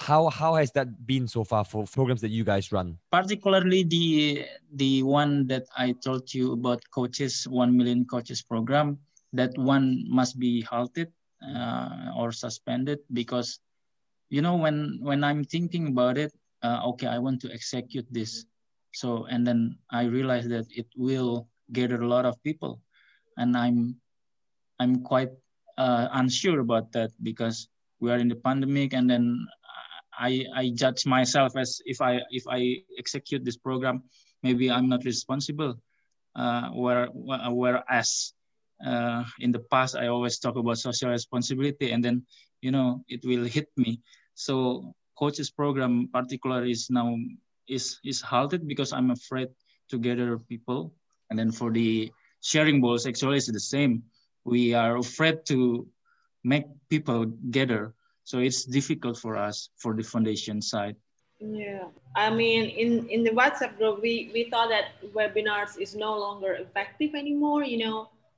how 0.00 0.32
how 0.32 0.54
has 0.56 0.72
that 0.72 1.06
been 1.06 1.28
so 1.28 1.44
far 1.44 1.64
for 1.64 1.84
programs 1.84 2.20
that 2.22 2.32
you 2.32 2.42
guys 2.42 2.72
run? 2.72 2.96
Particularly 3.12 3.84
the 3.84 4.46
the 4.72 5.02
one 5.04 5.46
that 5.46 5.68
i 5.76 5.92
told 5.92 6.32
you 6.32 6.52
about 6.56 6.80
coaches 6.90 7.46
1 7.46 7.76
million 7.76 8.08
coaches 8.08 8.40
program 8.40 8.98
that 9.32 9.52
one 9.58 10.08
must 10.08 10.38
be 10.40 10.62
halted 10.62 11.12
uh, 11.44 12.16
or 12.16 12.32
suspended 12.32 12.98
because 13.12 13.60
you 14.30 14.40
know 14.40 14.56
when 14.56 14.98
when 15.02 15.22
i'm 15.22 15.44
thinking 15.44 15.88
about 15.88 16.16
it 16.16 16.32
uh, 16.62 16.80
okay 16.88 17.06
i 17.06 17.18
want 17.18 17.40
to 17.40 17.52
execute 17.52 18.06
this. 18.10 18.46
So 18.92 19.26
and 19.28 19.46
then 19.46 19.76
i 19.92 20.08
realized 20.08 20.48
that 20.50 20.66
it 20.72 20.88
will 20.96 21.46
gather 21.72 22.00
a 22.00 22.08
lot 22.08 22.24
of 22.24 22.40
people. 22.42 22.80
And 23.36 23.56
i'm 23.56 24.00
i'm 24.80 25.04
quite 25.04 25.30
uh, 25.76 26.08
unsure 26.12 26.60
about 26.60 26.90
that 26.92 27.12
because 27.22 27.68
we 28.00 28.10
are 28.10 28.16
in 28.16 28.28
the 28.28 28.40
pandemic 28.40 28.92
and 28.92 29.08
then 29.08 29.46
I, 30.20 30.44
I 30.54 30.70
judge 30.76 31.06
myself 31.06 31.56
as 31.56 31.80
if 31.86 32.00
I 32.00 32.20
if 32.30 32.44
I 32.46 32.84
execute 32.98 33.42
this 33.44 33.56
program, 33.56 34.04
maybe 34.42 34.70
I'm 34.70 34.88
not 34.88 35.04
responsible. 35.04 35.80
Uh, 36.36 36.68
where, 36.70 37.08
whereas 37.10 38.32
uh, 38.86 39.24
in 39.40 39.50
the 39.50 39.58
past 39.72 39.96
I 39.96 40.06
always 40.06 40.38
talk 40.38 40.56
about 40.56 40.78
social 40.78 41.10
responsibility, 41.10 41.90
and 41.90 42.04
then 42.04 42.22
you 42.60 42.70
know 42.70 43.02
it 43.08 43.24
will 43.24 43.44
hit 43.44 43.68
me. 43.76 44.00
So 44.34 44.94
coaches 45.18 45.50
program 45.50 46.08
particular 46.12 46.64
is 46.64 46.88
now 46.90 47.16
is 47.66 47.98
is 48.04 48.20
halted 48.20 48.68
because 48.68 48.92
I'm 48.92 49.10
afraid 49.10 49.48
to 49.88 49.98
gather 49.98 50.38
people, 50.38 50.92
and 51.30 51.38
then 51.38 51.50
for 51.50 51.72
the 51.72 52.12
sharing 52.44 52.80
balls 52.80 53.06
actually 53.06 53.38
it's 53.38 53.50
the 53.50 53.58
same. 53.58 54.04
We 54.44 54.74
are 54.74 54.96
afraid 54.96 55.44
to 55.46 55.88
make 56.44 56.64
people 56.88 57.26
gather 57.50 57.94
so 58.30 58.38
it's 58.38 58.62
difficult 58.64 59.18
for 59.18 59.36
us 59.36 59.70
for 59.76 59.92
the 59.92 60.04
foundation 60.04 60.62
side. 60.62 60.94
Yeah, 61.40 61.90
I 62.14 62.30
mean, 62.30 62.70
in 62.70 63.08
in 63.08 63.24
the 63.24 63.34
WhatsApp 63.34 63.76
group, 63.76 63.98
we 64.06 64.30
we 64.32 64.46
thought 64.50 64.68
that 64.70 65.02
webinars 65.10 65.74
is 65.80 65.96
no 65.96 66.14
longer 66.14 66.54
effective 66.54 67.16
anymore. 67.16 67.64
You 67.64 67.78
know, 67.84 67.96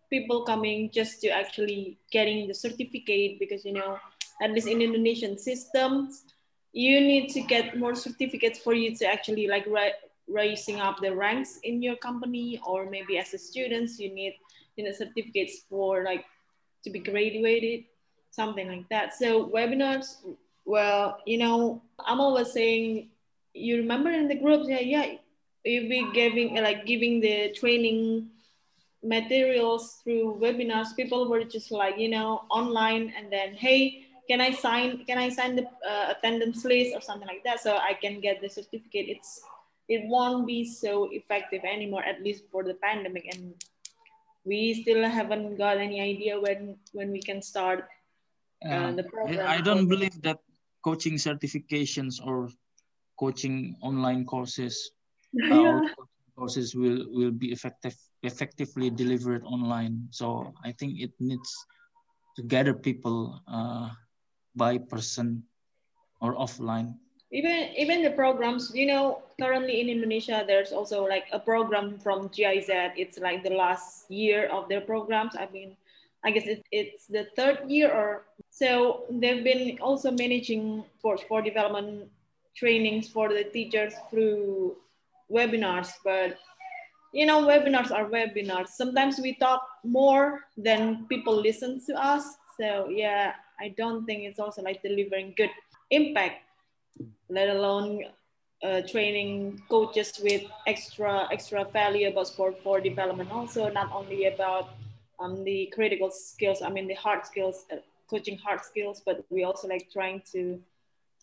people 0.09 0.49
coming 0.49 0.89
just 0.89 1.21
to 1.23 1.29
actually 1.29 1.99
getting 2.11 2.49
the 2.49 2.55
certificate 2.55 3.37
because 3.39 3.67
you 3.69 3.75
know, 3.75 3.99
at 4.41 4.53
least 4.53 4.69
in 4.69 4.81
Indonesian 4.81 5.37
systems, 5.37 6.25
you 6.73 6.97
need 7.01 7.29
to 7.37 7.43
get 7.43 7.77
more 7.77 7.95
certificates 7.95 8.59
for 8.65 8.73
you 8.73 8.97
to 8.97 9.05
actually 9.05 9.47
like 9.47 9.67
ra- 9.69 9.99
raising 10.25 10.81
up 10.81 11.05
the 11.05 11.13
ranks 11.13 11.61
in 11.69 11.83
your 11.83 11.97
company, 12.01 12.61
or 12.65 12.89
maybe 12.89 13.19
as 13.19 13.35
a 13.35 13.39
students, 13.39 14.01
you 14.01 14.09
need 14.09 14.41
you 14.77 14.89
know 14.89 14.93
certificates 14.97 15.69
for 15.69 16.01
like 16.01 16.25
to 16.81 16.89
be 16.89 16.99
graduated 16.99 17.92
something 18.33 18.67
like 18.67 18.89
that. 18.89 19.15
So 19.15 19.47
webinars, 19.49 20.17
well, 20.65 21.19
you 21.25 21.39
know, 21.39 21.83
I'm 22.05 22.21
always 22.21 22.53
saying, 22.53 23.09
you 23.55 23.77
remember 23.77 24.11
in 24.11 24.27
the 24.27 24.35
groups, 24.35 24.67
yeah, 24.69 24.81
yeah, 24.81 25.07
if 25.65 25.89
we 25.89 26.11
giving 26.13 26.57
like 26.57 26.87
giving 26.87 27.21
the 27.21 27.53
training 27.55 28.31
materials 29.05 30.01
through 30.03 30.39
webinars, 30.41 30.97
people 30.97 31.29
were 31.29 31.45
just 31.45 31.71
like, 31.71 31.99
you 31.99 32.09
know, 32.09 32.43
online 32.51 33.13
and 33.17 33.31
then, 33.31 33.55
hey, 33.55 34.07
can 34.29 34.41
I 34.41 34.51
sign? 34.51 35.05
Can 35.05 35.19
I 35.19 35.29
sign 35.29 35.57
the 35.57 35.67
uh, 35.87 36.15
attendance 36.17 36.65
list 36.65 36.95
or 36.95 37.01
something 37.01 37.29
like 37.29 37.45
that 37.45 37.61
so 37.61 37.77
I 37.77 37.95
can 37.95 38.21
get 38.21 38.41
the 38.41 38.49
certificate? 38.49 39.07
It's 39.09 39.43
it 39.89 40.07
won't 40.07 40.47
be 40.47 40.65
so 40.65 41.11
effective 41.13 41.65
anymore, 41.65 42.05
at 42.05 42.23
least 42.23 42.45
for 42.51 42.63
the 42.65 42.75
pandemic, 42.75 43.29
and 43.35 43.55
we 44.45 44.83
still 44.83 45.05
haven't 45.05 45.57
got 45.57 45.77
any 45.77 46.01
idea 46.01 46.41
when 46.41 46.77
when 46.93 47.11
we 47.11 47.21
can 47.21 47.43
start 47.43 47.89
uh. 48.65 48.95
I 49.47 49.61
don't 49.61 49.89
believe 49.89 50.21
that 50.23 50.39
coaching 50.85 51.15
certifications 51.15 52.19
or 52.25 52.51
coaching 53.19 53.77
online 53.83 54.25
courses 54.25 54.91
uh, 55.51 55.55
yeah. 55.63 55.81
courses 56.37 56.75
will 56.75 57.07
will 57.11 57.31
be 57.31 57.53
effective 57.53 57.97
effectively 58.23 58.91
delivered 58.91 59.43
online. 59.45 60.07
So 60.11 60.55
I 60.65 60.73
think 60.73 61.01
it 61.01 61.13
needs 61.19 61.51
to 62.37 62.43
gather 62.43 62.75
people 62.75 63.43
uh, 63.47 63.91
by 64.55 64.79
person 64.79 65.43
or 66.21 66.35
offline. 66.37 66.95
Even 67.33 67.73
even 67.77 68.03
the 68.03 68.13
programs, 68.13 68.71
you 68.75 68.87
know, 68.87 69.25
currently 69.41 69.81
in 69.81 69.89
Indonesia, 69.89 70.45
there's 70.47 70.71
also 70.71 71.03
like 71.09 71.27
a 71.33 71.41
program 71.41 71.99
from 71.99 72.29
GIZ. 72.29 72.93
It's 72.95 73.19
like 73.19 73.43
the 73.43 73.57
last 73.57 74.11
year 74.11 74.47
of 74.53 74.69
their 74.69 74.85
programs. 74.85 75.35
I 75.35 75.49
mean, 75.49 75.75
I 76.25 76.31
guess 76.31 76.47
it, 76.47 76.65
it's 76.71 77.07
the 77.07 77.27
third 77.37 77.69
year 77.69 77.91
or 77.91 78.27
so 78.51 79.05
they've 79.11 79.43
been 79.43 79.79
also 79.81 80.11
managing 80.11 80.85
sports 80.99 81.23
for 81.29 81.43
development 81.43 82.09
trainings 82.57 83.09
for 83.09 83.29
the 83.29 83.45
teachers 83.45 83.95
through 84.11 84.77
webinars 85.31 85.91
but 86.05 86.39
you 87.13 87.27
know 87.27 87.43
webinars 87.43 87.91
are 87.91 88.07
webinars. 88.07 88.69
Sometimes 88.69 89.19
we 89.21 89.35
talk 89.35 89.67
more 89.85 90.41
than 90.57 91.07
people 91.09 91.35
listen 91.35 91.81
to 91.87 91.95
us. 91.95 92.37
So 92.59 92.89
yeah 92.89 93.33
i 93.61 93.69
don't 93.79 94.05
think 94.05 94.25
it's 94.25 94.39
also 94.39 94.63
like 94.63 94.83
delivering 94.83 95.35
good 95.37 95.51
impact 95.91 96.43
let 97.29 97.49
alone 97.49 98.05
uh, 98.63 98.81
training 98.83 99.61
coaches 99.69 100.21
with 100.23 100.43
extra 100.67 101.27
extra 101.33 101.65
value 101.65 102.09
about 102.09 102.29
sport 102.29 102.59
for 102.63 102.81
development. 102.81 103.31
Also 103.33 103.69
not 103.71 103.91
only 103.93 104.27
about 104.27 104.71
um, 105.23 105.45
the 105.45 105.71
critical 105.73 106.11
skills, 106.11 106.63
I 106.63 106.71
mean, 106.71 106.89
the 106.89 106.95
hard 106.95 107.25
skills, 107.25 107.65
uh, 107.73 107.77
coaching 108.11 108.39
hard 108.39 108.61
skills, 108.63 109.03
but 109.05 109.25
we 109.31 109.45
also 109.45 109.69
like 109.69 109.89
trying 109.93 110.23
to 110.33 110.61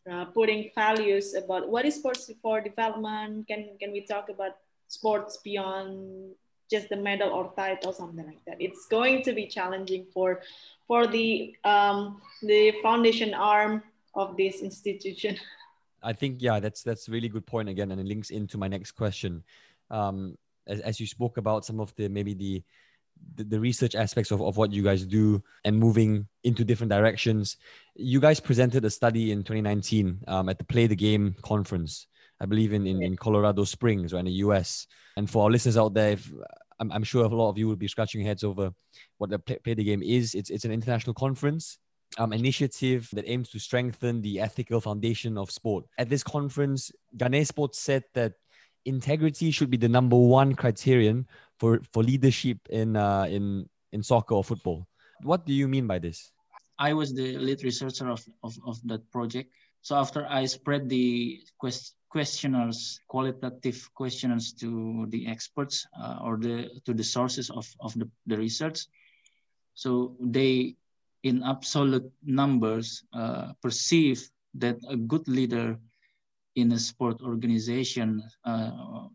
uh, 0.10 0.26
putting 0.26 0.72
values 0.74 1.34
about 1.34 1.70
what 1.70 1.86
is 1.86 1.95
sports 1.95 2.32
for 2.41 2.62
development. 2.62 3.47
Can, 3.47 3.70
can 3.80 3.91
we 3.91 4.02
talk 4.02 4.30
about 4.30 4.56
sports 4.88 5.38
beyond 5.43 6.32
just 6.72 6.89
the 6.89 6.95
medal 6.95 7.30
or 7.30 7.52
title, 7.56 7.91
something 7.93 8.26
like 8.26 8.43
that? 8.45 8.58
It's 8.60 8.86
going 8.88 9.24
to 9.24 9.34
be 9.34 9.45
challenging 9.47 10.06
for, 10.14 10.41
for 10.88 11.06
the, 11.06 11.56
um, 11.64 12.22
the 12.41 12.74
foundation 12.82 13.34
arm 13.34 13.84
of 14.16 14.38
this 14.38 14.62
institution. 14.62 15.38
I 16.02 16.14
think, 16.14 16.41
yeah, 16.41 16.62
that's, 16.62 16.82
that's 16.82 17.10
a 17.10 17.12
really 17.12 17.28
good 17.28 17.45
point 17.45 17.68
again. 17.68 17.91
And 17.91 18.00
it 18.00 18.08
links 18.08 18.30
into 18.30 18.58
my 18.58 18.70
next 18.70 18.93
question. 18.93 19.43
Um, 19.91 20.38
as, 20.66 20.80
as 20.80 21.00
you 21.00 21.06
spoke 21.06 21.36
about 21.36 21.66
some 21.66 21.82
of 21.82 21.93
the, 21.95 22.08
maybe 22.08 22.34
the, 22.34 22.64
the, 23.36 23.43
the 23.43 23.59
research 23.59 23.95
aspects 23.95 24.32
of, 24.32 24.41
of 24.41 24.57
what 24.57 24.72
you 24.72 24.84
guys 24.84 25.05
do 25.05 25.41
and 25.63 25.78
moving 25.78 26.28
into 26.43 26.63
different 26.63 26.91
directions. 26.91 27.57
You 27.95 28.20
guys 28.20 28.39
presented 28.39 28.86
a 28.86 28.89
study 28.89 29.32
in 29.32 29.39
2019 29.39 30.24
um, 30.28 30.49
at 30.49 30.57
the 30.57 30.65
Play 30.65 30.88
the 30.88 30.95
Game 30.95 31.36
conference. 31.41 32.07
I 32.41 32.45
believe 32.45 32.74
in, 32.74 32.88
in, 32.88 33.03
in 33.03 33.17
Colorado 33.17 33.63
Springs 33.65 34.13
or 34.13 34.20
in 34.20 34.26
the 34.26 34.32
US. 34.43 34.88
And 35.17 35.30
for 35.30 35.43
our 35.43 35.51
listeners 35.51 35.78
out 35.78 35.93
there, 35.93 36.11
if, 36.11 36.32
I'm, 36.80 36.91
I'm 36.91 37.03
sure 37.03 37.26
a 37.26 37.28
lot 37.28 37.49
of 37.49 37.57
you 37.57 37.67
will 37.67 37.76
be 37.76 37.88
scratching 37.88 38.22
your 38.22 38.28
heads 38.28 38.43
over 38.43 38.72
what 39.17 39.30
the 39.30 39.39
play, 39.39 39.57
play 39.57 39.74
the 39.74 39.84
game 39.84 40.01
is. 40.01 40.34
It's, 40.36 40.49
it's 40.49 40.65
an 40.65 40.72
international 40.72 41.13
conference 41.13 41.78
um, 42.17 42.34
initiative 42.34 43.09
that 43.13 43.30
aims 43.30 43.49
to 43.49 43.59
strengthen 43.59 44.22
the 44.22 44.39
ethical 44.39 44.82
foundation 44.82 45.38
of 45.38 45.51
sport. 45.51 45.86
At 45.97 46.09
this 46.09 46.24
conference, 46.24 46.91
Ganesports 47.17 47.76
said 47.76 48.03
that 48.13 48.34
integrity 48.86 49.51
should 49.51 49.70
be 49.70 49.78
the 49.78 49.89
number 49.89 50.15
one 50.15 50.55
criterion 50.55 51.28
for, 51.60 51.82
for 51.93 52.03
leadership 52.03 52.57
in, 52.70 52.95
uh, 52.95 53.28
in, 53.30 53.68
in 53.91 54.01
soccer 54.03 54.36
or 54.36 54.43
football. 54.43 54.88
What 55.22 55.45
do 55.45 55.53
you 55.53 55.68
mean 55.68 55.88
by 55.88 55.99
this? 55.99 56.32
I 56.80 56.93
was 56.93 57.14
the 57.14 57.38
lead 57.38 57.64
researcher 57.64 58.10
of, 58.10 58.24
of, 58.43 58.57
of 58.66 58.80
that 58.88 59.10
project. 59.12 59.51
So 59.82 59.95
after 59.95 60.26
I 60.30 60.45
spread 60.45 60.89
the 60.89 61.41
quest, 61.57 61.95
questionnaires, 62.10 62.99
qualitative 63.07 63.89
questionnaires 63.93 64.53
to 64.53 65.05
the 65.10 65.28
experts 65.28 65.86
uh, 65.99 66.20
or 66.24 66.38
the 66.38 66.70
to 66.86 66.93
the 66.93 67.03
sources 67.03 67.49
of, 67.49 67.68
of 67.80 67.93
the, 67.99 68.10
the 68.28 68.38
research, 68.38 68.88
so 69.74 70.16
they, 70.20 70.76
in 71.24 71.43
absolute 71.43 72.12
numbers, 72.24 73.03
uh, 73.14 73.53
perceive 73.62 74.30
that 74.55 74.78
a 74.89 74.97
good 74.97 75.28
leader 75.28 75.80
in 76.55 76.72
a 76.74 76.80
sport 76.80 77.22
organization, 77.22 78.22
uh, 78.43 79.07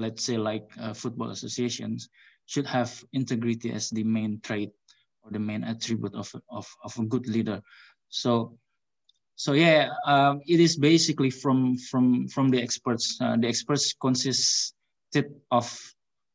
let's 0.00 0.24
say 0.24 0.36
like 0.36 0.66
uh, 0.80 0.94
football 0.94 1.30
associations, 1.30 2.08
should 2.46 2.66
have 2.66 2.90
integrity 3.12 3.70
as 3.70 3.90
the 3.90 4.02
main 4.02 4.40
trait 4.42 4.70
or 5.22 5.30
the 5.30 5.38
main 5.38 5.62
attribute 5.62 6.14
of, 6.14 6.32
of, 6.50 6.66
of 6.82 6.98
a 6.98 7.04
good 7.04 7.28
leader. 7.28 7.60
So, 8.08 8.58
so 9.36 9.52
yeah, 9.52 9.90
um, 10.06 10.40
it 10.46 10.58
is 10.58 10.76
basically 10.76 11.30
from 11.30 11.76
from 11.78 12.28
from 12.28 12.50
the 12.50 12.60
experts. 12.60 13.16
Uh, 13.20 13.36
the 13.36 13.48
experts 13.48 13.94
consisted 13.94 15.26
of 15.50 15.66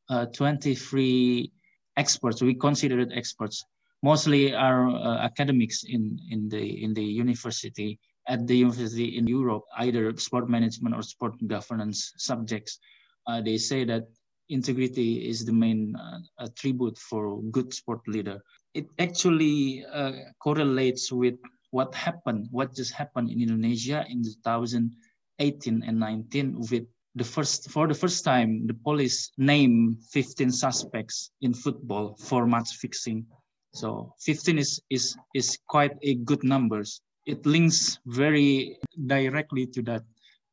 uh, 0.10 0.26
23 0.28 1.52
experts. 1.98 2.42
We 2.42 2.56
consider 2.56 3.00
it 3.00 3.12
experts. 3.14 3.66
Mostly 4.02 4.54
are 4.56 4.90
uh, 4.90 5.18
academics 5.18 5.84
in 5.84 6.20
in 6.30 6.50
the 6.50 6.84
in 6.84 6.94
the 6.94 7.04
university 7.04 8.00
at 8.28 8.48
the 8.48 8.58
university 8.58 9.18
in 9.18 9.28
Europe, 9.28 9.64
either 9.78 10.16
sport 10.18 10.50
management 10.50 10.96
or 10.96 11.02
sport 11.04 11.36
governance 11.48 12.14
subjects. 12.18 12.80
Uh, 13.28 13.42
they 13.42 13.58
say 13.58 13.84
that 13.84 14.08
integrity 14.50 15.28
is 15.28 15.46
the 15.46 15.52
main 15.52 15.96
uh, 15.96 16.20
attribute 16.40 16.98
for 16.98 17.42
good 17.52 17.74
sport 17.74 18.02
leader 18.08 18.40
it 18.76 18.88
actually 19.00 19.86
uh, 19.92 20.12
correlates 20.44 21.12
with 21.12 21.36
what 21.72 21.96
happened, 21.96 22.48
what 22.52 22.76
just 22.76 22.94
happened 22.94 23.32
in 23.32 23.42
Indonesia 23.42 24.06
in 24.10 24.22
2018 24.22 25.84
and 25.84 26.00
19 26.00 26.60
with 26.70 26.84
the 27.16 27.24
first, 27.24 27.72
for 27.72 27.88
the 27.88 27.94
first 27.94 28.26
time, 28.26 28.68
the 28.68 28.74
police 28.74 29.32
named 29.38 30.04
15 30.12 30.52
suspects 30.52 31.32
in 31.42 31.54
football 31.54 32.18
for 32.20 32.46
match 32.46 32.76
fixing. 32.76 33.26
So 33.74 34.14
15 34.20 34.60
is, 34.60 34.82
is, 34.90 35.16
is 35.34 35.58
quite 35.68 35.96
a 36.04 36.16
good 36.16 36.44
numbers. 36.44 37.02
It 37.26 37.46
links 37.46 38.00
very 38.06 38.78
directly 39.08 39.66
to 39.68 39.82
that 39.84 40.04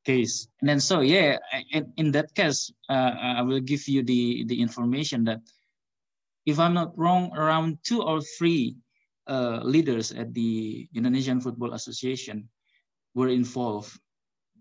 case. 0.04 0.48
And 0.60 0.68
then 0.68 0.80
so, 0.80 1.00
yeah, 1.00 1.38
in, 1.70 1.92
in 1.96 2.12
that 2.12 2.34
case, 2.34 2.72
uh, 2.88 3.12
I 3.38 3.42
will 3.42 3.60
give 3.60 3.86
you 3.88 4.02
the, 4.02 4.44
the 4.44 4.60
information 4.60 5.24
that 5.24 5.40
if 6.46 6.58
I'm 6.58 6.74
not 6.74 6.96
wrong, 6.98 7.30
around 7.36 7.78
two 7.84 8.02
or 8.02 8.20
three 8.20 8.76
uh, 9.28 9.60
leaders 9.62 10.12
at 10.12 10.34
the 10.34 10.88
Indonesian 10.94 11.40
Football 11.40 11.74
Association 11.74 12.48
were 13.14 13.28
involved. 13.28 13.98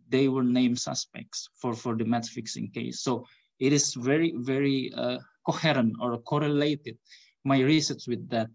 They 0.09 0.27
were 0.27 0.43
named 0.43 0.79
suspects 0.79 1.49
for, 1.55 1.73
for 1.73 1.95
the 1.95 2.05
match 2.05 2.29
fixing 2.29 2.69
case. 2.69 3.01
So 3.01 3.25
it 3.59 3.73
is 3.73 3.93
very, 3.95 4.33
very 4.37 4.93
uh, 4.95 5.17
coherent 5.45 5.95
or 6.01 6.17
correlated. 6.19 6.97
My 7.43 7.59
research 7.61 8.07
with 8.07 8.29
that. 8.29 8.49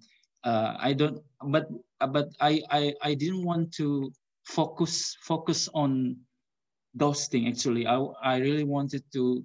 Uh, 0.45 0.77
I 0.79 0.93
don't, 0.93 1.21
but 1.43 1.67
but 1.99 2.29
I, 2.41 2.63
I 2.71 2.95
I 3.03 3.15
didn't 3.15 3.43
want 3.43 3.75
to 3.83 4.13
focus 4.45 5.17
focus 5.23 5.69
on 5.75 6.17
those 6.97 7.29
things. 7.29 7.47
Actually, 7.49 7.87
I 7.87 7.97
I 8.23 8.37
really 8.39 8.65
wanted 8.65 9.05
to 9.13 9.45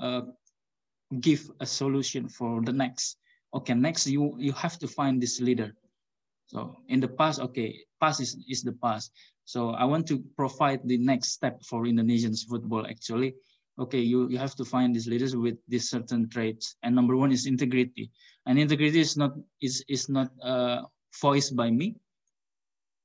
uh, 0.00 0.22
give 1.20 1.50
a 1.60 1.66
solution 1.66 2.28
for 2.28 2.62
the 2.62 2.72
next. 2.72 3.18
Okay, 3.52 3.74
next 3.74 4.06
you 4.06 4.34
you 4.38 4.52
have 4.52 4.78
to 4.78 4.88
find 4.88 5.20
this 5.20 5.40
leader. 5.40 5.74
So 6.46 6.78
in 6.88 7.00
the 7.00 7.08
past, 7.08 7.40
okay, 7.40 7.74
past 8.00 8.20
is, 8.20 8.38
is 8.48 8.62
the 8.62 8.72
past. 8.72 9.10
So 9.44 9.70
I 9.70 9.84
want 9.84 10.06
to 10.08 10.22
provide 10.36 10.80
the 10.84 10.98
next 10.98 11.32
step 11.32 11.62
for 11.62 11.86
Indonesian 11.86 12.34
football 12.34 12.86
actually. 12.86 13.34
Okay, 13.78 14.00
you, 14.00 14.28
you 14.30 14.38
have 14.38 14.54
to 14.54 14.64
find 14.64 14.94
these 14.94 15.06
leaders 15.06 15.36
with 15.36 15.58
these 15.68 15.90
certain 15.90 16.30
traits. 16.30 16.76
And 16.82 16.94
number 16.94 17.14
one 17.16 17.30
is 17.30 17.46
integrity. 17.46 18.10
And 18.46 18.58
integrity 18.58 19.00
is 19.00 19.16
not 19.16 19.34
is 19.60 19.84
is 19.88 20.08
not 20.08 20.30
uh, 20.42 20.82
voiced 21.20 21.54
by 21.56 21.70
me. 21.70 21.96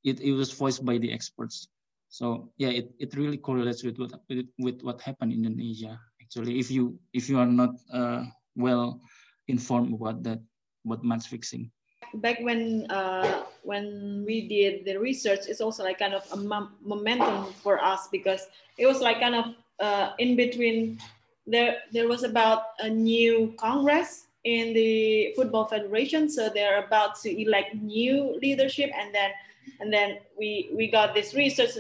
It, 0.04 0.22
it 0.22 0.32
was 0.34 0.52
voiced 0.52 0.86
by 0.86 0.98
the 0.98 1.12
experts. 1.12 1.68
So 2.12 2.52
yeah, 2.60 2.76
it, 2.76 2.92
it 3.00 3.16
really 3.16 3.40
correlates 3.40 3.88
with 3.88 3.98
what 3.98 4.12
with, 4.28 4.52
with 4.60 4.84
what 4.84 5.00
happened 5.00 5.32
in 5.32 5.48
Indonesia 5.48 5.96
actually. 6.22 6.60
If 6.60 6.70
you 6.70 7.00
if 7.16 7.32
you 7.32 7.40
are 7.40 7.48
not 7.48 7.80
uh, 7.88 8.28
well 8.54 9.00
informed 9.48 9.96
about 9.96 10.22
that 10.28 10.44
about 10.84 11.08
match 11.08 11.32
fixing. 11.32 11.72
Back 12.20 12.44
when 12.44 12.92
uh, 12.92 13.48
when 13.64 14.28
we 14.28 14.44
did 14.52 14.84
the 14.84 15.00
research 15.00 15.48
it's 15.48 15.64
also 15.64 15.88
like 15.88 16.04
kind 16.04 16.14
of 16.14 16.28
a 16.36 16.38
momentum 16.84 17.56
for 17.64 17.80
us 17.80 18.12
because 18.12 18.44
it 18.76 18.86
was 18.86 19.00
like 19.00 19.24
kind 19.24 19.36
of 19.40 19.56
uh, 19.80 20.12
in 20.20 20.36
between 20.36 21.00
there 21.48 21.88
there 21.96 22.12
was 22.12 22.28
about 22.28 22.76
a 22.84 22.90
new 22.92 23.56
congress 23.56 24.28
in 24.44 24.74
the 24.74 25.34
football 25.36 25.66
federation. 25.66 26.30
So 26.30 26.50
they're 26.50 26.84
about 26.84 27.16
to 27.22 27.30
elect 27.30 27.76
new 27.76 28.38
leadership 28.42 28.92
and 28.98 29.14
then 29.14 29.32
and 29.80 29.92
then 29.94 30.18
we 30.38 30.72
we 30.76 30.90
got 30.90 31.14
this 31.14 31.34
research 31.34 31.72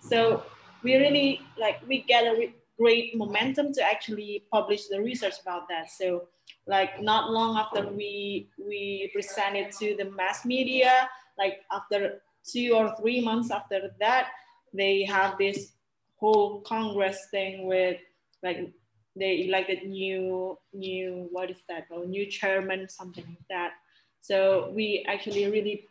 so 0.00 0.42
we 0.82 0.96
really 0.96 1.40
like 1.58 1.80
we 1.86 2.02
get 2.02 2.24
a 2.24 2.52
great 2.78 3.16
momentum 3.16 3.72
to 3.72 3.82
actually 3.82 4.44
publish 4.52 4.88
the 4.88 5.00
research 5.00 5.34
about 5.42 5.68
that. 5.68 5.90
So 5.90 6.28
like 6.66 7.00
not 7.00 7.30
long 7.30 7.56
after 7.56 7.88
we 7.88 8.48
we 8.58 9.10
presented 9.14 9.72
to 9.78 9.96
the 9.96 10.10
mass 10.10 10.44
media, 10.44 11.08
like 11.38 11.60
after 11.70 12.20
two 12.44 12.72
or 12.74 12.94
three 13.00 13.20
months 13.20 13.50
after 13.50 13.90
that, 14.00 14.28
they 14.74 15.04
have 15.04 15.38
this 15.38 15.72
whole 16.16 16.60
Congress 16.62 17.18
thing 17.30 17.66
with 17.66 17.98
like 18.42 18.72
they 19.14 19.46
elected 19.46 19.84
new 19.84 20.58
new 20.72 21.28
what 21.30 21.50
is 21.50 21.62
that? 21.68 21.86
Oh, 21.92 22.02
new 22.02 22.26
chairman, 22.26 22.88
something 22.88 23.24
like 23.24 23.48
that. 23.50 23.72
So 24.20 24.72
we 24.74 25.04
actually 25.08 25.46
really 25.50 25.86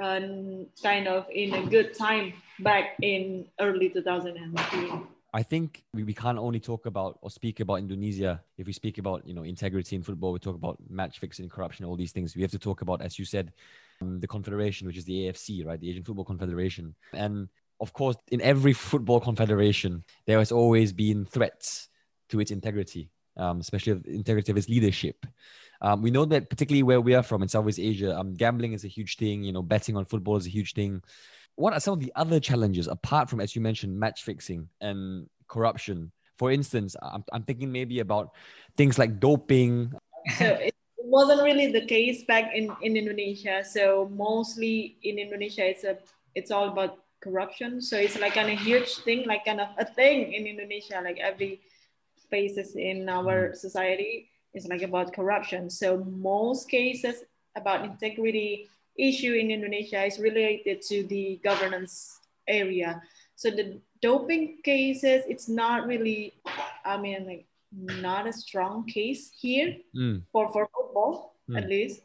um, 0.00 0.66
kind 0.82 1.08
of 1.08 1.26
in 1.30 1.54
a 1.54 1.66
good 1.66 1.96
time 1.96 2.32
back 2.60 2.96
in 3.02 3.46
early 3.60 3.88
2003. 3.88 4.90
I 5.32 5.42
think 5.42 5.82
we, 5.92 6.04
we 6.04 6.14
can't 6.14 6.38
only 6.38 6.60
talk 6.60 6.86
about 6.86 7.18
or 7.20 7.28
speak 7.28 7.58
about 7.58 7.80
Indonesia. 7.80 8.40
If 8.56 8.68
we 8.68 8.72
speak 8.72 8.98
about, 8.98 9.26
you 9.26 9.34
know, 9.34 9.42
integrity 9.42 9.96
in 9.96 10.02
football, 10.02 10.32
we 10.32 10.38
talk 10.38 10.54
about 10.54 10.78
match 10.88 11.18
fixing, 11.18 11.48
corruption, 11.48 11.84
all 11.84 11.96
these 11.96 12.12
things. 12.12 12.36
We 12.36 12.42
have 12.42 12.52
to 12.52 12.58
talk 12.58 12.82
about, 12.82 13.02
as 13.02 13.18
you 13.18 13.24
said, 13.24 13.52
um, 14.00 14.20
the 14.20 14.28
confederation, 14.28 14.86
which 14.86 14.96
is 14.96 15.04
the 15.04 15.26
AFC, 15.26 15.66
right? 15.66 15.80
The 15.80 15.90
Asian 15.90 16.04
Football 16.04 16.24
Confederation. 16.24 16.94
And 17.12 17.48
of 17.80 17.92
course, 17.92 18.16
in 18.28 18.40
every 18.42 18.72
football 18.72 19.18
confederation, 19.20 20.04
there 20.26 20.38
has 20.38 20.52
always 20.52 20.92
been 20.92 21.24
threats 21.24 21.88
to 22.28 22.38
its 22.38 22.52
integrity, 22.52 23.10
um, 23.36 23.58
especially 23.58 23.94
the 23.94 24.14
integrity 24.14 24.52
of 24.52 24.58
its 24.58 24.68
leadership. 24.68 25.26
Um, 25.84 26.00
we 26.00 26.10
know 26.10 26.24
that 26.24 26.48
particularly 26.48 26.82
where 26.82 27.00
we 27.00 27.14
are 27.14 27.22
from 27.22 27.42
in 27.44 27.48
Southeast 27.48 27.78
Asia, 27.78 28.16
um, 28.16 28.32
gambling 28.32 28.72
is 28.72 28.84
a 28.84 28.88
huge 28.88 29.20
thing. 29.20 29.44
You 29.44 29.52
know, 29.52 29.60
betting 29.60 29.96
on 29.98 30.06
football 30.06 30.36
is 30.40 30.46
a 30.46 30.50
huge 30.50 30.72
thing 30.72 31.02
what 31.56 31.72
are 31.72 31.80
some 31.80 31.94
of 31.94 32.00
the 32.00 32.12
other 32.16 32.40
challenges 32.40 32.88
apart 32.88 33.30
from, 33.30 33.40
as 33.40 33.54
you 33.54 33.62
mentioned, 33.62 33.98
match 33.98 34.24
fixing 34.24 34.68
and 34.80 35.28
corruption? 35.48 36.10
For 36.38 36.50
instance, 36.50 36.96
I'm, 37.00 37.24
I'm 37.32 37.42
thinking 37.44 37.70
maybe 37.70 38.00
about 38.00 38.30
things 38.76 38.98
like 38.98 39.20
doping. 39.20 39.92
So 40.38 40.46
it 40.46 40.74
wasn't 40.98 41.42
really 41.42 41.70
the 41.70 41.86
case 41.86 42.24
back 42.24 42.50
in, 42.54 42.74
in 42.82 42.96
Indonesia. 42.96 43.62
So 43.64 44.10
mostly 44.12 44.96
in 45.02 45.18
Indonesia, 45.18 45.64
it's 45.64 45.84
a 45.84 45.98
it's 46.34 46.50
all 46.50 46.68
about 46.68 46.98
corruption. 47.20 47.80
So 47.80 47.96
it's 47.96 48.18
like 48.18 48.34
kind 48.34 48.50
of 48.50 48.58
huge 48.58 48.96
thing, 49.04 49.24
like 49.26 49.44
kind 49.44 49.60
of 49.60 49.68
a 49.78 49.84
thing 49.84 50.32
in 50.32 50.46
Indonesia. 50.46 51.00
Like 51.04 51.20
every 51.20 51.60
faces 52.30 52.74
in 52.74 53.08
our 53.08 53.50
mm. 53.50 53.56
society 53.56 54.30
is 54.54 54.66
like 54.66 54.82
about 54.82 55.12
corruption. 55.12 55.68
So 55.68 55.98
most 55.98 56.70
cases 56.70 57.24
about 57.56 57.84
integrity 57.84 58.68
issue 58.96 59.34
in 59.34 59.50
Indonesia 59.50 60.04
is 60.04 60.18
related 60.18 60.82
to 60.82 61.04
the 61.04 61.40
governance 61.42 62.20
area. 62.46 63.02
So 63.36 63.50
the 63.50 63.80
doping 64.00 64.58
cases, 64.62 65.24
it's 65.28 65.48
not 65.48 65.86
really, 65.86 66.34
I 66.84 66.96
mean, 66.96 67.26
like 67.26 67.46
not 67.72 68.26
a 68.26 68.32
strong 68.32 68.86
case 68.86 69.32
here 69.36 69.76
mm. 69.96 70.22
for, 70.30 70.52
for 70.52 70.68
football, 70.74 71.34
mm. 71.50 71.58
at 71.58 71.68
least. 71.68 72.02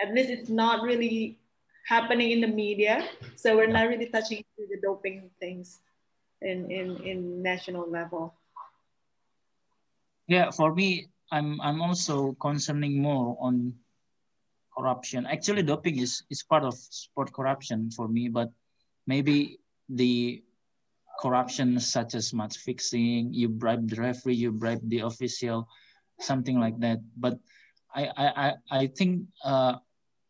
At 0.00 0.14
least 0.14 0.30
it's 0.30 0.48
not 0.48 0.82
really 0.82 1.38
happening 1.86 2.30
in 2.32 2.40
the 2.40 2.48
media. 2.48 3.06
So 3.36 3.56
we're 3.56 3.66
not 3.66 3.88
really 3.88 4.06
touching 4.06 4.44
the 4.56 4.80
doping 4.82 5.30
things. 5.38 5.78
in, 6.42 6.70
in, 6.70 6.96
in 7.04 7.42
national 7.42 7.88
level. 7.88 8.34
Yeah, 10.26 10.50
for 10.50 10.74
me, 10.74 11.08
I'm 11.32 11.60
I'm 11.60 11.80
also 11.80 12.36
concerning 12.36 13.00
more 13.00 13.36
on 13.40 13.72
corruption. 14.76 15.24
Actually, 15.26 15.64
doping 15.64 15.98
is 15.98 16.22
is 16.28 16.44
part 16.44 16.62
of 16.62 16.76
sport 16.76 17.32
corruption 17.32 17.90
for 17.90 18.06
me, 18.06 18.28
but 18.28 18.52
maybe 19.08 19.58
the 19.88 20.44
corruption 21.18 21.80
such 21.80 22.14
as 22.14 22.32
match 22.32 22.58
fixing, 22.58 23.32
you 23.32 23.48
bribe 23.48 23.88
the 23.88 23.96
referee, 23.96 24.36
you 24.36 24.52
bribe 24.52 24.84
the 24.88 25.00
official, 25.00 25.68
something 26.20 26.60
like 26.60 26.78
that. 26.80 27.00
But 27.16 27.40
I 27.94 28.12
I 28.16 28.46
I 28.70 28.82
think 28.92 29.24
uh, 29.44 29.80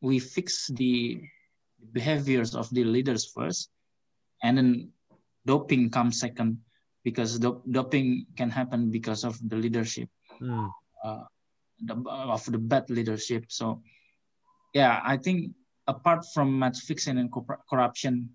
we 0.01 0.23
fix 0.23 0.71
the 0.71 1.19
behaviors 1.91 2.55
of 2.55 2.71
the 2.71 2.85
leaders 2.85 3.27
first, 3.27 3.71
and 4.43 4.55
then 4.57 4.71
doping 5.47 5.91
comes 5.91 6.23
second 6.23 6.63
because 7.03 7.39
dop- 7.43 7.67
doping 7.67 8.27
can 8.39 8.51
happen 8.51 8.91
because 8.91 9.27
of 9.27 9.35
the 9.51 9.59
leadership, 9.59 10.07
mm. 10.39 10.71
Uh, 11.03 11.25
the, 11.81 11.95
of 12.09 12.45
the 12.47 12.59
bad 12.59 12.89
leadership. 12.91 13.47
So, 13.49 13.83
yeah, 14.75 15.01
I 15.05 15.17
think 15.17 15.53
apart 15.87 16.25
from 16.33 16.59
match 16.59 16.79
fixing 16.81 17.19
and 17.19 17.31
corruption, 17.69 18.31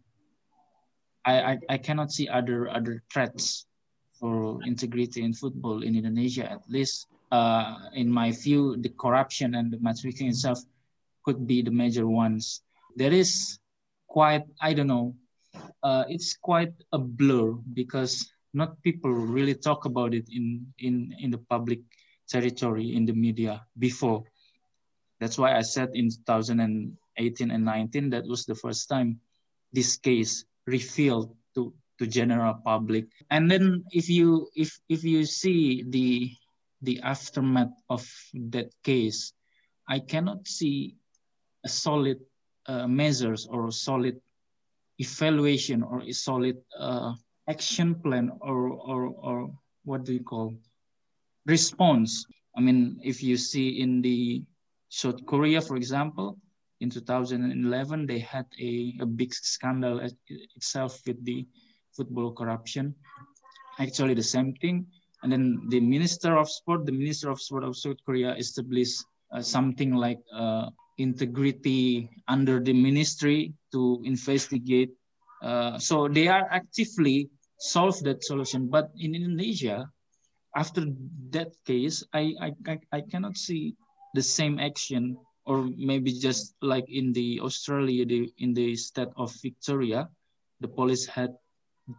I, 1.26 1.42
I, 1.42 1.58
I 1.70 1.78
cannot 1.78 2.12
see 2.12 2.28
other 2.28 2.70
other 2.70 3.04
threats 3.12 3.66
for 4.20 4.60
integrity 4.66 5.24
in 5.24 5.34
football 5.34 5.84
in 5.84 5.96
Indonesia. 5.96 6.50
At 6.50 6.64
least, 6.70 7.08
uh, 7.32 7.76
in 7.94 8.10
my 8.10 8.32
view, 8.32 8.78
the 8.78 8.90
corruption 8.90 9.56
and 9.56 9.72
the 9.72 9.80
match 9.80 10.02
fixing 10.02 10.28
itself 10.28 10.60
could 11.24 11.46
be 11.46 11.62
the 11.62 11.72
major 11.72 12.08
ones. 12.08 12.64
There 12.96 13.14
is 13.14 13.60
quite 14.08 14.44
I 14.62 14.74
don't 14.74 14.88
know. 14.88 15.16
Uh, 15.84 16.04
it's 16.08 16.38
quite 16.38 16.74
a 16.94 16.98
blur 16.98 17.54
because 17.74 18.32
not 18.54 18.82
people 18.82 19.12
really 19.12 19.54
talk 19.54 19.86
about 19.86 20.14
it 20.14 20.26
in 20.32 20.66
in 20.80 21.14
in 21.20 21.30
the 21.32 21.38
public 21.50 21.80
territory 22.28 22.96
in 22.96 23.06
the 23.06 23.14
media 23.14 23.66
before. 23.80 24.24
That's 25.20 25.38
why 25.38 25.58
i 25.58 25.62
said 25.62 25.90
in 25.94 26.10
2018 26.10 27.52
and 27.52 27.66
19 27.66 28.10
that 28.12 28.28
was 28.28 28.46
the 28.46 28.56
first 28.56 28.88
time 28.90 29.20
this 29.74 29.98
case 29.98 30.46
revealed 30.66 31.36
to 31.56 31.74
to 31.98 32.06
general 32.06 32.54
public. 32.64 33.06
And 33.32 33.50
then 33.50 33.84
if 33.92 34.10
you 34.10 34.50
if 34.56 34.80
if 34.90 35.04
you 35.04 35.26
see 35.26 35.84
the 35.90 36.32
the 36.82 37.02
aftermath 37.02 37.74
of 37.90 38.06
that 38.54 38.70
case 38.84 39.34
i 39.88 39.98
cannot 40.00 40.48
see 40.48 40.96
a 41.66 41.70
solid 41.70 42.20
uh, 42.68 42.88
measures 42.88 43.48
or 43.50 43.68
a 43.68 43.72
solid 43.72 44.22
evaluation 45.00 45.84
or 45.84 46.02
a 46.02 46.12
solid 46.12 46.58
uh, 46.78 47.14
action 47.48 47.96
plan 47.96 48.32
or, 48.42 48.70
or, 48.70 49.02
or 49.08 49.52
what 49.86 50.04
do 50.04 50.14
you 50.14 50.24
call 50.24 50.54
response. 51.48 52.26
I 52.56 52.62
mean, 52.62 53.00
if 53.04 53.24
you 53.24 53.38
see 53.38 53.82
in 53.82 54.02
the 54.02 54.44
South 54.90 55.26
Korea, 55.26 55.62
for 55.62 55.76
example, 55.76 56.38
in 56.80 56.90
2011, 56.90 58.06
they 58.06 58.20
had 58.20 58.46
a, 58.60 58.94
a 59.02 59.06
big 59.06 59.34
scandal 59.34 60.02
itself 60.56 61.02
with 61.08 61.24
the 61.26 61.48
football 61.96 62.32
corruption. 62.32 62.94
Actually, 63.80 64.14
the 64.14 64.24
same 64.24 64.54
thing. 64.54 64.86
And 65.24 65.32
then 65.32 65.66
the 65.70 65.80
Minister 65.80 66.38
of 66.38 66.50
Sport, 66.50 66.86
the 66.86 66.92
Minister 66.92 67.32
of 67.32 67.42
Sport 67.42 67.64
of 67.64 67.76
South 67.76 67.98
Korea 68.06 68.36
established 68.36 69.04
uh, 69.34 69.42
something 69.42 69.96
like 69.96 70.20
uh, 70.34 70.70
integrity 70.98 72.10
under 72.28 72.60
the 72.60 72.74
ministry 72.74 73.54
to 73.72 74.02
investigate. 74.06 74.92
Uh, 75.42 75.78
so 75.78 76.08
they 76.08 76.28
are 76.28 76.48
actively 76.52 77.30
solve 77.60 78.00
that 78.04 78.24
solution. 78.24 78.68
But 78.68 78.92
in 78.98 79.16
Indonesia, 79.16 79.90
after 80.58 80.86
that 81.30 81.54
case, 81.66 82.04
I, 82.14 82.34
I, 82.42 82.80
I 82.92 83.02
cannot 83.02 83.38
see 83.38 83.76
the 84.16 84.24
same 84.24 84.60
action 84.60 85.16
or 85.46 85.70
maybe 85.78 86.12
just 86.12 86.56
like 86.62 86.90
in 86.90 87.14
the 87.14 87.40
Australia, 87.40 88.06
the, 88.06 88.34
in 88.40 88.54
the 88.54 88.76
state 88.76 89.14
of 89.16 89.32
Victoria, 89.42 90.10
the 90.60 90.68
police 90.68 91.06
had 91.06 91.32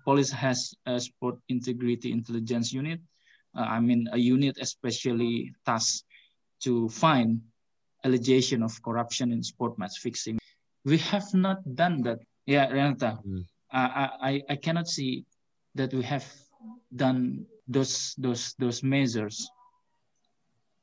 police 0.05 0.31
has 0.31 0.75
a 0.85 1.01
sport 1.01 1.37
integrity 1.49 2.13
intelligence 2.13 2.75
unit. 2.75 3.01
Uh, 3.57 3.63
I 3.63 3.81
mean, 3.81 4.07
a 4.13 4.19
unit 4.19 4.59
especially 4.61 5.55
tasked 5.65 6.05
to 6.65 6.91
find 6.91 7.41
allegation 8.05 8.63
of 8.63 8.83
corruption 8.83 9.33
in 9.33 9.43
sport 9.43 9.79
match 9.79 9.97
fixing. 10.03 10.39
We 10.85 10.99
have 10.99 11.33
not 11.33 11.65
done 11.75 12.03
that. 12.03 12.19
Yeah, 12.45 12.69
Renata, 12.69 13.19
mm. 13.27 13.45
I, 13.73 14.11
I, 14.21 14.43
I 14.51 14.57
cannot 14.57 14.89
see 14.89 15.25
that 15.75 15.95
we 15.95 16.03
have 16.03 16.27
done 16.95 17.47
those 17.69 18.15
those 18.19 18.55
those 18.59 18.83
measures. 18.83 19.49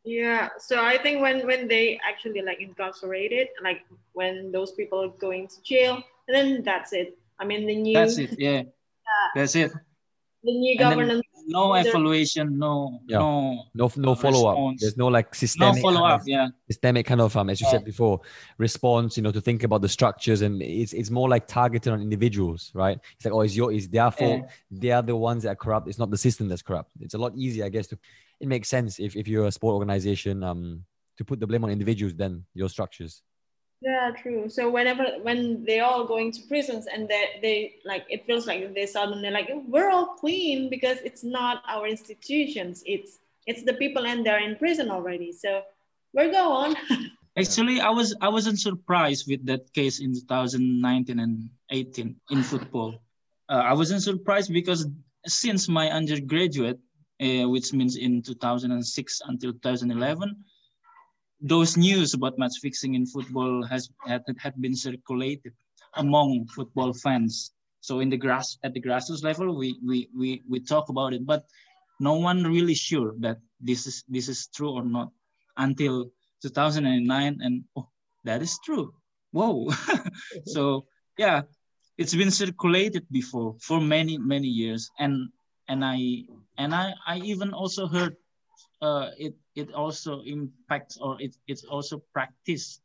Yeah 0.06 0.50
so 0.60 0.86
i 0.86 1.02
think 1.02 1.20
when 1.20 1.48
when 1.48 1.68
they 1.68 2.00
actually 2.08 2.42
like 2.46 2.62
incarcerated 2.62 3.50
like 3.64 3.82
when 4.14 4.52
those 4.52 4.72
people 4.74 5.02
are 5.02 5.18
going 5.18 5.48
to 5.48 5.58
jail 5.64 6.04
then 6.28 6.62
that's 6.62 6.94
it. 6.94 7.18
I 7.40 7.46
mean 7.46 7.66
the 7.66 7.76
new 7.76 7.94
that's 7.98 8.20
it 8.20 8.38
yeah, 8.38 8.62
yeah. 8.62 9.26
that's 9.36 9.56
it. 9.56 9.72
The 10.44 10.54
new 10.54 10.78
governance 10.78 11.25
no 11.46 11.74
evaluation, 11.74 12.58
no 12.58 13.00
yeah. 13.08 13.20
no 13.20 13.64
no 13.74 13.92
no 13.96 14.16
follow 14.16 14.48
up. 14.48 14.78
There's 14.80 14.98
no 14.98 15.08
like 15.08 15.34
systemic 15.36 15.76
no 15.76 15.82
follow 15.82 16.06
up. 16.06 16.20
Kind 16.20 16.22
of, 16.22 16.28
yeah, 16.28 16.48
systemic 16.68 17.06
kind 17.06 17.22
of 17.22 17.36
um 17.38 17.50
as 17.50 17.62
you 17.62 17.68
yeah. 17.68 17.72
said 17.72 17.86
before 17.86 18.22
response. 18.58 19.18
You 19.18 19.24
know 19.24 19.32
to 19.32 19.42
think 19.42 19.64
about 19.64 19.82
the 19.82 19.90
structures 19.90 20.42
and 20.42 20.62
it's 20.62 20.94
it's 20.94 21.10
more 21.10 21.30
like 21.30 21.48
targeted 21.48 21.94
on 21.94 22.02
individuals, 22.02 22.72
right? 22.74 23.00
It's 23.16 23.26
like 23.26 23.34
oh, 23.34 23.42
it's 23.42 23.56
your 23.56 23.72
it's 23.72 23.88
their 23.88 24.12
fault. 24.12 24.42
Yeah. 24.44 24.80
They 24.80 24.92
are 24.92 25.02
the 25.02 25.16
ones 25.16 25.44
that 25.44 25.50
are 25.50 25.56
corrupt. 25.56 25.88
It's 25.88 26.00
not 26.00 26.12
the 26.12 26.18
system 26.18 26.48
that's 26.48 26.62
corrupt. 26.62 26.92
It's 27.00 27.14
a 27.14 27.20
lot 27.20 27.34
easier, 27.36 27.66
I 27.66 27.70
guess. 27.70 27.88
To 27.88 28.00
it 28.40 28.48
makes 28.48 28.68
sense 28.70 29.00
if 29.00 29.16
if 29.16 29.28
you're 29.28 29.48
a 29.48 29.52
sport 29.52 29.74
organization 29.74 30.44
um 30.44 30.84
to 31.18 31.24
put 31.24 31.40
the 31.40 31.48
blame 31.48 31.64
on 31.64 31.70
individuals 31.70 32.16
than 32.16 32.46
your 32.54 32.70
structures. 32.70 33.22
Yeah, 33.82 34.12
true. 34.12 34.50
So 34.50 34.70
whenever 34.70 35.06
when 35.22 35.64
they 35.64 35.80
all 35.82 36.06
going 36.06 36.32
to 36.32 36.42
prisons 36.48 36.88
and 36.88 37.08
they 37.08 37.40
they 37.42 37.76
like 37.86 38.06
it 38.10 38.26
feels 38.26 38.48
like 38.48 38.74
they 38.74 38.86
suddenly 38.86 39.30
like 39.30 39.50
we're 39.68 39.90
all 39.90 40.16
clean 40.16 40.70
because 40.70 40.98
it's 41.04 41.24
not 41.24 41.62
our 41.68 41.86
institutions. 41.88 42.82
It's 42.86 43.20
it's 43.46 43.64
the 43.64 43.74
people 43.74 44.06
and 44.06 44.26
they're 44.26 44.42
in 44.42 44.56
prison 44.56 44.90
already. 44.90 45.32
So 45.32 45.62
we're 46.14 46.32
go 46.32 46.52
on. 46.52 46.76
Actually, 47.38 47.82
I 47.82 47.90
was 47.90 48.16
I 48.22 48.30
wasn't 48.30 48.60
surprised 48.60 49.30
with 49.30 49.46
that 49.46 49.72
case 49.74 50.00
in 50.00 50.14
2019 50.14 51.20
and 51.20 51.50
18 51.70 52.16
in 52.32 52.44
football. 52.44 52.96
Uh, 53.50 53.62
I 53.66 53.74
wasn't 53.74 54.02
surprised 54.02 54.54
because 54.54 54.88
since 55.28 55.68
my 55.68 55.90
undergraduate, 55.92 56.80
uh, 57.22 57.50
which 57.50 57.74
means 57.74 57.98
in 57.98 58.22
2006 58.22 59.22
until 59.28 59.52
2011, 59.52 60.36
those 61.46 61.78
news 61.78 62.16
about 62.16 62.40
match 62.40 62.58
fixing 62.60 62.96
in 62.96 63.06
football 63.06 63.64
has 63.64 63.90
had, 64.08 64.24
had 64.40 64.60
been 64.60 64.76
circulated 64.76 65.54
among 65.96 66.48
football 66.48 66.92
fans. 66.92 67.54
So 67.82 68.00
in 68.00 68.10
the 68.10 68.18
grass 68.18 68.58
at 68.64 68.74
the 68.74 68.82
grassroots 68.82 69.24
level, 69.24 69.56
we 69.56 69.78
we 69.86 70.10
we 70.18 70.42
we 70.50 70.60
talk 70.60 70.90
about 70.90 71.14
it, 71.14 71.24
but 71.24 71.46
no 72.00 72.18
one 72.18 72.44
really 72.44 72.74
sure 72.74 73.14
that 73.20 73.38
this 73.62 73.86
is 73.86 74.04
this 74.10 74.28
is 74.28 74.48
true 74.48 74.72
or 74.72 74.84
not 74.84 75.12
until 75.58 76.10
2009, 76.42 77.40
and 77.42 77.64
oh, 77.78 77.88
that 78.24 78.42
is 78.42 78.58
true. 78.66 78.92
Whoa! 79.32 79.70
so 80.46 80.88
yeah, 81.20 81.44
it's 82.00 82.16
been 82.16 82.32
circulated 82.32 83.06
before 83.12 83.56
for 83.62 83.80
many 83.80 84.18
many 84.18 84.48
years, 84.48 84.90
and 84.98 85.30
and 85.68 85.86
I 85.86 86.26
and 86.58 86.74
I 86.74 86.94
I 87.06 87.20
even 87.20 87.54
also 87.54 87.86
heard 87.86 88.18
uh, 88.82 89.12
it 89.18 89.36
it 89.56 89.72
also 89.74 90.22
impacts 90.24 90.98
or 90.98 91.20
it, 91.22 91.36
it's 91.48 91.64
also 91.64 92.02
practiced 92.14 92.82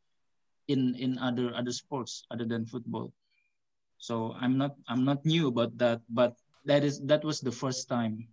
in 0.69 0.95
in 0.97 1.19
other 1.19 1.55
other 1.55 1.73
sports 1.73 2.25
other 2.31 2.45
than 2.45 2.67
football. 2.67 3.13
So 4.01 4.33
i'm 4.41 4.57
not 4.57 4.77
i'm 4.89 5.05
not 5.05 5.25
new 5.27 5.49
about 5.49 5.77
that 5.77 6.01
but 6.09 6.37
that 6.65 6.85
is 6.85 7.01
that 7.05 7.25
was 7.25 7.41
the 7.41 7.53
first 7.53 7.89
time 7.89 8.29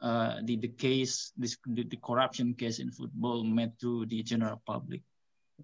uh, 0.00 0.40
the 0.44 0.56
the 0.56 0.68
case 0.68 1.32
this 1.36 1.56
the, 1.66 1.84
the 1.84 2.00
corruption 2.00 2.54
case 2.54 2.80
in 2.80 2.90
football 2.90 3.44
met 3.44 3.78
to 3.78 4.06
the 4.06 4.22
general 4.22 4.60
public. 4.66 5.00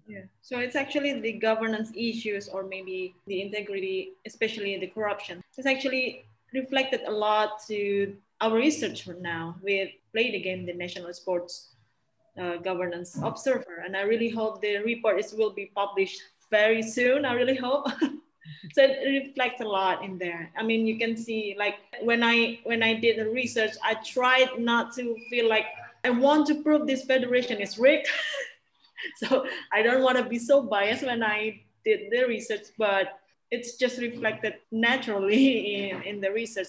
Yeah. 0.07 0.31
So 0.41 0.59
it's 0.59 0.77
actually 0.77 1.19
the 1.19 1.33
governance 1.33 1.91
issues 1.91 2.47
or 2.47 2.63
maybe 2.63 3.15
the 3.27 3.41
integrity 3.41 4.15
especially 4.25 4.79
the 4.79 4.87
corruption 4.87 5.43
it's 5.57 5.67
actually 5.67 6.23
reflected 6.53 7.01
a 7.05 7.11
lot 7.11 7.59
to 7.67 8.15
our 8.41 8.55
research 8.55 9.07
now 9.19 9.55
we 9.63 9.99
played 10.13 10.33
the 10.33 10.39
game 10.39 10.65
the 10.65 10.73
national 10.73 11.13
sports 11.13 11.75
uh, 12.39 12.57
governance 12.57 13.19
observer. 13.21 13.83
And 13.85 13.95
I 13.95 14.01
really 14.01 14.29
hope 14.29 14.61
the 14.61 14.77
report 14.77 15.19
is 15.19 15.33
will 15.33 15.51
be 15.51 15.71
published 15.75 16.21
very 16.49 16.81
soon. 16.81 17.25
I 17.25 17.33
really 17.33 17.55
hope. 17.55 17.87
so 18.73 18.83
it 18.83 19.27
reflects 19.27 19.61
a 19.61 19.65
lot 19.65 20.03
in 20.03 20.17
there. 20.17 20.51
I 20.57 20.63
mean, 20.63 20.87
you 20.87 20.97
can 20.97 21.17
see 21.17 21.55
like 21.57 21.75
when 22.01 22.23
I 22.23 22.59
when 22.63 22.83
I 22.83 22.93
did 22.93 23.19
the 23.19 23.29
research, 23.29 23.73
I 23.83 23.95
tried 23.95 24.59
not 24.59 24.95
to 24.95 25.15
feel 25.29 25.49
like 25.49 25.65
I 26.03 26.09
want 26.09 26.47
to 26.47 26.55
prove 26.63 26.87
this 26.87 27.03
federation 27.03 27.59
is 27.59 27.77
rigged. 27.77 28.07
so 29.17 29.45
I 29.71 29.81
don't 29.81 30.01
want 30.01 30.17
to 30.17 30.23
be 30.23 30.39
so 30.39 30.61
biased 30.61 31.03
when 31.03 31.23
I 31.23 31.61
did 31.83 32.11
the 32.11 32.23
research, 32.25 32.67
but 32.77 33.19
it's 33.51 33.77
just 33.77 33.99
reflected 33.99 34.55
naturally 34.71 35.75
in, 35.89 36.03
in 36.03 36.21
the 36.21 36.31
research. 36.31 36.67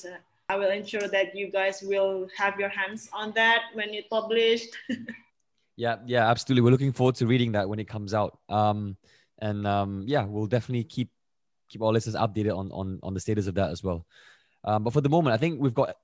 I 0.50 0.56
will 0.56 0.70
ensure 0.72 1.06
that 1.06 1.36
you 1.36 1.48
guys 1.48 1.80
will 1.80 2.26
have 2.36 2.58
your 2.58 2.70
hands 2.70 3.08
on 3.12 3.30
that 3.36 3.66
when 3.72 3.90
it's 3.90 4.08
published. 4.08 4.76
yeah, 5.76 5.98
yeah, 6.06 6.28
absolutely. 6.28 6.62
We're 6.62 6.72
looking 6.72 6.92
forward 6.92 7.14
to 7.16 7.26
reading 7.28 7.52
that 7.52 7.68
when 7.68 7.78
it 7.78 7.86
comes 7.86 8.14
out. 8.14 8.36
Um, 8.48 8.96
and 9.38 9.64
um, 9.64 10.02
yeah, 10.08 10.24
we'll 10.24 10.48
definitely 10.48 10.82
keep 10.82 11.08
keep 11.68 11.82
our 11.82 11.92
listeners 11.92 12.16
updated 12.16 12.58
on 12.58 12.72
on 12.72 12.98
on 13.04 13.14
the 13.14 13.20
status 13.20 13.46
of 13.46 13.54
that 13.54 13.70
as 13.70 13.84
well. 13.84 14.04
Um, 14.64 14.82
but 14.82 14.92
for 14.92 15.00
the 15.00 15.08
moment, 15.08 15.34
I 15.34 15.36
think 15.36 15.60
we've 15.60 15.72
got 15.72 15.94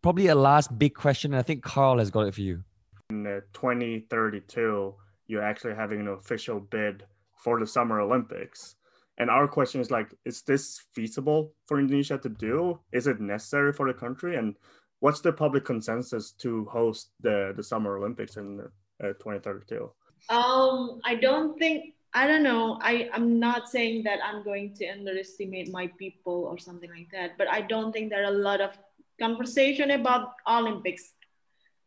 probably 0.00 0.28
a 0.28 0.34
last 0.34 0.78
big 0.78 0.94
question. 0.94 1.34
And 1.34 1.38
I 1.38 1.42
think 1.42 1.62
Carl 1.62 1.98
has 1.98 2.10
got 2.10 2.22
it 2.22 2.34
for 2.34 2.40
you. 2.40 2.64
In 3.10 3.24
2032, 3.52 4.94
you're 5.26 5.44
actually 5.44 5.74
having 5.74 6.00
an 6.00 6.08
official 6.08 6.58
bid 6.58 7.04
for 7.36 7.60
the 7.60 7.66
Summer 7.66 8.00
Olympics. 8.00 8.76
And 9.18 9.28
our 9.30 9.46
question 9.46 9.80
is 9.80 9.90
like, 9.90 10.14
is 10.24 10.42
this 10.42 10.80
feasible 10.94 11.52
for 11.66 11.78
Indonesia 11.78 12.18
to 12.18 12.28
do? 12.28 12.80
Is 12.92 13.06
it 13.06 13.20
necessary 13.20 13.72
for 13.72 13.86
the 13.86 13.94
country? 13.94 14.36
And 14.36 14.56
what's 15.00 15.20
the 15.20 15.32
public 15.32 15.64
consensus 15.64 16.32
to 16.40 16.64
host 16.66 17.10
the, 17.20 17.52
the 17.56 17.62
Summer 17.62 17.98
Olympics 17.98 18.36
in 18.36 18.60
uh, 19.02 19.12
2032? 19.20 19.90
Um, 20.30 21.00
I 21.04 21.16
don't 21.16 21.58
think 21.58 21.94
I 22.14 22.26
don't 22.26 22.42
know. 22.42 22.78
I, 22.82 23.08
I'm 23.14 23.40
not 23.40 23.70
saying 23.70 24.04
that 24.04 24.18
I'm 24.22 24.44
going 24.44 24.74
to 24.74 24.86
underestimate 24.86 25.72
my 25.72 25.86
people 25.98 26.44
or 26.44 26.58
something 26.58 26.90
like 26.90 27.08
that, 27.12 27.38
but 27.38 27.48
I 27.48 27.62
don't 27.62 27.90
think 27.90 28.10
there 28.10 28.22
are 28.22 28.34
a 28.34 28.36
lot 28.36 28.60
of 28.60 28.76
conversation 29.18 29.92
about 29.92 30.34
Olympics. 30.46 31.12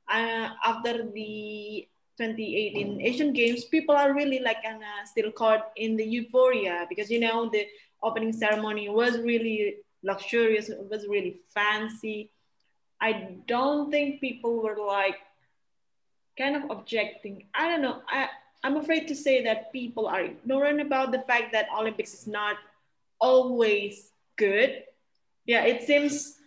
Uh, 0.08 0.50
after 0.64 1.10
the 1.14 1.88
2018 2.18 3.02
Asian 3.02 3.34
Games, 3.34 3.66
people 3.66 3.96
are 3.96 4.14
really 4.14 4.40
like 4.40 4.64
of 4.66 4.82
uh, 4.82 5.06
still 5.06 5.32
caught 5.32 5.72
in 5.76 5.98
the 5.98 6.06
euphoria 6.06 6.86
because 6.90 7.10
you 7.10 7.20
know 7.20 7.50
the 7.50 7.66
opening 8.02 8.32
ceremony 8.32 8.88
was 8.90 9.18
really 9.20 9.78
luxurious, 10.04 10.70
it 10.70 10.88
was 10.90 11.08
really 11.08 11.40
fancy. 11.54 12.32
I 13.02 13.38
don't 13.48 13.92
think 13.92 14.22
people 14.22 14.62
were 14.62 14.78
like 14.78 15.18
kind 16.38 16.56
of 16.56 16.70
objecting. 16.70 17.46
I 17.54 17.68
don't 17.68 17.82
know. 17.82 18.02
I 18.08 18.30
I'm 18.64 18.78
afraid 18.78 19.08
to 19.10 19.16
say 19.16 19.44
that 19.44 19.72
people 19.72 20.08
are 20.08 20.22
ignorant 20.22 20.82
about 20.82 21.12
the 21.12 21.20
fact 21.20 21.52
that 21.52 21.68
Olympics 21.78 22.14
is 22.14 22.26
not 22.26 22.58
always 23.20 24.12
good. 24.38 24.84
Yeah, 25.46 25.66
it 25.66 25.84
seems 25.84 26.40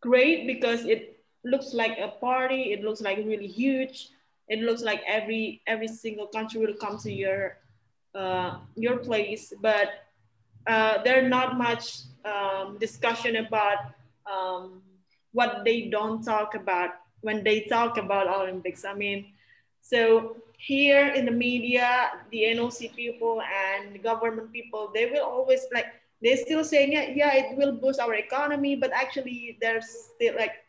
great 0.00 0.46
because 0.46 0.84
it 0.84 1.18
looks 1.44 1.74
like 1.74 1.98
a 1.98 2.08
party. 2.20 2.72
It 2.72 2.84
looks 2.84 3.00
like 3.00 3.18
really 3.18 3.48
huge. 3.48 4.10
It 4.48 4.60
looks 4.60 4.82
like 4.82 5.02
every 5.06 5.62
every 5.66 5.88
single 5.88 6.26
country 6.26 6.60
will 6.60 6.74
come 6.74 6.98
to 6.98 7.12
your 7.12 7.58
uh, 8.14 8.58
your 8.74 8.98
place, 8.98 9.52
but 9.60 10.08
uh, 10.66 11.02
there's 11.02 11.28
not 11.28 11.56
much 11.56 12.08
um, 12.24 12.78
discussion 12.78 13.36
about 13.36 13.94
um, 14.30 14.82
what 15.32 15.64
they 15.64 15.88
don't 15.88 16.22
talk 16.22 16.54
about 16.54 16.90
when 17.20 17.44
they 17.44 17.60
talk 17.62 17.98
about 17.98 18.26
Olympics. 18.28 18.84
I 18.84 18.94
mean, 18.94 19.32
so 19.80 20.36
here 20.58 21.08
in 21.08 21.24
the 21.24 21.30
media, 21.32 22.10
the 22.30 22.44
NOC 22.54 22.94
people 22.94 23.42
and 23.42 24.02
government 24.02 24.52
people, 24.52 24.90
they 24.92 25.06
will 25.06 25.24
always 25.24 25.66
like 25.72 25.86
they're 26.22 26.36
still 26.36 26.64
saying 26.64 26.92
yeah, 26.92 27.10
yeah, 27.14 27.34
it 27.34 27.56
will 27.56 27.72
boost 27.72 28.00
our 28.00 28.14
economy, 28.14 28.76
but 28.76 28.90
actually 28.92 29.56
there's 29.60 29.86
still 30.14 30.34
like 30.36 30.64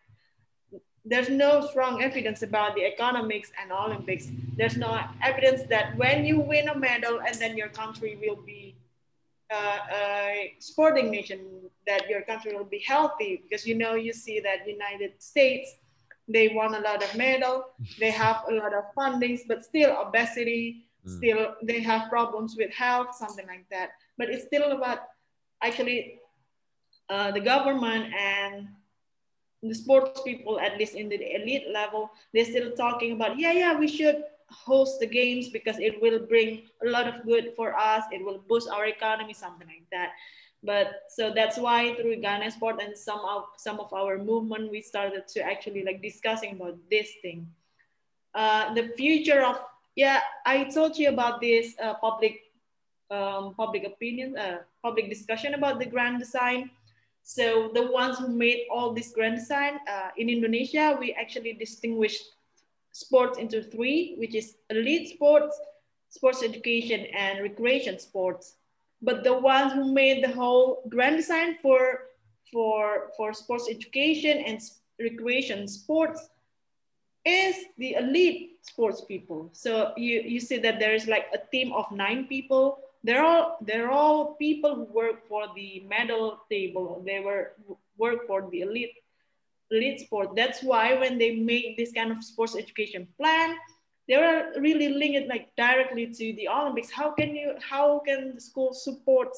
there's 1.09 1.29
no 1.29 1.65
strong 1.65 2.03
evidence 2.03 2.43
about 2.43 2.75
the 2.75 2.85
economics 2.85 3.51
and 3.59 3.71
Olympics. 3.71 4.27
There's 4.55 4.77
no 4.77 4.99
evidence 5.23 5.63
that 5.69 5.97
when 5.97 6.23
you 6.23 6.39
win 6.39 6.69
a 6.69 6.77
medal 6.77 7.19
and 7.25 7.35
then 7.35 7.57
your 7.57 7.69
country 7.69 8.17
will 8.21 8.39
be 8.45 8.75
uh, 9.49 9.79
a 9.91 10.53
sporting 10.59 11.09
nation, 11.09 11.39
that 11.87 12.07
your 12.07 12.21
country 12.21 12.55
will 12.55 12.69
be 12.77 12.83
healthy 12.85 13.41
because 13.41 13.65
you 13.65 13.73
know 13.73 13.95
you 13.95 14.13
see 14.13 14.39
that 14.39 14.67
United 14.67 15.13
States 15.17 15.75
they 16.27 16.49
won 16.49 16.75
a 16.75 16.79
lot 16.81 17.03
of 17.03 17.15
medal 17.15 17.65
they 17.99 18.11
have 18.11 18.43
a 18.51 18.53
lot 18.53 18.71
of 18.71 18.83
fundings 18.95 19.41
but 19.47 19.65
still 19.65 19.91
obesity 20.05 20.85
mm. 21.07 21.17
still 21.17 21.55
they 21.63 21.79
have 21.81 22.07
problems 22.07 22.55
with 22.55 22.71
health 22.71 23.15
something 23.15 23.47
like 23.47 23.65
that 23.71 23.89
but 24.19 24.29
it's 24.29 24.45
still 24.45 24.71
about 24.71 24.99
actually 25.63 26.19
uh, 27.09 27.31
the 27.31 27.39
government 27.39 28.13
and 28.13 28.67
the 29.61 29.73
sports 29.73 30.21
people 30.23 30.59
at 30.59 30.77
least 30.77 30.95
in 30.95 31.09
the 31.09 31.19
elite 31.35 31.67
level 31.73 32.09
they're 32.33 32.45
still 32.45 32.71
talking 32.71 33.11
about 33.13 33.37
yeah 33.37 33.51
yeah 33.51 33.77
we 33.77 33.87
should 33.87 34.23
host 34.51 34.99
the 34.99 35.07
games 35.07 35.49
because 35.49 35.77
it 35.79 36.01
will 36.01 36.19
bring 36.19 36.63
a 36.85 36.89
lot 36.89 37.07
of 37.07 37.23
good 37.25 37.53
for 37.55 37.77
us. 37.77 38.03
It 38.11 38.23
will 38.25 38.43
boost 38.47 38.69
our 38.69 38.85
economy 38.85 39.33
something 39.33 39.67
like 39.67 39.85
that. 39.91 40.11
But 40.63 41.03
so 41.09 41.31
that's 41.33 41.57
why 41.57 41.95
through 41.95 42.17
Ganesport 42.17 42.83
and 42.83 42.97
some 42.97 43.19
of 43.19 43.45
some 43.57 43.79
of 43.79 43.93
our 43.93 44.17
movement 44.17 44.71
we 44.71 44.81
started 44.81 45.27
to 45.29 45.41
actually 45.41 45.83
like 45.85 46.01
discussing 46.01 46.53
about 46.53 46.77
this 46.89 47.11
thing. 47.21 47.47
Uh, 48.35 48.73
the 48.73 48.89
future 48.97 49.41
of 49.41 49.57
yeah 49.95 50.21
i 50.45 50.63
told 50.65 50.95
you 50.97 51.09
about 51.09 51.41
this 51.41 51.73
uh, 51.81 51.95
public 51.95 52.53
um, 53.09 53.55
public 53.55 53.83
opinion 53.83 54.37
uh, 54.37 54.59
public 54.83 55.09
discussion 55.09 55.55
about 55.55 55.79
the 55.79 55.85
grand 55.85 56.19
design 56.19 56.69
so 57.23 57.71
the 57.73 57.91
ones 57.91 58.17
who 58.17 58.27
made 58.27 58.65
all 58.71 58.93
this 58.93 59.11
grand 59.11 59.35
design 59.35 59.79
uh, 59.87 60.09
in 60.17 60.29
indonesia 60.29 60.97
we 60.99 61.13
actually 61.13 61.53
distinguished 61.53 62.23
sports 62.91 63.37
into 63.37 63.61
three 63.61 64.15
which 64.17 64.35
is 64.35 64.55
elite 64.69 65.09
sports 65.09 65.59
sports 66.09 66.43
education 66.43 67.05
and 67.15 67.41
recreation 67.41 67.97
sports. 67.99 68.55
But 69.01 69.23
the 69.23 69.33
ones 69.33 69.73
who 69.73 69.93
made 69.93 70.23
the 70.23 70.33
whole 70.33 70.83
grand 70.89 71.15
design 71.15 71.57
for 71.61 72.09
for 72.51 73.11
for 73.15 73.33
sports 73.33 73.69
education 73.69 74.39
and 74.45 74.59
recreation 74.99 75.67
sports 75.67 76.29
is 77.23 77.55
the 77.77 77.93
elite 77.93 78.57
sports 78.61 79.01
people. 79.01 79.49
So 79.53 79.93
you 79.95 80.21
you 80.21 80.39
see 80.39 80.57
that 80.57 80.79
there 80.79 80.93
is 80.93 81.07
like 81.07 81.27
a 81.33 81.39
team 81.51 81.71
of 81.71 81.89
nine 81.91 82.25
people 82.25 82.79
they're 83.03 83.23
all 83.23 83.57
they're 83.61 83.91
all 83.91 84.35
people 84.35 84.75
who 84.75 84.83
work 84.83 85.27
for 85.27 85.47
the 85.55 85.85
medal 85.87 86.41
table 86.49 87.01
they 87.05 87.19
were 87.19 87.53
work 87.97 88.27
for 88.27 88.49
the 88.51 88.61
elite 88.61 88.95
elite 89.71 89.99
sport 90.01 90.35
that's 90.35 90.61
why 90.63 90.95
when 90.95 91.17
they 91.17 91.35
make 91.35 91.77
this 91.77 91.91
kind 91.91 92.11
of 92.11 92.23
sports 92.23 92.55
education 92.57 93.07
plan 93.17 93.55
they 94.09 94.17
were 94.17 94.59
really 94.59 94.89
linked 94.89 95.29
like 95.29 95.55
directly 95.55 96.07
to 96.07 96.33
the 96.33 96.49
Olympics. 96.49 96.89
How 96.89 97.11
can 97.11 97.35
you 97.35 97.53
how 97.61 97.99
can 97.99 98.33
the 98.33 98.41
school 98.41 98.73
support 98.73 99.29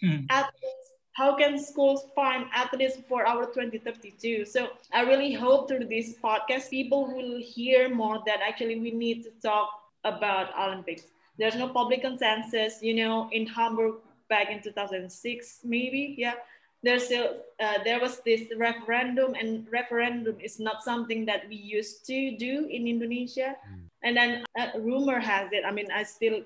hmm. 0.00 0.24
athletes? 0.30 0.86
How 1.14 1.36
can 1.36 1.58
schools 1.58 2.06
find 2.14 2.46
athletes 2.54 2.96
for 3.08 3.26
our 3.26 3.44
2032? 3.44 4.46
So 4.46 4.68
I 4.92 5.02
really 5.02 5.34
hope 5.34 5.68
through 5.68 5.86
this 5.88 6.14
podcast 6.22 6.70
people 6.70 7.06
will 7.06 7.42
hear 7.42 7.92
more 7.92 8.22
that 8.24 8.38
actually 8.40 8.78
we 8.78 8.92
need 8.92 9.24
to 9.24 9.30
talk 9.42 9.68
about 10.04 10.56
Olympics. 10.56 11.02
There's 11.38 11.56
no 11.56 11.68
public 11.68 12.02
consensus, 12.02 12.82
you 12.82 12.94
know, 12.94 13.28
in 13.32 13.46
Hamburg 13.46 13.96
back 14.28 14.50
in 14.50 14.62
2006, 14.62 15.60
maybe, 15.64 16.14
yeah 16.18 16.34
there's 16.82 17.10
a, 17.10 17.38
uh, 17.62 17.78
there 17.84 18.00
was 18.00 18.20
this 18.26 18.42
referendum 18.56 19.34
and 19.34 19.66
referendum 19.70 20.36
is 20.40 20.58
not 20.58 20.82
something 20.82 21.24
that 21.26 21.48
we 21.48 21.54
used 21.54 22.04
to 22.06 22.36
do 22.36 22.66
in 22.68 22.88
Indonesia. 22.88 23.54
Mm. 23.54 23.82
And 24.02 24.16
then 24.16 24.44
a 24.58 24.80
rumor 24.80 25.20
has 25.20 25.48
it, 25.52 25.62
I 25.64 25.70
mean, 25.70 25.90
I 25.94 26.02
still 26.02 26.42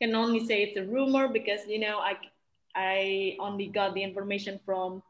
can 0.00 0.14
only 0.14 0.46
say 0.46 0.62
it's 0.62 0.78
a 0.78 0.84
rumor 0.84 1.28
because, 1.28 1.60
you 1.68 1.78
know, 1.78 1.98
I, 1.98 2.16
I 2.74 3.36
only 3.40 3.66
got 3.66 3.92
the 3.94 4.02
information 4.02 4.58
from, 4.64 5.02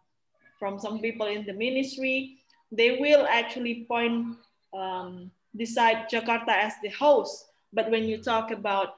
from 0.58 0.80
some 0.80 0.98
people 0.98 1.26
in 1.26 1.46
the 1.46 1.52
ministry. 1.52 2.38
They 2.72 2.98
will 2.98 3.26
actually 3.30 3.86
point, 3.88 4.36
um, 4.74 5.30
decide 5.56 6.10
Jakarta 6.10 6.50
as 6.50 6.74
the 6.82 6.90
host. 6.90 7.46
But 7.72 7.90
when 7.90 8.04
you 8.04 8.18
talk 8.22 8.50
about 8.50 8.96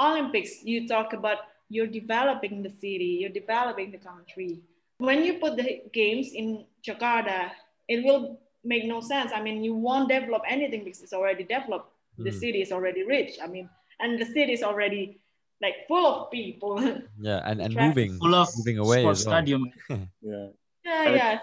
Olympics, 0.00 0.62
you 0.62 0.86
talk 0.88 1.12
about 1.12 1.38
you're 1.68 1.86
developing 1.86 2.62
the 2.62 2.70
city, 2.70 3.18
you're 3.20 3.30
developing 3.30 3.90
the 3.90 3.98
country 3.98 4.62
when 4.98 5.24
you 5.24 5.34
put 5.34 5.56
the 5.56 5.82
games 5.92 6.32
in 6.32 6.64
Jakarta, 6.86 7.50
it 7.88 8.04
will 8.04 8.40
make 8.62 8.84
no 8.84 9.00
sense. 9.00 9.32
I 9.34 9.42
mean, 9.42 9.62
you 9.62 9.74
won't 9.74 10.08
develop 10.08 10.42
anything 10.48 10.84
because 10.84 11.02
it's 11.02 11.12
already 11.12 11.44
developed. 11.44 11.90
Mm. 12.18 12.24
The 12.24 12.32
city 12.32 12.62
is 12.62 12.72
already 12.72 13.04
rich. 13.04 13.38
I 13.42 13.46
mean, 13.46 13.68
and 14.00 14.18
the 14.18 14.26
city 14.26 14.52
is 14.52 14.62
already 14.62 15.20
like 15.60 15.86
full 15.88 16.06
of 16.06 16.30
people. 16.30 16.78
Yeah, 17.20 17.40
and, 17.44 17.60
and 17.60 17.74
moving, 17.74 18.18
full 18.18 18.34
of 18.34 18.48
moving 18.56 18.78
away 18.78 19.06
as 19.06 19.26
well. 19.26 19.36
stadium. 19.36 19.70
yeah. 19.88 20.48
Yeah, 20.84 21.08
yeah. 21.08 21.32
It, 21.32 21.40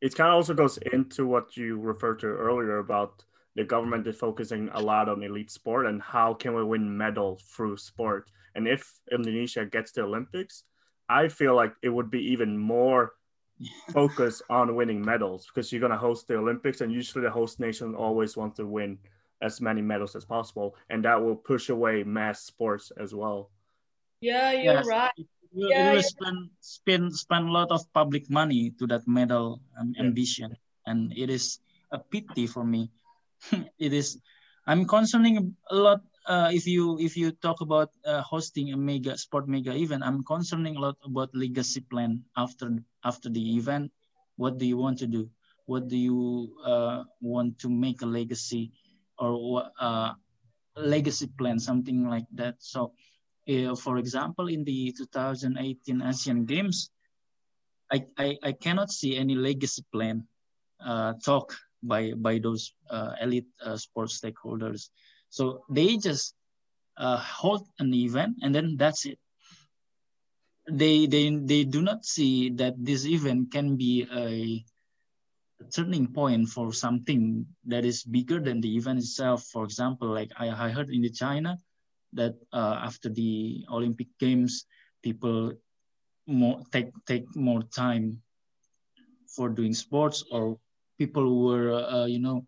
it 0.00 0.14
kind 0.14 0.28
of 0.28 0.34
also 0.34 0.54
goes 0.54 0.78
into 0.92 1.26
what 1.26 1.56
you 1.56 1.78
referred 1.78 2.18
to 2.20 2.26
earlier 2.26 2.78
about 2.78 3.24
the 3.56 3.64
government 3.64 4.06
is 4.06 4.16
focusing 4.16 4.68
a 4.72 4.80
lot 4.80 5.08
on 5.08 5.22
elite 5.22 5.50
sport 5.50 5.86
and 5.86 6.02
how 6.02 6.34
can 6.34 6.54
we 6.54 6.64
win 6.64 6.96
medals 6.96 7.42
through 7.42 7.76
sport. 7.76 8.30
And 8.54 8.66
if 8.66 9.00
Indonesia 9.10 9.64
gets 9.64 9.92
the 9.92 10.02
Olympics, 10.02 10.64
I 11.08 11.28
feel 11.28 11.54
like 11.54 11.74
it 11.82 11.90
would 11.90 12.10
be 12.10 12.20
even 12.32 12.56
more 12.58 13.12
focused 13.92 14.42
on 14.50 14.74
winning 14.74 15.04
medals 15.04 15.46
because 15.46 15.70
you're 15.70 15.80
going 15.80 15.92
to 15.92 15.98
host 15.98 16.26
the 16.26 16.36
Olympics, 16.36 16.80
and 16.80 16.92
usually 16.92 17.22
the 17.22 17.30
host 17.30 17.60
nation 17.60 17.94
always 17.94 18.36
wants 18.36 18.56
to 18.56 18.66
win 18.66 18.98
as 19.42 19.60
many 19.60 19.82
medals 19.82 20.16
as 20.16 20.24
possible, 20.24 20.74
and 20.90 21.04
that 21.04 21.20
will 21.20 21.36
push 21.36 21.68
away 21.68 22.02
mass 22.02 22.40
sports 22.40 22.90
as 22.98 23.14
well. 23.14 23.50
Yeah, 24.20 24.52
you're 24.52 24.74
yes. 24.74 24.86
right. 24.86 25.12
you, 25.16 25.68
yeah, 25.68 25.90
you 25.90 25.96
will 25.96 26.02
spend 26.02 26.50
spend 26.60 27.14
spend 27.14 27.48
a 27.48 27.52
lot 27.52 27.70
of 27.70 27.80
public 27.92 28.30
money 28.30 28.72
to 28.78 28.86
that 28.88 29.06
medal 29.06 29.60
um, 29.78 29.92
yeah. 29.94 30.02
ambition, 30.02 30.56
and 30.86 31.12
it 31.16 31.30
is 31.30 31.60
a 31.92 31.98
pity 31.98 32.46
for 32.46 32.64
me. 32.64 32.90
it 33.78 33.92
is. 33.92 34.18
I'm 34.66 34.86
concerning 34.86 35.56
a 35.70 35.76
lot. 35.76 36.00
Uh, 36.26 36.50
if 36.52 36.66
you 36.66 36.98
if 36.98 37.16
you 37.16 37.32
talk 37.32 37.60
about 37.60 37.90
uh, 38.06 38.22
hosting 38.22 38.72
a 38.72 38.76
mega 38.76 39.16
sport 39.18 39.46
mega 39.46 39.76
event, 39.76 40.02
I'm 40.02 40.24
concerning 40.24 40.76
a 40.76 40.80
lot 40.80 40.96
about 41.04 41.28
legacy 41.34 41.80
plan 41.80 42.24
after 42.36 42.72
after 43.04 43.28
the 43.28 43.56
event. 43.56 43.92
What 44.36 44.58
do 44.58 44.64
you 44.66 44.78
want 44.78 44.98
to 45.00 45.06
do? 45.06 45.28
What 45.66 45.88
do 45.88 45.96
you 45.96 46.56
uh, 46.64 47.04
want 47.20 47.58
to 47.60 47.68
make 47.68 48.02
a 48.02 48.06
legacy 48.06 48.72
or 49.18 49.68
uh, 49.78 50.12
legacy 50.76 51.26
plan, 51.38 51.58
something 51.58 52.08
like 52.08 52.26
that. 52.32 52.56
So, 52.58 52.92
uh, 53.48 53.74
for 53.74 53.98
example, 53.98 54.48
in 54.48 54.64
the 54.64 54.92
2018 54.96 56.02
Asian 56.02 56.44
Games, 56.44 56.90
I, 57.92 58.04
I, 58.18 58.36
I 58.42 58.52
cannot 58.52 58.90
see 58.90 59.16
any 59.16 59.34
legacy 59.34 59.84
plan 59.92 60.26
uh, 60.84 61.14
talk 61.24 61.54
by, 61.86 62.12
by 62.16 62.38
those 62.38 62.72
uh, 62.90 63.12
elite 63.20 63.46
uh, 63.64 63.76
sports 63.76 64.20
stakeholders. 64.20 64.90
So 65.28 65.64
they 65.70 65.96
just 65.96 66.34
uh, 66.96 67.18
hold 67.18 67.66
an 67.78 67.92
event 67.94 68.36
and 68.42 68.54
then 68.54 68.76
that's 68.76 69.06
it. 69.06 69.18
They, 70.70 71.06
they, 71.06 71.28
they 71.36 71.64
do 71.64 71.82
not 71.82 72.04
see 72.04 72.50
that 72.50 72.74
this 72.78 73.04
event 73.04 73.52
can 73.52 73.76
be 73.76 74.06
a 74.10 74.64
turning 75.72 76.06
point 76.06 76.48
for 76.48 76.72
something 76.72 77.46
that 77.66 77.84
is 77.84 78.02
bigger 78.04 78.40
than 78.40 78.60
the 78.60 78.76
event 78.76 78.98
itself. 78.98 79.44
For 79.52 79.64
example, 79.64 80.08
like 80.08 80.32
I, 80.36 80.48
I 80.50 80.68
heard 80.70 80.90
in 80.90 81.02
the 81.02 81.10
China 81.10 81.58
that 82.14 82.34
uh, 82.52 82.80
after 82.82 83.08
the 83.08 83.64
Olympic 83.70 84.08
Games, 84.18 84.66
people 85.02 85.52
more 86.26 86.62
take 86.72 86.90
take 87.06 87.26
more 87.36 87.62
time 87.62 88.22
for 89.36 89.48
doing 89.48 89.74
sports, 89.74 90.24
or 90.30 90.58
people 90.98 91.44
were 91.44 91.72
uh, 91.72 92.06
you 92.06 92.18
know 92.18 92.46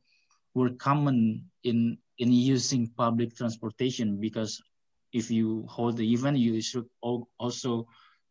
were 0.55 0.71
common 0.71 1.45
in 1.65 1.99
in 2.19 2.33
using 2.33 2.89
public 2.97 3.37
transportation 3.37 4.21
because 4.21 4.61
if 5.13 5.31
you 5.31 5.65
hold 5.69 5.97
the 5.97 6.13
event, 6.13 6.37
you 6.39 6.61
should 6.61 6.87
also 7.03 7.87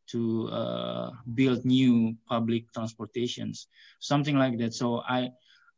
to 0.07 0.47
uh, 0.49 1.09
build 1.34 1.66
new 1.66 2.16
public 2.28 2.72
transportations, 2.74 3.68
something 3.99 4.38
like 4.38 4.57
that. 4.59 4.74
So 4.74 5.01
I, 5.01 5.32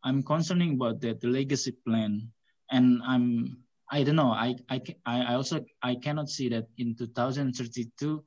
I'm 0.04 0.22
concerning 0.22 0.74
about 0.74 1.00
that 1.02 1.22
the 1.22 1.28
legacy 1.28 1.72
plan, 1.88 2.28
and 2.72 3.02
I'm 3.06 3.58
I 3.90 4.04
don't 4.04 4.16
know. 4.20 4.32
I 4.32 4.56
I 4.70 4.82
I 5.06 5.34
also 5.36 5.64
I 5.82 5.96
cannot 5.96 6.30
see 6.30 6.50
that 6.50 6.68
in 6.78 6.96
2032, 6.96 8.24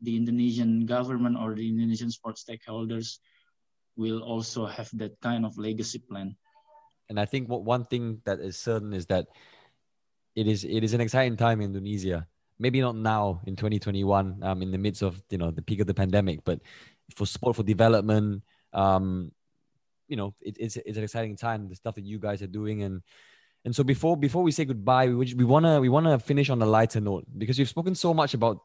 the 0.00 0.16
Indonesian 0.16 0.86
government 0.86 1.36
or 1.38 1.54
the 1.54 1.68
Indonesian 1.68 2.10
sports 2.10 2.44
stakeholders 2.44 3.18
will 3.96 4.22
also 4.22 4.66
have 4.66 4.90
that 4.94 5.20
kind 5.20 5.44
of 5.44 5.56
legacy 5.58 5.98
plan. 5.98 6.36
And 7.08 7.20
I 7.20 7.24
think 7.24 7.48
what 7.48 7.64
one 7.64 7.84
thing 7.84 8.22
that 8.24 8.40
is 8.40 8.56
certain 8.56 8.92
is 8.92 9.06
that 9.06 9.26
it 10.34 10.46
is 10.46 10.64
it 10.64 10.82
is 10.82 10.94
an 10.94 11.00
exciting 11.00 11.36
time 11.36 11.60
in 11.60 11.66
Indonesia. 11.66 12.26
Maybe 12.58 12.80
not 12.80 12.96
now 12.96 13.40
in 13.46 13.56
2021 13.56 14.42
um, 14.42 14.62
in 14.62 14.70
the 14.70 14.78
midst 14.78 15.02
of 15.02 15.20
you 15.28 15.38
know 15.38 15.50
the 15.50 15.62
peak 15.62 15.80
of 15.80 15.86
the 15.86 15.94
pandemic 15.94 16.44
but 16.44 16.60
for 17.16 17.26
sport 17.26 17.56
for 17.56 17.62
development 17.62 18.42
um, 18.72 19.32
you 20.08 20.16
know 20.16 20.34
it, 20.40 20.56
it's, 20.58 20.76
it's 20.76 20.96
an 20.96 21.04
exciting 21.04 21.36
time 21.36 21.68
the 21.68 21.74
stuff 21.74 21.96
that 21.96 22.04
you 22.04 22.18
guys 22.18 22.40
are 22.40 22.46
doing. 22.46 22.82
And 22.82 23.02
and 23.64 23.74
so 23.74 23.84
before 23.84 24.16
before 24.16 24.42
we 24.42 24.52
say 24.52 24.64
goodbye 24.64 25.08
we, 25.08 25.34
we 25.34 25.44
want 25.44 25.66
to 25.66 25.80
we 25.80 25.88
want 25.88 26.06
to 26.06 26.18
finish 26.18 26.50
on 26.50 26.62
a 26.62 26.66
lighter 26.66 27.00
note 27.00 27.26
because 27.36 27.58
you've 27.58 27.68
spoken 27.68 27.94
so 27.94 28.14
much 28.14 28.34
about 28.34 28.58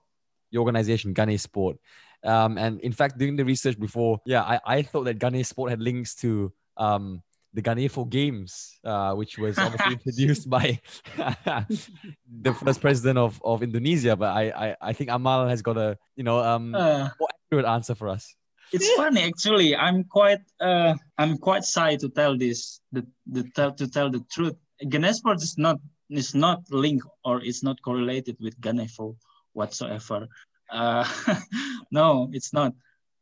your 0.51 0.61
organization 0.61 1.13
Ganesport 1.13 1.77
um, 2.23 2.57
and 2.57 2.79
in 2.81 2.91
fact 2.91 3.17
doing 3.17 3.35
the 3.35 3.45
research 3.45 3.79
before 3.79 4.19
yeah 4.25 4.43
I, 4.43 4.59
I 4.65 4.81
thought 4.81 5.05
that 5.05 5.19
Ganesport 5.19 5.69
had 5.69 5.81
links 5.81 6.15
to 6.15 6.51
um, 6.77 7.23
the 7.53 7.61
Ganefo 7.61 8.07
Games, 8.07 8.77
uh, 8.83 9.13
which 9.13 9.37
was 9.37 9.57
obviously 9.57 9.93
introduced 9.97 10.49
by 10.49 10.79
the 11.17 12.53
first 12.53 12.81
president 12.81 13.17
of, 13.17 13.41
of 13.43 13.63
Indonesia. 13.63 14.15
But 14.15 14.29
I, 14.35 14.43
I, 14.49 14.75
I 14.89 14.93
think 14.93 15.09
Amal 15.09 15.47
has 15.47 15.61
got 15.61 15.77
a 15.77 15.97
you 16.15 16.23
know 16.23 16.37
um 16.39 16.75
uh, 16.75 17.09
more 17.19 17.29
accurate 17.33 17.65
answer 17.65 17.95
for 17.95 18.09
us. 18.09 18.35
It's 18.71 18.91
funny 18.93 19.23
actually. 19.23 19.75
I'm 19.75 20.03
quite 20.03 20.45
uh 20.59 20.93
I'm 21.17 21.37
quite 21.37 21.65
shy 21.65 21.95
to 21.97 22.09
tell 22.09 22.37
this 22.37 22.79
the, 22.91 23.05
the 23.25 23.43
tell 23.55 23.71
to 23.73 23.89
tell 23.89 24.11
the 24.11 24.21
truth. 24.31 24.55
Ganesport 24.83 25.41
is 25.41 25.57
not 25.57 25.77
is 26.09 26.35
not 26.35 26.61
linked 26.69 27.07
or 27.25 27.41
it's 27.41 27.63
not 27.63 27.81
correlated 27.81 28.37
with 28.39 28.59
Ganefo 28.61 29.15
whatsoever. 29.53 30.27
Uh, 30.69 31.07
no, 31.91 32.29
it's 32.31 32.53
not. 32.53 32.73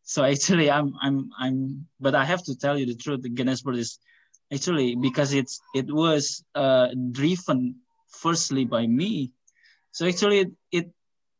So 0.03 0.24
actually, 0.24 0.70
I'm 0.70 0.93
I'm 1.01 1.30
I'm. 1.39 1.88
But 1.99 2.16
I 2.16 2.26
have 2.26 2.43
to 2.43 2.55
tell 2.55 2.78
you 2.78 2.86
the 2.86 2.95
truth. 2.95 3.22
Ganesport 3.24 3.78
is 3.78 3.99
actually 4.53 4.95
because 4.95 5.34
it's 5.34 5.59
it 5.74 5.88
was 5.91 6.43
uh, 6.53 6.89
driven 7.11 7.76
firstly 8.09 8.66
by 8.66 8.88
me 8.88 9.32
so 9.91 10.07
actually 10.07 10.39
it 10.39 10.51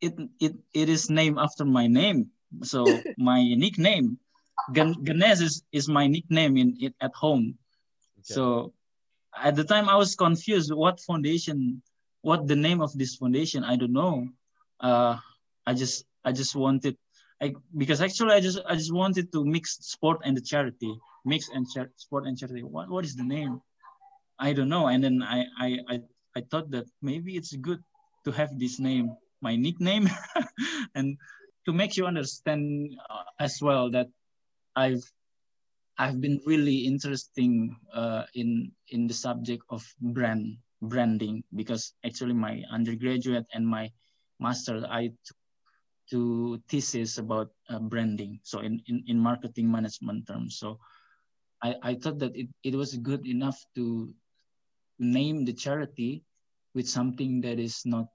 it 0.02 0.16
it 0.40 0.54
it 0.74 0.90
is 0.90 1.10
named 1.10 1.38
after 1.40 1.66
my 1.66 1.88
name 1.88 2.28
so 2.64 2.86
my 3.18 3.42
nickname 3.56 4.18
Ganesh 4.74 5.42
is, 5.42 5.64
is 5.72 5.88
my 5.88 6.08
nickname 6.08 6.58
in 6.58 6.78
it 6.80 6.94
at 7.02 7.14
home 7.14 7.58
okay. 8.18 8.34
so 8.34 8.74
at 9.38 9.56
the 9.56 9.64
time 9.64 9.90
i 9.90 9.96
was 9.96 10.16
confused 10.16 10.74
what 10.74 11.00
foundation 11.00 11.82
what 12.22 12.48
the 12.48 12.56
name 12.56 12.82
of 12.82 12.92
this 12.98 13.16
foundation 13.16 13.64
i 13.64 13.76
don't 13.76 13.94
know 13.94 14.28
uh 14.80 15.16
i 15.66 15.74
just 15.74 16.06
i 16.24 16.32
just 16.32 16.56
wanted 16.56 16.98
Because 17.78 18.02
actually 18.02 18.34
I 18.34 18.40
just 18.40 18.60
I 18.68 18.76
just 18.76 18.94
wanted 18.94 19.32
to 19.34 19.46
mix 19.46 19.78
sport 19.82 20.22
and 20.24 20.36
the 20.36 20.42
charity 20.42 20.96
mix 21.26 21.50
and 21.50 21.68
char- 21.68 21.92
sport 21.98 22.26
and 22.28 22.38
charity. 22.38 22.64
What 22.64 22.90
what 22.90 23.04
is 23.04 23.16
the 23.16 23.26
name? 23.26 23.60
I 24.40 24.54
don't 24.54 24.70
know. 24.70 24.88
And 24.88 25.04
then 25.04 25.24
I 25.24 25.46
I 25.60 25.70
I, 25.90 25.96
I 26.38 26.42
thought 26.42 26.72
that 26.72 26.86
maybe 27.02 27.36
it's 27.36 27.56
good 27.58 27.82
to 28.24 28.32
have 28.32 28.58
this 28.58 28.80
name, 28.80 29.10
my 29.42 29.56
nickname, 29.56 30.08
and 30.96 31.18
to 31.66 31.74
make 31.74 31.98
you 31.98 32.06
understand 32.06 32.96
uh, 33.10 33.26
as 33.40 33.60
well 33.62 33.90
that 33.92 34.08
I've 34.76 35.04
I've 35.98 36.22
been 36.22 36.40
really 36.46 36.86
interesting 36.86 37.76
uh, 37.94 38.24
in 38.34 38.72
in 38.90 39.08
the 39.08 39.18
subject 39.18 39.64
of 39.70 39.84
brand 40.00 40.58
branding 40.82 41.44
because 41.56 41.94
actually 42.06 42.34
my 42.34 42.62
undergraduate 42.70 43.48
and 43.54 43.66
my 43.66 43.90
master 44.40 44.86
I 44.86 45.10
took 45.26 45.40
to 46.10 46.62
thesis 46.70 47.18
about 47.18 47.50
uh, 47.70 47.80
branding 47.80 48.40
so 48.44 48.60
in, 48.60 48.82
in 48.88 49.04
in 49.08 49.18
marketing 49.18 49.70
management 49.70 50.28
terms 50.28 50.58
so 50.58 50.80
I, 51.66 51.76
I 51.82 51.94
thought 51.96 52.20
that 52.20 52.36
it, 52.36 52.50
it 52.64 52.76
was 52.76 52.96
good 52.98 53.26
enough 53.26 53.58
to 53.76 54.14
name 55.00 55.46
the 55.46 55.54
charity 55.54 56.24
with 56.74 56.88
something 56.88 57.42
that 57.42 57.60
is 57.60 57.86
not, 57.86 58.08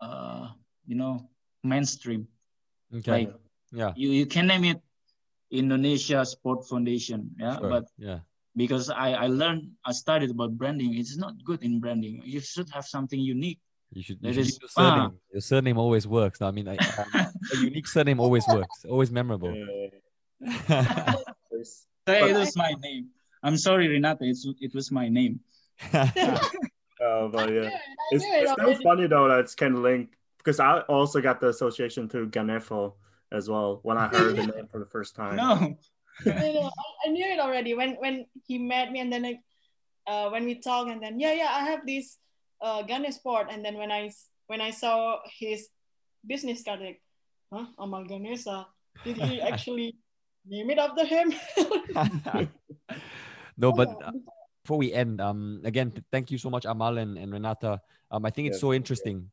uh, 0.00 0.48
you 0.86 0.94
know, 0.94 1.28
mainstream. 1.64 2.28
Okay. 2.94 3.10
Like, 3.10 3.34
yeah. 3.72 3.92
You, 3.96 4.10
you 4.10 4.26
can 4.26 4.46
name 4.46 4.64
it 4.64 4.80
Indonesia 5.50 6.24
Sport 6.24 6.68
Foundation. 6.68 7.30
Yeah. 7.38 7.58
Sure. 7.58 7.70
But 7.70 7.84
yeah. 7.98 8.20
Because 8.54 8.88
I, 8.88 9.12
I 9.12 9.26
learned, 9.26 9.68
I 9.84 9.92
studied 9.92 10.30
about 10.30 10.56
branding. 10.56 10.96
It's 10.96 11.18
not 11.18 11.34
good 11.44 11.62
in 11.62 11.78
branding. 11.80 12.22
You 12.24 12.40
should 12.40 12.70
have 12.70 12.86
something 12.86 13.20
unique. 13.20 13.60
You 13.92 14.02
should, 14.02 14.18
you 14.20 14.32
should 14.32 14.40
is, 14.40 14.58
your 14.60 14.68
surname. 14.68 14.92
Ah. 14.92 15.10
Your 15.32 15.40
surname 15.40 15.78
always 15.78 16.06
works. 16.06 16.42
I 16.42 16.50
mean, 16.50 16.68
I, 16.68 16.76
um, 16.76 17.06
a 17.14 17.56
unique 17.62 17.86
surname 17.86 18.20
always 18.20 18.46
works. 18.48 18.84
Always 18.88 19.10
memorable. 19.10 19.54
Say 22.06 22.30
it 22.30 22.36
was 22.36 22.56
my 22.56 22.74
name. 22.80 23.08
I'm 23.42 23.56
sorry, 23.56 23.88
Renata. 23.88 24.24
It's 24.24 24.46
it 24.60 24.74
was 24.74 24.92
my 24.92 25.08
name. 25.08 25.40
oh, 25.94 27.28
but 27.28 27.52
yeah, 27.52 27.70
it's, 28.10 28.24
it's 28.26 28.52
so 28.58 28.74
funny 28.82 29.06
though 29.06 29.28
that 29.28 29.40
it's 29.40 29.54
kind 29.54 29.74
of 29.74 29.80
linked 29.82 30.14
because 30.38 30.60
I 30.60 30.80
also 30.80 31.20
got 31.20 31.40
the 31.40 31.48
association 31.48 32.08
through 32.08 32.30
Ganefo 32.30 32.94
as 33.32 33.48
well 33.48 33.80
when 33.82 33.98
I 33.98 34.08
heard 34.08 34.36
the 34.36 34.46
name 34.46 34.68
for 34.70 34.78
the 34.78 34.86
first 34.86 35.14
time. 35.16 35.36
No. 35.36 35.76
I, 36.26 36.70
I 37.04 37.08
knew 37.08 37.26
it 37.26 37.38
already 37.40 37.74
when 37.74 37.96
when 37.96 38.26
he 38.46 38.58
met 38.58 38.90
me 38.90 39.00
and 39.00 39.12
then 39.12 39.22
like, 39.22 39.40
uh, 40.06 40.28
when 40.30 40.44
we 40.44 40.60
talk 40.60 40.88
and 40.88 41.02
then 41.02 41.20
yeah 41.20 41.32
yeah 41.32 41.48
I 41.50 41.64
have 41.70 41.84
this 41.84 42.18
uh 42.60 42.82
Ganesport 42.82 43.52
and 43.52 43.64
then 43.64 43.76
when 43.76 43.92
I 43.92 44.10
when 44.46 44.60
I 44.60 44.70
saw 44.70 45.18
his 45.38 45.68
business 46.26 46.62
card 46.62 46.80
like 46.80 47.00
huh 47.52 47.66
Amal 47.78 48.04
Ganesa 48.04 48.66
did 49.04 49.16
he 49.16 49.40
actually 49.50 49.96
name 50.48 50.70
it 50.70 50.78
after 50.78 51.04
him. 51.04 51.34
no, 53.56 53.72
but 53.72 53.88
uh, 54.02 54.12
before 54.62 54.78
we 54.78 54.92
end, 54.92 55.20
um, 55.20 55.60
again, 55.64 55.92
thank 56.12 56.30
you 56.30 56.38
so 56.38 56.50
much, 56.50 56.64
Amal 56.64 56.98
and, 56.98 57.18
and 57.18 57.32
Renata. 57.32 57.80
Um, 58.10 58.24
I 58.24 58.30
think 58.30 58.48
it's 58.48 58.60
so 58.60 58.72
interesting 58.72 59.30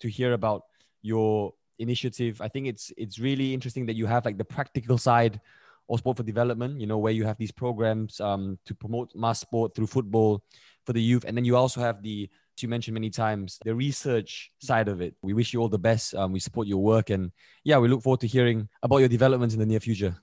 to 0.00 0.08
hear 0.08 0.32
about 0.32 0.62
your 1.02 1.52
initiative. 1.78 2.40
I 2.40 2.48
think 2.48 2.66
it's 2.66 2.92
it's 2.96 3.18
really 3.18 3.54
interesting 3.54 3.86
that 3.86 3.96
you 3.96 4.06
have 4.06 4.24
like 4.24 4.38
the 4.38 4.44
practical 4.44 4.98
side 4.98 5.40
of 5.88 5.98
sport 5.98 6.16
for 6.16 6.22
development. 6.22 6.80
You 6.80 6.86
know, 6.86 6.98
where 6.98 7.12
you 7.12 7.24
have 7.24 7.36
these 7.36 7.52
programs 7.52 8.20
um, 8.20 8.58
to 8.64 8.74
promote 8.74 9.14
mass 9.14 9.40
sport 9.40 9.74
through 9.74 9.88
football 9.88 10.42
for 10.86 10.92
the 10.92 11.02
youth, 11.02 11.24
and 11.24 11.36
then 11.36 11.44
you 11.44 11.56
also 11.56 11.80
have 11.80 12.02
the 12.02 12.30
you 12.62 12.68
mentioned 12.68 12.94
many 12.94 13.10
times, 13.10 13.58
the 13.64 13.74
research 13.74 14.50
side 14.58 14.88
of 14.88 15.00
it. 15.00 15.14
We 15.22 15.32
wish 15.32 15.52
you 15.52 15.60
all 15.60 15.68
the 15.68 15.78
best. 15.78 16.14
Um, 16.14 16.32
we 16.32 16.40
support 16.40 16.66
your 16.66 16.82
work, 16.82 17.10
and 17.10 17.32
yeah, 17.64 17.78
we 17.78 17.88
look 17.88 18.02
forward 18.02 18.20
to 18.20 18.26
hearing 18.26 18.68
about 18.82 18.98
your 18.98 19.08
developments 19.08 19.54
in 19.54 19.60
the 19.60 19.66
near 19.66 19.80
future. 19.80 20.16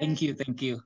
Thank 0.00 0.22
you. 0.22 0.34
Thank 0.34 0.62
you. 0.62 0.82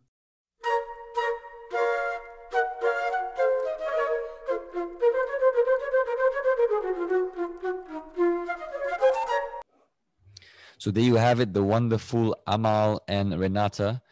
So 10.85 10.91
there 10.91 11.03
you 11.03 11.15
have 11.15 11.41
it, 11.41 11.55
the 11.55 11.63
wonderful 11.63 12.37
Amal 12.47 13.01
and 13.09 13.41
Renata 13.41 14.03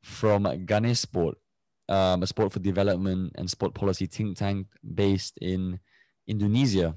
from 0.00 0.44
Ganesport, 0.44 1.34
um, 1.90 2.22
a 2.22 2.26
sport 2.26 2.52
for 2.52 2.60
development 2.60 3.32
and 3.34 3.50
sport 3.50 3.74
policy 3.74 4.06
think 4.06 4.38
tank 4.38 4.66
based 4.94 5.36
in 5.42 5.78
Indonesia. 6.32 6.96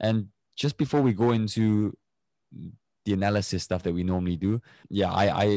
And 0.00 0.28
just 0.56 0.78
before 0.78 1.02
we 1.02 1.12
go 1.12 1.32
into 1.32 1.92
the 3.04 3.12
analysis 3.12 3.62
stuff 3.62 3.82
that 3.82 3.92
we 3.92 4.02
normally 4.02 4.36
do, 4.36 4.60
yeah, 4.88 5.12
I 5.12 5.26
I, 5.44 5.48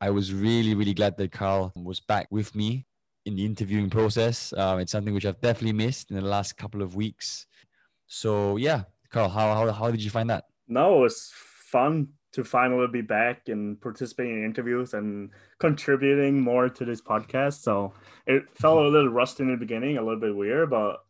I 0.00 0.10
was 0.10 0.34
really 0.34 0.74
really 0.74 0.94
glad 0.94 1.16
that 1.16 1.32
Carl 1.32 1.72
was 1.74 2.00
back 2.00 2.26
with 2.30 2.54
me 2.54 2.86
in 3.26 3.36
the 3.36 3.44
interviewing 3.44 3.90
process. 3.90 4.52
Um, 4.56 4.80
it's 4.80 4.92
something 4.92 5.14
which 5.14 5.26
I've 5.26 5.40
definitely 5.40 5.78
missed 5.84 6.10
in 6.10 6.16
the 6.16 6.26
last 6.36 6.56
couple 6.56 6.82
of 6.82 6.94
weeks. 6.94 7.46
So 8.06 8.56
yeah, 8.56 8.84
Carl, 9.10 9.28
how 9.28 9.54
how, 9.54 9.72
how 9.72 9.88
did 9.90 10.02
you 10.02 10.10
find 10.10 10.28
that? 10.30 10.44
No, 10.68 10.98
it 10.98 11.00
was 11.00 11.32
fun 11.70 12.08
to 12.32 12.44
finally 12.44 12.86
be 12.86 13.02
back 13.02 13.48
and 13.48 13.80
participating 13.80 14.38
in 14.38 14.44
interviews 14.44 14.94
and 14.94 15.30
contributing 15.58 16.40
more 16.40 16.68
to 16.68 16.84
this 16.84 17.02
podcast. 17.02 17.62
So 17.62 17.92
it 18.26 18.44
felt 18.54 18.86
a 18.86 18.88
little 18.88 19.10
rusty 19.10 19.42
in 19.42 19.50
the 19.50 19.56
beginning, 19.56 19.98
a 19.98 20.02
little 20.02 20.20
bit 20.20 20.34
weird, 20.34 20.70
but 20.70 21.02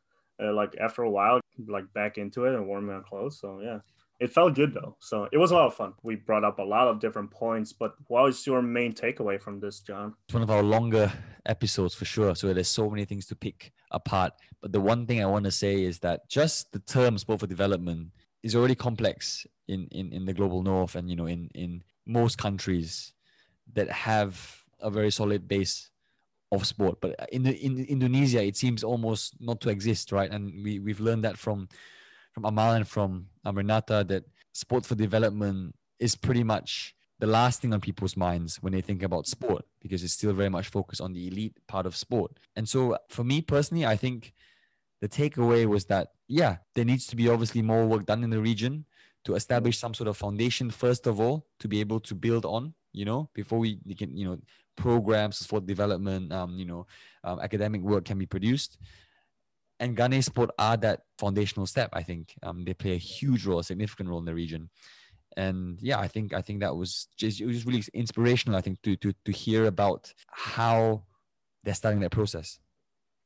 uh, 0.42 0.52
like 0.52 0.74
after 0.80 1.02
a 1.02 1.10
while, 1.10 1.40
like 1.66 1.92
back 1.92 2.18
into 2.18 2.44
it 2.44 2.54
and 2.54 2.66
warming 2.66 2.96
up 2.96 3.06
clothes. 3.06 3.38
So 3.40 3.60
yeah, 3.62 3.78
it 4.20 4.32
felt 4.32 4.54
good 4.54 4.74
though. 4.74 4.96
So 5.00 5.28
it 5.32 5.38
was 5.38 5.50
a 5.50 5.54
lot 5.54 5.66
of 5.66 5.74
fun. 5.74 5.94
We 6.02 6.16
brought 6.16 6.44
up 6.44 6.58
a 6.58 6.62
lot 6.62 6.88
of 6.88 7.00
different 7.00 7.30
points, 7.30 7.72
but 7.72 7.94
what 8.08 8.24
was 8.24 8.46
your 8.46 8.62
main 8.62 8.92
takeaway 8.92 9.40
from 9.40 9.60
this, 9.60 9.80
John? 9.80 10.14
It's 10.26 10.34
one 10.34 10.42
of 10.42 10.50
our 10.50 10.62
longer 10.62 11.12
episodes 11.46 11.94
for 11.94 12.04
sure. 12.04 12.34
So 12.34 12.52
there's 12.52 12.68
so 12.68 12.88
many 12.90 13.04
things 13.04 13.26
to 13.26 13.36
pick 13.36 13.72
apart. 13.90 14.34
But 14.60 14.72
the 14.72 14.80
one 14.80 15.06
thing 15.06 15.22
I 15.22 15.26
want 15.26 15.46
to 15.46 15.50
say 15.50 15.82
is 15.82 15.98
that 16.00 16.28
just 16.28 16.70
the 16.72 16.80
term 16.80 17.16
sport 17.18 17.40
for 17.40 17.46
development 17.46 18.08
is 18.42 18.54
already 18.54 18.74
complex 18.74 19.46
in, 19.68 19.86
in, 19.90 20.12
in 20.12 20.24
the 20.26 20.34
global 20.34 20.62
north 20.62 20.94
and 20.96 21.08
you 21.08 21.16
know 21.16 21.26
in, 21.26 21.50
in 21.54 21.82
most 22.06 22.38
countries 22.38 23.12
that 23.72 23.90
have 23.90 24.64
a 24.80 24.90
very 24.90 25.10
solid 25.10 25.46
base 25.46 25.89
of 26.52 26.66
sport 26.66 27.00
but 27.00 27.14
in, 27.32 27.42
the, 27.42 27.54
in 27.64 27.84
indonesia 27.86 28.42
it 28.42 28.56
seems 28.56 28.82
almost 28.82 29.34
not 29.40 29.60
to 29.60 29.68
exist 29.70 30.12
right? 30.12 30.30
And 30.30 30.64
we, 30.64 30.78
we've 30.78 31.00
learned 31.00 31.24
that 31.24 31.38
from 31.38 31.68
from 32.32 32.44
amal 32.44 32.74
and 32.74 32.86
from 32.86 33.26
renata 33.44 34.04
that 34.08 34.24
sport 34.52 34.84
for 34.84 34.94
development 34.94 35.74
is 35.98 36.14
pretty 36.14 36.44
much 36.44 36.94
the 37.18 37.26
last 37.26 37.60
thing 37.60 37.74
on 37.74 37.80
people's 37.80 38.16
minds 38.16 38.56
when 38.62 38.72
they 38.72 38.80
think 38.80 39.02
about 39.02 39.26
sport 39.26 39.64
because 39.80 40.02
it's 40.02 40.14
still 40.14 40.32
very 40.32 40.48
much 40.48 40.68
focused 40.68 41.00
on 41.00 41.12
the 41.12 41.28
elite 41.28 41.56
part 41.68 41.84
of 41.86 41.94
sport. 41.94 42.32
And 42.56 42.68
so 42.68 42.96
for 43.08 43.24
me 43.24 43.42
personally 43.42 43.86
i 43.86 43.96
think 43.96 44.32
the 45.00 45.08
takeaway 45.08 45.66
was 45.66 45.86
that 45.86 46.08
yeah 46.28 46.56
there 46.74 46.84
needs 46.84 47.06
to 47.08 47.16
be 47.16 47.28
obviously 47.28 47.62
more 47.62 47.86
work 47.86 48.06
done 48.06 48.24
in 48.24 48.30
the 48.30 48.40
region 48.40 48.84
to 49.24 49.34
establish 49.34 49.78
some 49.78 49.94
sort 49.94 50.08
of 50.08 50.16
foundation 50.16 50.70
first 50.70 51.06
of 51.06 51.20
all 51.20 51.46
to 51.58 51.68
be 51.68 51.80
able 51.80 52.00
to 52.00 52.14
build 52.14 52.44
on 52.44 52.74
you 52.92 53.04
know 53.04 53.28
before 53.34 53.58
we, 53.58 53.78
can 53.96 54.16
you 54.16 54.26
know 54.26 54.38
programs 54.76 55.44
for 55.46 55.60
development 55.60 56.32
um 56.32 56.58
you 56.58 56.64
know 56.64 56.86
um, 57.24 57.40
academic 57.40 57.82
work 57.82 58.04
can 58.04 58.18
be 58.18 58.26
produced. 58.26 58.78
And 59.78 59.96
Ganesport 59.96 60.50
are 60.58 60.76
that 60.78 61.02
foundational 61.18 61.66
step 61.66 61.90
i 61.92 62.02
think. 62.02 62.34
Um, 62.42 62.64
they 62.64 62.74
play 62.74 62.94
a 62.94 62.98
huge 62.98 63.46
role 63.46 63.60
a 63.60 63.64
significant 63.64 64.08
role 64.08 64.18
in 64.18 64.24
the 64.24 64.34
region. 64.34 64.70
And 65.36 65.78
yeah 65.80 65.98
i 65.98 66.08
think 66.08 66.32
i 66.32 66.42
think 66.42 66.60
that 66.60 66.74
was 66.74 67.08
just 67.16 67.40
it 67.40 67.46
was 67.46 67.64
really 67.66 67.84
inspirational 67.94 68.58
i 68.58 68.60
think 68.60 68.82
to 68.82 68.96
to 68.96 69.12
to 69.24 69.32
hear 69.32 69.66
about 69.66 70.12
how 70.28 71.04
they're 71.62 71.74
starting 71.74 72.00
that 72.00 72.10
process. 72.10 72.58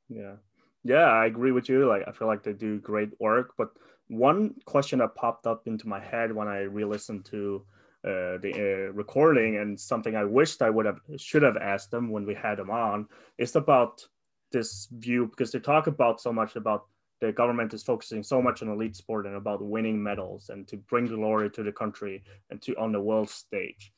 Yeah. 0.08 0.34
Yeah 0.82 1.08
i 1.22 1.26
agree 1.26 1.52
with 1.52 1.68
you. 1.68 1.88
Like 1.88 2.02
i 2.06 2.12
feel 2.12 2.28
like 2.28 2.42
they 2.42 2.52
do 2.52 2.78
great 2.80 3.10
work. 3.20 3.54
But 3.56 3.70
one 4.08 4.54
question 4.64 4.98
that 4.98 5.14
popped 5.14 5.46
up 5.46 5.66
into 5.66 5.88
my 5.88 6.00
head 6.00 6.32
when 6.32 6.48
I 6.48 6.60
re-listened 6.60 7.24
to 7.26 7.64
uh, 8.04 8.36
the 8.38 8.52
uh, 8.54 8.92
recording 8.92 9.56
and 9.56 9.80
something 9.80 10.14
I 10.14 10.24
wished 10.24 10.60
I 10.60 10.70
would 10.70 10.84
have 10.84 11.00
should 11.16 11.42
have 11.42 11.56
asked 11.56 11.90
them 11.90 12.10
when 12.10 12.26
we 12.26 12.34
had 12.34 12.58
them 12.58 12.70
on 12.70 13.08
is 13.38 13.56
about 13.56 14.06
this 14.52 14.88
view 14.92 15.26
because 15.26 15.52
they 15.52 15.58
talk 15.58 15.86
about 15.86 16.20
so 16.20 16.32
much 16.32 16.56
about 16.56 16.86
the 17.20 17.32
government 17.32 17.72
is 17.72 17.82
focusing 17.82 18.22
so 18.22 18.42
much 18.42 18.62
on 18.62 18.68
elite 18.68 18.96
sport 18.96 19.26
and 19.26 19.36
about 19.36 19.62
winning 19.62 20.02
medals 20.02 20.50
and 20.50 20.68
to 20.68 20.76
bring 20.76 21.06
glory 21.06 21.48
to 21.50 21.62
the 21.62 21.72
country 21.72 22.22
and 22.50 22.60
to 22.60 22.74
on 22.76 22.92
the 22.92 23.00
world 23.00 23.30
stage. 23.30 23.92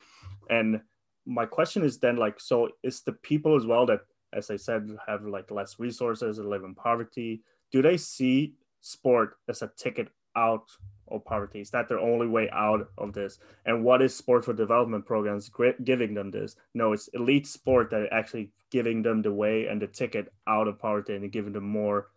And 0.49 0.81
my 1.25 1.45
question 1.45 1.83
is 1.83 1.99
then 1.99 2.15
like, 2.15 2.39
so 2.39 2.69
is 2.83 3.01
the 3.01 3.11
people 3.11 3.57
as 3.57 3.65
well 3.65 3.85
that, 3.87 4.01
as 4.33 4.49
I 4.49 4.55
said, 4.55 4.89
have 5.05 5.25
like 5.25 5.51
less 5.51 5.79
resources 5.79 6.37
and 6.37 6.49
live 6.49 6.63
in 6.63 6.75
poverty, 6.75 7.43
do 7.71 7.81
they 7.81 7.97
see 7.97 8.53
sport 8.79 9.35
as 9.49 9.61
a 9.61 9.71
ticket 9.75 10.07
out 10.35 10.69
of 11.09 11.25
poverty? 11.25 11.61
Is 11.61 11.69
that 11.71 11.87
their 11.87 11.99
only 11.99 12.27
way 12.27 12.49
out 12.51 12.89
of 12.97 13.13
this? 13.13 13.39
And 13.65 13.83
what 13.83 14.01
is 14.01 14.15
sport 14.15 14.45
for 14.45 14.53
development 14.53 15.05
programs 15.05 15.49
giving 15.83 16.13
them 16.13 16.31
this? 16.31 16.55
No, 16.73 16.93
it's 16.93 17.07
elite 17.09 17.47
sport 17.47 17.89
that 17.91 18.09
actually 18.11 18.51
giving 18.71 19.01
them 19.01 19.21
the 19.21 19.33
way 19.33 19.67
and 19.67 19.81
the 19.81 19.87
ticket 19.87 20.31
out 20.47 20.67
of 20.67 20.79
poverty 20.79 21.15
and 21.15 21.31
giving 21.31 21.53
them 21.53 21.67
more 21.67 22.07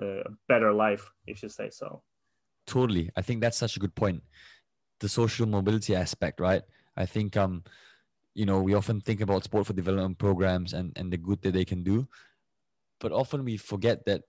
uh, 0.00 0.22
better 0.48 0.72
life, 0.72 1.10
if 1.26 1.42
you 1.42 1.48
say 1.48 1.70
so. 1.70 2.02
Totally, 2.66 3.10
I 3.16 3.22
think 3.22 3.40
that's 3.40 3.58
such 3.58 3.76
a 3.76 3.80
good 3.80 3.94
point. 3.94 4.22
The 5.00 5.08
social 5.08 5.46
mobility 5.46 5.94
aspect, 5.94 6.40
right? 6.40 6.62
I 6.96 7.06
think 7.06 7.36
um, 7.36 7.64
you 8.34 8.46
know, 8.46 8.60
we 8.60 8.74
often 8.74 9.00
think 9.00 9.20
about 9.20 9.44
sport 9.44 9.66
for 9.66 9.72
development 9.72 10.18
programs 10.18 10.72
and 10.72 10.92
and 10.96 11.12
the 11.12 11.16
good 11.16 11.42
that 11.42 11.52
they 11.52 11.64
can 11.64 11.82
do, 11.82 12.08
but 13.00 13.12
often 13.12 13.44
we 13.44 13.56
forget 13.56 14.04
that 14.06 14.22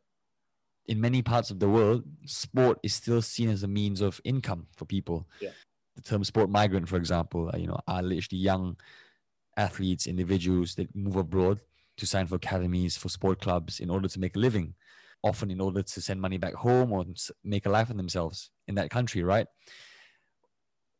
in 0.87 1.01
many 1.01 1.21
parts 1.21 1.49
of 1.49 1.59
the 1.59 1.69
world, 1.69 2.03
sport 2.25 2.79
is 2.83 2.93
still 2.93 3.21
seen 3.21 3.49
as 3.49 3.63
a 3.63 3.67
means 3.67 4.01
of 4.01 4.21
income 4.23 4.67
for 4.75 4.85
people. 4.85 5.27
Yeah. 5.39 5.49
The 5.95 6.01
term 6.01 6.23
sport 6.23 6.49
migrant, 6.49 6.89
for 6.89 6.97
example, 6.97 7.49
uh, 7.53 7.57
you 7.57 7.67
know, 7.67 7.79
are 7.87 8.03
literally 8.03 8.41
young 8.41 8.77
athletes, 9.57 10.07
individuals 10.07 10.75
that 10.75 10.93
move 10.95 11.15
abroad 11.15 11.59
to 11.97 12.05
sign 12.05 12.27
for 12.27 12.35
academies, 12.35 12.97
for 12.97 13.09
sport 13.09 13.41
clubs 13.41 13.79
in 13.79 13.89
order 13.89 14.07
to 14.07 14.19
make 14.19 14.35
a 14.35 14.39
living, 14.39 14.75
often 15.23 15.49
in 15.49 15.61
order 15.61 15.81
to 15.81 16.01
send 16.01 16.21
money 16.21 16.37
back 16.37 16.53
home 16.53 16.91
or 16.91 17.05
make 17.43 17.65
a 17.65 17.69
life 17.69 17.87
for 17.87 17.93
themselves 17.93 18.51
in 18.67 18.75
that 18.75 18.89
country, 18.89 19.23
right? 19.23 19.47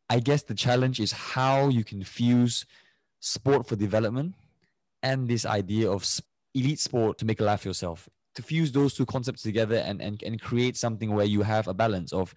I 0.10 0.20
guess 0.20 0.44
the 0.44 0.56
challenge 0.56 1.00
is 1.00 1.12
how 1.12 1.68
you 1.68 1.84
can 1.84 2.04
fuse 2.04 2.66
sport 3.20 3.68
for 3.68 3.76
development 3.76 4.36
and 5.04 5.28
this 5.28 5.46
idea 5.46 5.92
of 5.92 6.08
elite 6.54 6.80
sport 6.80 7.18
to 7.18 7.26
make 7.26 7.42
a 7.42 7.44
life 7.44 7.62
for 7.62 7.70
yourself 7.70 8.08
to 8.36 8.42
fuse 8.42 8.72
those 8.72 8.94
two 8.94 9.06
concepts 9.06 9.42
together 9.42 9.78
and, 9.78 10.02
and 10.02 10.22
and 10.24 10.42
create 10.42 10.78
something 10.78 11.14
where 11.14 11.26
you 11.26 11.42
have 11.42 11.68
a 11.68 11.74
balance 11.74 12.14
of 12.14 12.34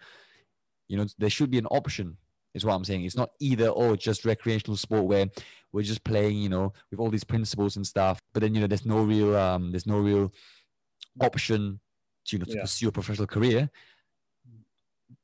you 0.88 0.96
know 0.96 1.07
there 1.18 1.30
should 1.30 1.51
be 1.51 1.59
an 1.59 1.66
option 1.66 2.16
is 2.55 2.64
what 2.64 2.74
i'm 2.74 2.84
saying. 2.84 3.05
It's 3.05 3.16
not 3.16 3.30
either 3.40 3.68
or 3.68 3.96
just 3.96 4.24
recreational 4.24 4.76
sport 4.76 5.05
where 5.05 5.26
we're 5.72 5.82
just 5.82 6.03
playing 6.03 6.38
you 6.38 6.49
know 6.49 6.72
with 6.90 6.99
all 6.99 7.11
these 7.11 7.24
principles 7.24 7.76
and 7.76 7.86
stuff 7.86 8.18
but 8.32 8.40
then 8.40 8.55
you 8.55 8.61
know 8.61 8.66
there's 8.66 8.86
no 8.86 9.03
real 9.03 9.36
um 9.36 9.70
there's 9.70 9.86
no 9.86 9.99
real 9.99 10.32
option 11.20 11.78
to 12.26 12.36
you 12.36 12.38
know 12.38 12.46
to 12.46 12.55
yeah. 12.55 12.62
pursue 12.62 12.88
a 12.88 12.92
professional 12.92 13.26
career. 13.26 13.70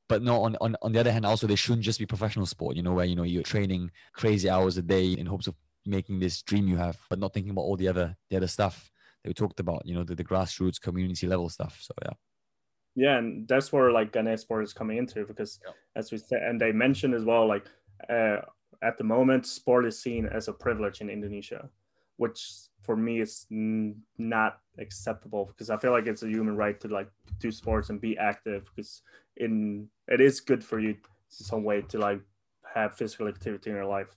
But 0.06 0.22
no 0.22 0.42
on, 0.42 0.56
on 0.60 0.76
on 0.82 0.92
the 0.92 1.00
other 1.00 1.12
hand 1.12 1.24
also 1.24 1.46
they 1.46 1.56
shouldn't 1.56 1.82
just 1.82 1.98
be 1.98 2.06
professional 2.06 2.46
sport 2.46 2.76
you 2.76 2.82
know 2.82 2.92
where 2.92 3.06
you 3.06 3.16
know 3.16 3.22
you're 3.22 3.42
training 3.42 3.90
crazy 4.12 4.50
hours 4.50 4.76
a 4.76 4.82
day 4.82 5.12
in 5.12 5.26
hopes 5.26 5.46
of 5.46 5.54
making 5.86 6.20
this 6.20 6.42
dream 6.42 6.68
you 6.68 6.76
have 6.76 6.98
but 7.08 7.18
not 7.18 7.32
thinking 7.32 7.50
about 7.50 7.62
all 7.62 7.76
the 7.76 7.88
other 7.88 8.16
the 8.30 8.36
other 8.36 8.46
stuff 8.46 8.90
that 9.24 9.30
we 9.30 9.34
talked 9.34 9.58
about, 9.58 9.82
you 9.86 9.94
know, 9.94 10.04
the, 10.04 10.14
the 10.14 10.24
grassroots 10.24 10.80
community 10.80 11.26
level 11.26 11.48
stuff. 11.48 11.78
So 11.80 11.94
yeah. 12.02 12.12
Yeah, 12.96 13.18
and 13.18 13.48
that's 13.48 13.72
where 13.72 13.90
like 13.90 14.12
Ganesport 14.12 14.62
is 14.62 14.72
coming 14.72 14.98
into 14.98 15.26
because 15.26 15.58
yeah. 15.64 15.72
as 15.96 16.12
we 16.12 16.18
said, 16.18 16.42
and 16.42 16.60
they 16.60 16.70
mentioned 16.70 17.14
as 17.14 17.24
well, 17.24 17.48
like 17.48 17.66
uh, 18.08 18.36
at 18.82 18.98
the 18.98 19.04
moment, 19.04 19.46
sport 19.46 19.84
is 19.86 20.00
seen 20.00 20.26
as 20.26 20.46
a 20.46 20.52
privilege 20.52 21.00
in 21.00 21.10
Indonesia, 21.10 21.68
which 22.18 22.40
for 22.82 22.96
me 22.96 23.20
is 23.20 23.46
n- 23.50 23.96
not 24.18 24.60
acceptable 24.78 25.46
because 25.46 25.70
I 25.70 25.78
feel 25.78 25.90
like 25.90 26.06
it's 26.06 26.22
a 26.22 26.28
human 26.28 26.56
right 26.56 26.78
to 26.80 26.88
like 26.88 27.08
do 27.40 27.50
sports 27.50 27.90
and 27.90 28.00
be 28.00 28.16
active 28.16 28.64
because 28.66 29.02
in 29.38 29.88
it 30.06 30.20
is 30.20 30.38
good 30.38 30.62
for 30.62 30.78
you 30.78 30.94
some 31.28 31.64
way 31.64 31.82
to 31.82 31.98
like 31.98 32.20
have 32.72 32.94
physical 32.94 33.26
activity 33.26 33.70
in 33.70 33.76
your 33.76 33.86
life, 33.86 34.14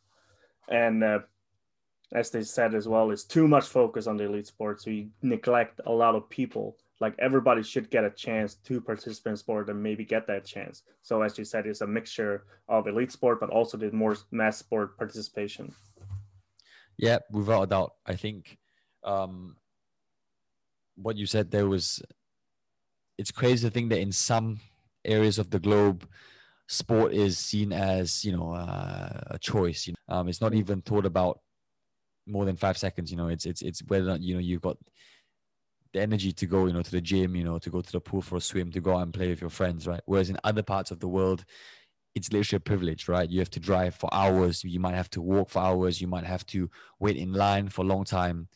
and 0.70 1.04
uh, 1.04 1.20
as 2.14 2.30
they 2.30 2.44
said 2.44 2.74
as 2.74 2.88
well, 2.88 3.12
is 3.12 3.24
too 3.24 3.48
much 3.48 3.66
focus 3.68 4.08
on 4.08 4.18
the 4.18 4.26
elite 4.26 4.48
sport. 4.48 4.82
So 4.82 4.90
you 4.90 5.10
neglect 5.22 5.82
a 5.86 5.92
lot 5.92 6.16
of 6.16 6.30
people. 6.30 6.78
Like 7.00 7.14
everybody 7.20 7.62
should 7.62 7.90
get 7.90 8.04
a 8.04 8.10
chance 8.10 8.56
to 8.56 8.82
participate 8.82 9.32
in 9.32 9.38
sport 9.38 9.70
and 9.70 9.82
maybe 9.82 10.04
get 10.04 10.26
that 10.28 10.46
chance. 10.46 10.84
So 11.02 11.22
as 11.22 11.38
you 11.38 11.46
said, 11.46 11.68
it's 11.68 11.82
a 11.82 11.88
mixture 11.88 12.46
of 12.68 12.88
elite 12.88 13.12
sport, 13.12 13.40
but 13.40 13.50
also 13.50 13.78
the 13.78 13.92
more 13.92 14.18
mass 14.32 14.58
sport 14.58 14.98
participation. 14.98 15.74
Yeah, 16.98 17.20
without 17.32 17.64
a 17.64 17.68
doubt. 17.68 17.94
I 18.06 18.16
think 18.16 18.58
um, 19.04 19.58
what 20.96 21.18
you 21.18 21.28
said 21.28 21.52
there 21.52 21.68
was 21.68 22.02
it's 23.18 23.32
crazy 23.32 23.68
to 23.68 23.74
think 23.74 23.90
that 23.90 24.00
in 24.00 24.12
some 24.12 24.60
areas 25.06 25.40
of 25.40 25.50
the 25.50 25.60
globe, 25.60 26.08
sport 26.68 27.14
is 27.14 27.38
seen 27.38 27.72
as 27.72 28.24
you 28.26 28.36
know 28.36 28.54
uh, 28.54 29.22
a 29.28 29.40
choice. 29.40 29.88
You 29.88 29.94
know? 29.94 30.16
um, 30.16 30.28
it's 30.28 30.42
not 30.42 30.54
even 30.54 30.82
thought 30.82 31.06
about 31.06 31.40
more 32.28 32.46
than 32.46 32.58
five 32.58 32.78
seconds. 32.78 33.12
You 33.12 33.18
know, 33.18 33.28
it's 33.28 33.46
it's 33.46 33.62
it's 33.62 33.82
whether 33.88 34.06
or 34.06 34.10
not 34.10 34.22
you 34.22 34.36
know 34.36 34.40
you've 34.40 34.62
got 34.62 34.78
the 35.94 36.02
energy 36.02 36.32
to 36.34 36.46
go, 36.46 36.66
you 36.66 36.74
know, 36.74 36.82
to 36.82 36.92
the 36.92 37.02
gym, 37.02 37.36
you 37.36 37.44
know, 37.44 37.60
to 37.60 37.70
go 37.70 37.82
to 37.82 37.92
the 37.92 38.02
pool 38.02 38.22
for 38.22 38.38
a 38.38 38.42
swim, 38.42 38.72
to 38.72 38.82
go 38.82 38.96
out 38.96 39.04
and 39.04 39.14
play 39.14 39.30
with 39.30 39.42
your 39.42 39.50
friends, 39.50 39.88
right? 39.88 40.02
Whereas 40.06 40.30
in 40.30 40.38
other 40.44 40.64
parts 40.64 40.92
of 40.92 41.00
the 41.00 41.08
world, 41.08 41.46
it's 42.14 42.32
literally 42.34 42.58
a 42.58 42.62
privilege, 42.62 43.08
right? 43.08 43.30
You 43.30 43.40
have 43.40 43.52
to 43.52 43.60
drive 43.60 43.96
for 43.96 44.10
hours. 44.14 44.64
You 44.64 44.80
might 44.80 44.96
have 44.96 45.10
to 45.12 45.22
walk 45.22 45.50
for 45.50 45.60
hours. 45.60 46.02
You 46.02 46.08
might 46.08 46.26
have 46.26 46.46
to 46.48 46.70
wait 47.00 47.16
in 47.16 47.32
line 47.34 47.70
for 47.70 47.84
a 47.84 47.88
long 47.88 48.04
time 48.04 48.48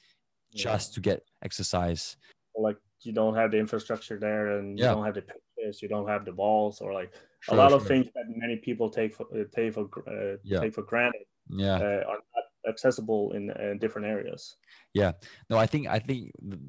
just 0.53 0.91
yeah. 0.91 0.95
to 0.95 1.01
get 1.01 1.23
exercise. 1.43 2.17
Like 2.55 2.77
you 3.01 3.13
don't 3.13 3.35
have 3.35 3.51
the 3.51 3.57
infrastructure 3.57 4.19
there, 4.19 4.57
and 4.57 4.77
you 4.77 4.85
don't 4.85 5.05
have 5.05 5.15
the 5.15 5.21
pitches, 5.21 5.81
you 5.81 5.87
don't 5.87 6.07
have 6.07 6.25
the 6.25 6.31
balls, 6.31 6.81
or 6.81 6.93
like 6.93 7.13
sure, 7.39 7.55
a 7.55 7.57
lot 7.57 7.69
sure. 7.69 7.77
of 7.77 7.87
things 7.87 8.07
that 8.15 8.25
many 8.27 8.57
people 8.57 8.89
take 8.89 9.13
for 9.13 9.25
uh, 9.33 9.43
take 9.55 9.73
for 9.73 9.87
uh, 10.07 10.37
yeah. 10.43 10.59
take 10.59 10.73
for 10.73 10.83
granted. 10.83 11.21
Yeah, 11.49 11.75
uh, 11.75 12.03
are 12.09 12.19
accessible 12.67 13.31
in, 13.33 13.49
in 13.51 13.77
different 13.79 14.07
areas. 14.07 14.55
Yeah. 14.93 15.13
No 15.49 15.57
i 15.57 15.65
think 15.65 15.87
i 15.87 15.99
think 15.99 16.31
the, 16.41 16.59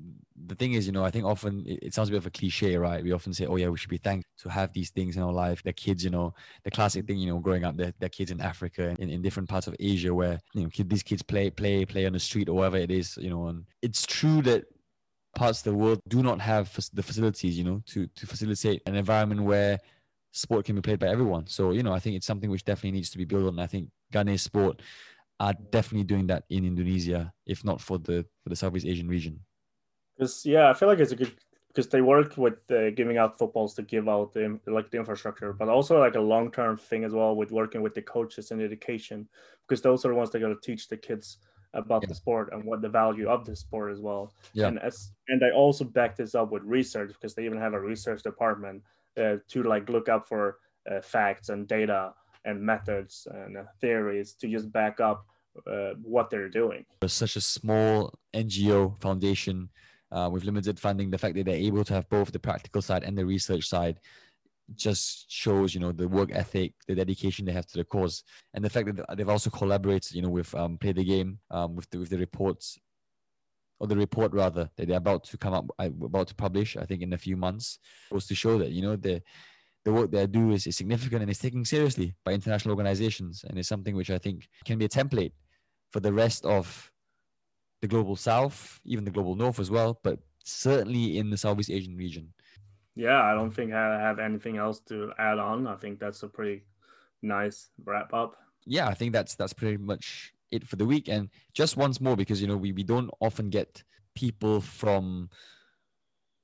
the 0.47 0.55
thing 0.55 0.75
is 0.75 0.87
you 0.87 0.93
know 0.93 1.05
i 1.05 1.11
think 1.11 1.25
often 1.25 1.65
it, 1.67 1.93
sounds 1.93 2.09
a 2.09 2.13
bit 2.13 2.19
of 2.19 2.27
a 2.27 2.31
cliche 2.31 2.77
right? 2.77 3.03
We 3.03 3.13
often 3.13 3.35
say 3.35 3.47
oh 3.47 3.57
yeah 3.57 3.69
we 3.69 3.79
should 3.79 3.91
be 3.91 3.99
thankful 3.99 4.31
to 4.43 4.51
have 4.51 4.73
these 4.73 4.91
things 4.91 5.17
in 5.17 5.23
our 5.23 5.33
life. 5.33 5.63
The 5.63 5.73
kids 5.73 6.05
you 6.05 6.11
know 6.11 6.35
the 6.65 6.71
classic 6.71 7.05
mm. 7.05 7.09
thing 7.09 7.19
you 7.19 7.29
know 7.31 7.39
growing 7.39 7.65
up 7.65 7.77
they're, 7.77 7.95
they're 7.99 8.09
kids 8.09 8.31
in 8.31 8.41
africa 8.41 8.89
and 8.89 8.99
in, 8.99 9.11
in 9.11 9.23
different 9.23 9.49
parts 9.49 9.67
of 9.67 9.77
asia 9.81 10.13
where 10.15 10.41
you 10.55 10.63
know 10.63 10.69
kid, 10.69 10.89
these 10.89 11.03
kids 11.03 11.23
play 11.23 11.51
play 11.51 11.85
play 11.85 12.07
on 12.07 12.13
the 12.13 12.21
street 12.21 12.49
or 12.49 12.55
whatever 12.55 12.77
it 12.77 12.91
is 12.91 13.17
you 13.17 13.31
know 13.31 13.47
and 13.49 13.65
it's 13.83 14.07
true 14.07 14.43
that 14.43 14.65
parts 15.35 15.61
of 15.61 15.65
the 15.65 15.75
world 15.75 16.01
do 16.09 16.23
not 16.23 16.41
have 16.41 16.75
the 16.93 17.03
facilities 17.03 17.57
you 17.57 17.65
know 17.65 17.83
to 17.87 18.07
to 18.09 18.27
facilitate 18.27 18.83
an 18.87 18.95
environment 18.95 19.43
where 19.43 19.79
sport 20.33 20.65
can 20.65 20.75
be 20.75 20.81
played 20.81 20.99
by 20.99 21.09
everyone. 21.09 21.47
So 21.47 21.73
you 21.73 21.83
know 21.83 21.93
i 21.93 21.99
think 21.99 22.17
it's 22.17 22.27
something 22.27 22.51
which 22.51 22.65
definitely 22.65 22.93
needs 22.93 23.11
to 23.11 23.19
be 23.19 23.25
built 23.25 23.47
on. 23.47 23.59
I 23.59 23.67
think 23.67 23.89
Ganesport 24.13 24.81
are 25.43 25.55
definitely 25.73 26.05
doing 26.05 26.29
that 26.29 26.45
in 26.51 26.65
Indonesia, 26.65 27.33
if 27.47 27.65
not 27.65 27.81
for 27.81 27.99
the 27.99 28.25
for 28.43 28.49
the 28.49 28.57
Southeast 28.57 28.87
Asian 28.87 29.09
region. 29.09 29.41
Because 30.17 30.47
yeah, 30.47 30.71
I 30.71 30.75
feel 30.75 30.89
like 30.89 31.01
it's 31.01 31.11
a 31.11 31.17
good 31.17 31.35
because 31.67 31.89
they 31.89 32.01
work 32.01 32.37
with 32.37 32.59
uh, 32.71 32.91
giving 32.91 33.17
out 33.17 33.37
footballs 33.39 33.75
to 33.75 33.83
give 33.83 34.09
out 34.09 34.33
the 34.33 34.61
like 34.69 34.91
the 34.93 34.99
infrastructure, 34.99 35.53
but 35.53 35.69
also 35.69 35.99
like 35.99 36.15
a 36.15 36.21
long 36.21 36.53
term 36.53 36.77
thing 36.77 37.03
as 37.03 37.13
well 37.13 37.35
with 37.35 37.51
working 37.51 37.83
with 37.83 37.93
the 37.93 38.03
coaches 38.03 38.53
and 38.53 38.63
education 38.63 39.29
because 39.67 39.83
those 39.83 40.05
are 40.05 40.11
the 40.11 40.15
ones 40.15 40.31
that 40.31 40.39
are 40.39 40.47
going 40.47 40.55
to 40.55 40.61
teach 40.61 40.87
the 40.87 40.97
kids 40.97 41.39
about 41.75 42.03
yeah. 42.03 42.09
the 42.09 42.15
sport 42.15 42.51
and 42.53 42.63
what 42.63 42.81
the 42.81 42.89
value 42.89 43.29
of 43.29 43.45
the 43.45 43.57
sport 43.57 43.91
as 43.91 43.99
well. 43.99 44.33
Yeah. 44.53 44.69
And 44.69 44.79
as 44.79 45.11
and 45.27 45.43
I 45.45 45.51
also 45.51 45.85
back 45.85 46.17
this 46.17 46.37
up 46.37 46.53
with 46.53 46.63
research 46.63 47.09
because 47.09 47.35
they 47.35 47.45
even 47.47 47.59
have 47.59 47.75
a 47.75 47.81
research 47.81 48.23
department 48.23 48.83
uh, 49.17 49.37
to 49.49 49.63
like 49.65 49.89
look 49.89 50.09
up 50.09 50.29
for 50.29 50.59
uh, 50.89 51.01
facts 51.01 51.49
and 51.49 51.67
data 51.67 52.13
and 52.45 52.61
methods 52.61 53.27
and 53.31 53.57
uh, 53.57 53.63
theories 53.81 54.35
to 54.35 54.49
just 54.49 54.71
back 54.71 55.01
up 55.01 55.27
uh, 55.67 55.91
what 56.03 56.31
they're 56.31 56.49
doing. 56.49 56.85
Such 57.07 57.37
a 57.37 57.41
small 57.41 58.15
NGO 58.35 59.01
foundation 59.01 59.69
uh, 60.11 60.29
with 60.31 60.45
limited 60.45 60.79
funding, 60.79 61.11
the 61.11 61.19
fact 61.19 61.35
that 61.37 61.47
they're 61.47 61.55
able 61.55 61.85
to 61.85 61.95
have 61.95 62.09
both 62.09 62.33
the 62.33 62.39
practical 62.39 62.83
side 62.83 63.03
and 63.03 63.17
the 63.17 63.25
research 63.25 63.67
side 63.69 63.99
just 64.77 65.31
shows 65.31 65.75
you 65.75 65.81
know 65.81 65.93
the 65.93 66.09
work 66.09 66.31
ethic 66.33 66.73
the 66.87 66.95
dedication 66.95 67.45
they 67.45 67.53
have 67.53 67.67
to 67.67 67.79
the 67.79 67.85
cause. 67.85 68.23
And 68.55 68.65
the 68.65 68.71
fact 68.71 68.95
that 68.95 69.17
they've 69.17 69.29
also 69.29 69.51
collaborated 69.51 70.15
you 70.15 70.23
know 70.23 70.31
with 70.31 70.55
um, 70.55 70.79
play 70.79 70.93
the 70.93 71.05
game 71.05 71.39
um, 71.51 71.75
with 71.75 71.89
the 71.91 71.99
with 71.99 72.11
the 72.11 72.19
reports 72.19 72.79
or 73.81 73.87
the 73.87 73.97
report 73.97 74.33
rather 74.33 74.71
that 74.77 74.87
they're 74.87 74.97
about 74.97 75.25
to 75.25 75.37
come 75.37 75.55
up 75.55 75.67
uh, 75.79 75.89
about 76.05 76.29
to 76.29 76.35
publish 76.37 76.77
i 76.77 76.85
think 76.85 77.03
in 77.03 77.13
a 77.15 77.19
few 77.19 77.37
months 77.37 77.81
was 78.13 78.29
to 78.29 78.35
show 78.35 78.57
that 78.57 78.71
you 78.71 78.81
know 78.81 78.95
the 78.95 79.21
the 79.85 79.93
work 79.93 80.11
they 80.11 80.27
do 80.27 80.53
is, 80.53 80.67
is 80.67 80.77
significant 80.77 81.23
and 81.23 81.31
is 81.31 81.39
taken 81.39 81.65
seriously 81.65 82.15
by 82.25 82.33
international 82.33 82.73
organizations. 82.73 83.45
And 83.49 83.59
is 83.59 83.69
something 83.69 83.97
which 83.97 84.11
i 84.11 84.19
think 84.19 84.49
can 84.65 84.79
be 84.79 84.85
a 84.85 84.89
template 84.89 85.33
for 85.93 86.01
the 86.01 86.13
rest 86.13 86.45
of 86.45 86.91
the 87.81 87.89
global 87.89 88.17
south, 88.17 88.81
even 88.85 89.05
the 89.05 89.11
global 89.11 89.37
north 89.37 89.61
as 89.61 89.71
well, 89.71 90.01
but 90.03 90.19
certainly 90.45 91.19
in 91.19 91.31
the 91.31 91.37
Southeast 91.37 91.71
Asian 91.71 91.97
region. 91.97 92.33
Yeah, 92.95 93.23
I 93.23 93.35
don't 93.35 93.51
think 93.51 93.73
I 93.73 94.01
have 94.01 94.19
anything 94.19 94.57
else 94.57 94.81
to 94.89 95.13
add 95.19 95.39
on. 95.39 95.67
I 95.67 95.77
think 95.77 95.99
that's 95.99 96.23
a 96.23 96.29
pretty 96.29 96.63
nice 97.23 97.71
wrap 97.85 98.13
up. 98.13 98.37
Yeah, 98.67 98.89
I 98.89 98.95
think 98.95 99.13
that's 99.13 99.35
that's 99.35 99.53
pretty 99.53 99.79
much 99.79 100.33
it 100.51 100.67
for 100.67 100.77
the 100.77 100.85
week. 100.85 101.09
And 101.09 101.31
just 101.55 101.77
once 101.77 102.01
more, 102.01 102.17
because 102.17 102.41
you 102.41 102.47
know 102.47 102.57
we, 102.57 102.73
we 102.73 102.83
don't 102.83 103.11
often 103.21 103.51
get 103.51 103.83
people 104.15 104.61
from 104.61 105.31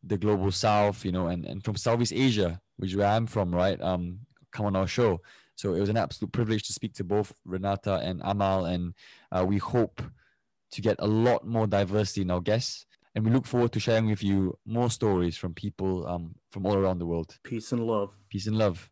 the 0.02 0.16
global 0.16 0.50
south, 0.50 1.04
you 1.04 1.12
know, 1.12 1.26
and, 1.26 1.44
and 1.44 1.64
from 1.64 1.76
Southeast 1.76 2.12
Asia, 2.14 2.60
which 2.76 2.90
is 2.90 2.96
where 2.96 3.08
I'm 3.08 3.26
from, 3.26 3.54
right? 3.54 3.80
Um, 3.80 4.20
come 4.52 4.66
on 4.66 4.76
our 4.76 4.86
show. 4.86 5.20
So 5.58 5.74
it 5.74 5.80
was 5.80 5.88
an 5.88 5.96
absolute 5.96 6.30
privilege 6.30 6.62
to 6.68 6.72
speak 6.72 6.94
to 6.94 7.04
both 7.04 7.32
Renata 7.44 7.96
and 7.96 8.20
Amal, 8.24 8.66
and 8.66 8.94
uh, 9.32 9.44
we 9.44 9.58
hope 9.58 10.00
to 10.70 10.80
get 10.80 10.94
a 11.00 11.06
lot 11.06 11.44
more 11.44 11.66
diversity 11.66 12.22
in 12.22 12.30
our 12.30 12.40
guests. 12.40 12.86
And 13.16 13.24
we 13.24 13.32
look 13.32 13.44
forward 13.44 13.72
to 13.72 13.80
sharing 13.80 14.06
with 14.06 14.22
you 14.22 14.56
more 14.64 14.88
stories 14.88 15.36
from 15.36 15.54
people 15.54 16.06
um, 16.06 16.36
from 16.52 16.64
all 16.64 16.76
around 16.76 17.00
the 17.00 17.06
world. 17.06 17.36
Peace 17.42 17.72
and 17.72 17.84
love. 17.84 18.14
Peace 18.30 18.46
and 18.46 18.56
love. 18.56 18.88